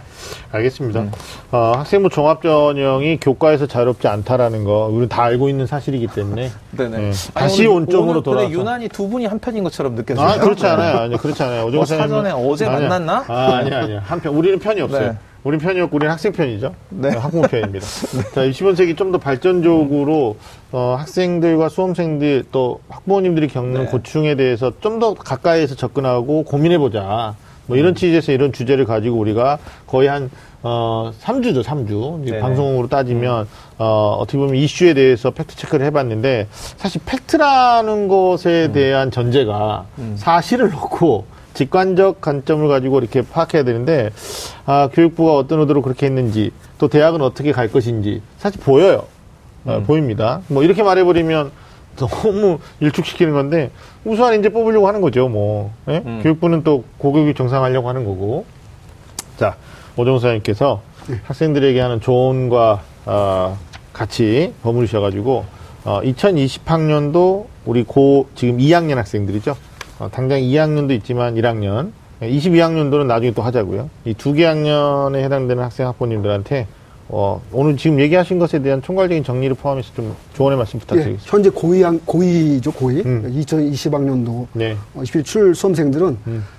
[0.53, 1.07] 알겠습니다.
[1.51, 6.91] 어, 학생부 종합전형이 교과에서 자유롭지 않다라는 거 우리 다 알고 있는 사실이기 때문에 네네.
[6.97, 7.05] 네.
[7.07, 10.25] 아니, 다시 오늘- 원점으로 오늘 근데 유난히 두 분이 한 편인 것처럼 느껴져요.
[10.29, 10.99] 아 그렇지 않아요.
[10.99, 11.67] 아니 그렇지 않아요.
[11.71, 12.89] 선생님은- 사전에 어제 아니야.
[12.89, 13.25] 만났나?
[13.27, 15.17] 아 아니 아니 한편 우리는 편이 없어요.
[15.43, 15.49] 네.
[15.49, 16.75] 우리는 편이 없고 우리는 학생 편이죠.
[16.91, 17.09] 네.
[17.11, 17.87] 학부모 편입니다.
[18.35, 20.37] 자 21세기 좀 더 발전적으로
[20.71, 23.91] 어, 학생들과 수험생들 또 학부모님들이 겪는 네.
[23.91, 27.35] 고충에 대해서 좀 더 가까이에서 접근하고 고민해 보자.
[27.67, 30.31] 뭐 이런 취지에서 이런 주제를 가지고 우리가 거의 한
[30.63, 32.23] 어, 3주죠, 3주.
[32.27, 32.39] 이제.
[32.39, 39.87] 방송으로 따지면, 어, 어떻게 보면 이슈에 대해서 팩트 체크를 해봤는데, 사실 팩트라는 것에 대한 전제가
[40.17, 41.25] 사실을 놓고
[41.55, 44.11] 직관적 관점을 가지고 이렇게 파악해야 되는데,
[44.67, 49.05] 아, 교육부가 어떤 의도로 그렇게 했는지, 또 대학은 어떻게 갈 것인지, 사실 보여요.
[49.65, 50.41] 어, 보입니다.
[50.49, 51.51] 뭐, 이렇게 말해버리면
[51.97, 53.71] 너무 일축시키는 건데,
[54.05, 55.73] 우수한 인재 뽑으려고 하는 거죠, 뭐.
[55.89, 56.01] 예?
[56.23, 58.47] 교육부는 또 고교육 정상하려고 하는 거고.
[59.37, 59.57] 자,
[59.97, 60.83] 오정호 사장님께서
[61.25, 63.59] 학생들에게 하는 조언과 어,
[63.93, 65.45] 같이 버무리셔가지고
[65.85, 69.57] 어, 2020학년도 우리 고 지금 2학년 학생들이죠.
[70.01, 71.91] 어, 당장 2학년도 있지만 1학년,
[72.23, 73.89] 22학년도는 나중에 또 하자고요.
[74.07, 76.67] 이 두 개 학년에 해당되는 학생 학부모님들한테
[77.09, 81.25] 어, 오늘 지금 얘기하신 것에 대한 총괄적인 정리를 포함해서 좀 조언의 말씀 예, 부탁드리겠습니다.
[81.27, 83.05] 현재 고2학, 고2죠, 고2.
[83.07, 83.35] 음.
[83.37, 84.77] 2020학년도 네.
[84.95, 86.17] 어, 27 수험생들은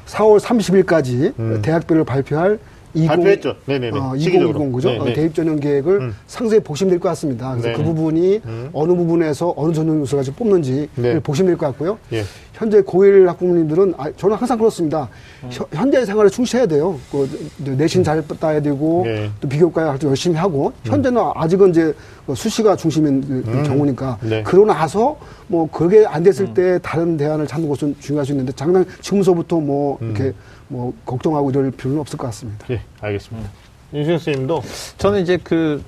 [0.08, 1.62] 4월 30일까지 음.
[1.62, 2.60] 대학별을 발표할
[2.94, 3.56] 20, 발표했죠.
[3.66, 3.98] 네네네.
[3.98, 4.60] 어, 시기적으로.
[4.60, 4.90] 2020 그죠?
[4.90, 5.14] 네, 어, 네.
[5.14, 6.16] 대입 전형 계획을 음.
[6.28, 7.52] 상세히 보시면 될 것 같습니다.
[7.52, 7.74] 그래서 네.
[7.76, 8.42] 그 부분이
[8.74, 11.18] 어느 부분에서 어느 전형 요소가 지금 뽑는지 네.
[11.22, 11.98] 보시면 될 것 같고요.
[12.12, 12.24] 예.
[12.62, 15.10] 현재 고1 학부모님들은 아, 저는 항상 그렇습니다.
[15.50, 17.00] 현- 현재 생활에 충실해야 돼요.
[17.12, 19.32] 그 내신 잘 따야 되고 네.
[19.42, 21.92] 또 비교과 활동 열심히 하고 현재는 아직은 이제
[22.28, 24.44] 그 수시가 중심인 그 경우니까 네.
[24.44, 28.86] 그러고 나서 뭐 그게 안 됐을 때 다른 대안을 찾는 것은 중요할 수 있는데 장난
[29.02, 30.32] 지금서부터 뭐 이렇게
[30.68, 32.64] 뭐 걱정하고 이럴 필요는 없을 것 같습니다.
[32.70, 33.50] 예, 알겠습니다.
[33.92, 34.62] 윤수영 선생님도
[35.00, 35.82] 저는 이제 그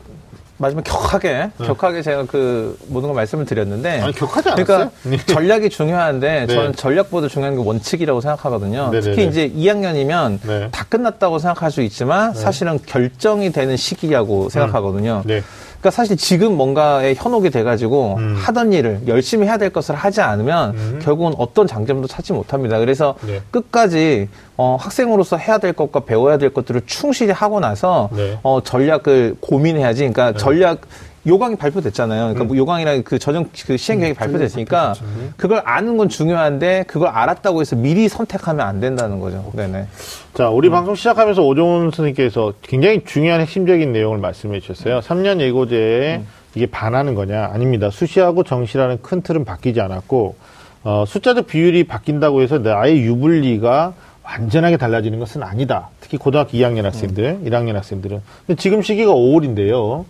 [0.58, 4.02] 마지막 격하게 격하게 제가 그 모든 걸 말씀을 드렸는데 네.
[4.02, 4.92] 아니, 격하지 않았어요?
[5.04, 6.54] 그러니까 전략이 중요한데 네.
[6.54, 8.90] 저는 전략보다 중요한 게 원칙이라고 생각하거든요.
[8.92, 9.02] 네네네.
[9.02, 10.70] 특히 이제 2학년이면 네.
[10.72, 15.24] 다 끝났다고 생각할 수 있지만 사실은 결정이 되는 시기라고 생각하거든요.
[15.26, 15.42] 네.
[15.84, 18.36] 그러니까 사실 지금 뭔가에 현혹이 돼가지고 음.
[18.38, 22.80] 하던 일을 열심히 해야 될 것을 하지 않으면 결국은 어떤 장점도 찾지 못합니다.
[22.80, 23.42] 그래서 네.
[23.52, 28.40] 끝까지 어, 학생으로서 해야 될 것과 배워야 될 것들을 충실히 하고 나서 네.
[28.44, 30.08] 어, 전략을 고민해야지.
[30.08, 30.82] 그러니까 전략
[31.26, 32.22] 요강이 발표됐잖아요.
[32.22, 34.94] 그러니까 뭐 요강이랑 그 전형 그 시행 계획이 발표됐으니까
[35.38, 39.52] 그걸 아는 건 중요한데 그걸 알았다고 해서 미리 선택하면 안 된다는 거죠.
[39.56, 39.88] 네네.
[40.34, 45.00] 자, 우리 방송 시작하면서 오종훈 선생님께서 굉장히 중요한 핵심적인 내용을 말씀해 주셨어요.
[45.00, 46.22] 3년 예고제에
[46.56, 47.50] 이게 반하는 거냐?
[47.54, 47.90] 아닙니다.
[47.90, 50.36] 수시하고 정시라는 큰 틀은 바뀌지 않았고,
[50.84, 53.94] 어, 숫자적 비율이 바뀐다고 해서 나의 유불리가
[54.24, 55.90] 완전하게 달라지는 것은 아니다.
[56.00, 58.22] 특히 고등학교 2학년 학생들, 1학년 학생들은.
[58.46, 60.06] 근데 지금 시기가 5월인데요.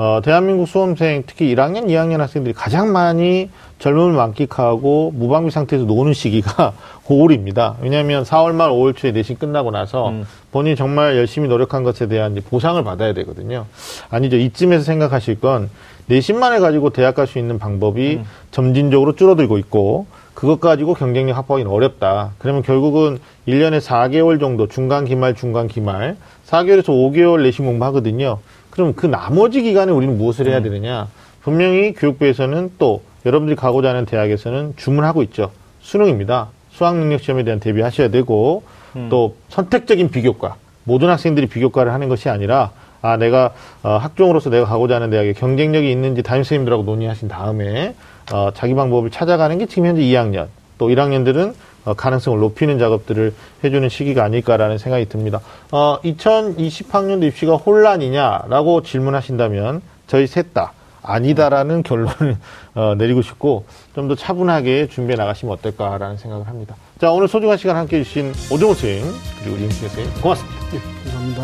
[0.00, 3.50] 어, 대한민국 수험생 특히 1학년, 2학년 학생들이 가장 많이
[3.80, 6.72] 젊음을 만끽하고 무방비 상태에서 노는 시기가
[7.06, 7.74] 5월입니다.
[7.80, 10.24] 왜냐하면 4월 말 5월 초에 내신 끝나고 나서 음.
[10.52, 13.66] 본인이 정말 열심히 노력한 것에 대한 보상을 받아야 되거든요.
[14.08, 14.36] 아니죠.
[14.36, 15.68] 이쯤에서 생각하실 건
[16.06, 18.20] 내신만을 가지고 대학 갈 수 있는 방법이
[18.52, 22.34] 점진적으로 줄어들고 있고 그것 가지고 경쟁력 확보하기는 어렵다.
[22.38, 23.18] 그러면 결국은
[23.48, 26.16] 1년에 4개월 정도 중간 기말 중간 기말
[26.46, 28.38] 4개월에서 5개월 내신 공부하거든요.
[28.78, 31.08] 그럼 그 나머지 기간에 우리는 무엇을 해야 되느냐?
[31.42, 35.50] 분명히 교육부에서는 또 여러분들이 가고자 하는 대학에서는 주문하고 있죠.
[35.80, 36.50] 수능입니다.
[36.70, 38.62] 수학 능력 시험에 대한 대비하셔야 되고
[39.10, 42.70] 또 선택적인 비교과 모든 학생들이 비교과를 하는 것이 아니라
[43.02, 43.52] 아 내가
[43.82, 47.96] 어, 학종으로서 내가 가고자 하는 대학에 경쟁력이 있는지 담임 선생님들하고 논의하신 다음에
[48.32, 50.46] 어, 자기 방법을 찾아가는 게 지금 현재 2학년
[50.78, 53.34] 또 1학년들은 어, 가능성을 높이는 작업들을
[53.64, 55.40] 해주는 시기가 아닐까라는 생각이 듭니다.
[55.70, 60.72] 어, 2020학년도 입시가 혼란이냐라고 질문하신다면 저희 셋 다
[61.02, 62.36] 아니다라는 결론을
[62.74, 63.64] 어, 내리고 싶고
[63.94, 66.76] 좀 더 차분하게 준비해 나가시면 어떨까라는 생각을 합니다.
[67.00, 70.58] 자 오늘 소중한 시간 함께해 주신 오정호 선생님 그리고 임승혜 선생님 고맙습니다.
[71.04, 71.42] 감사합니다.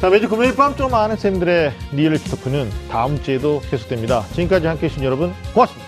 [0.00, 4.22] 자, 매주 금요일 밤 좀 아는 쌤들의 리얼리티 토크는 다음 주에도 계속됩니다.
[4.32, 5.87] 지금까지 함께 해 주신 여러분 고맙습니다.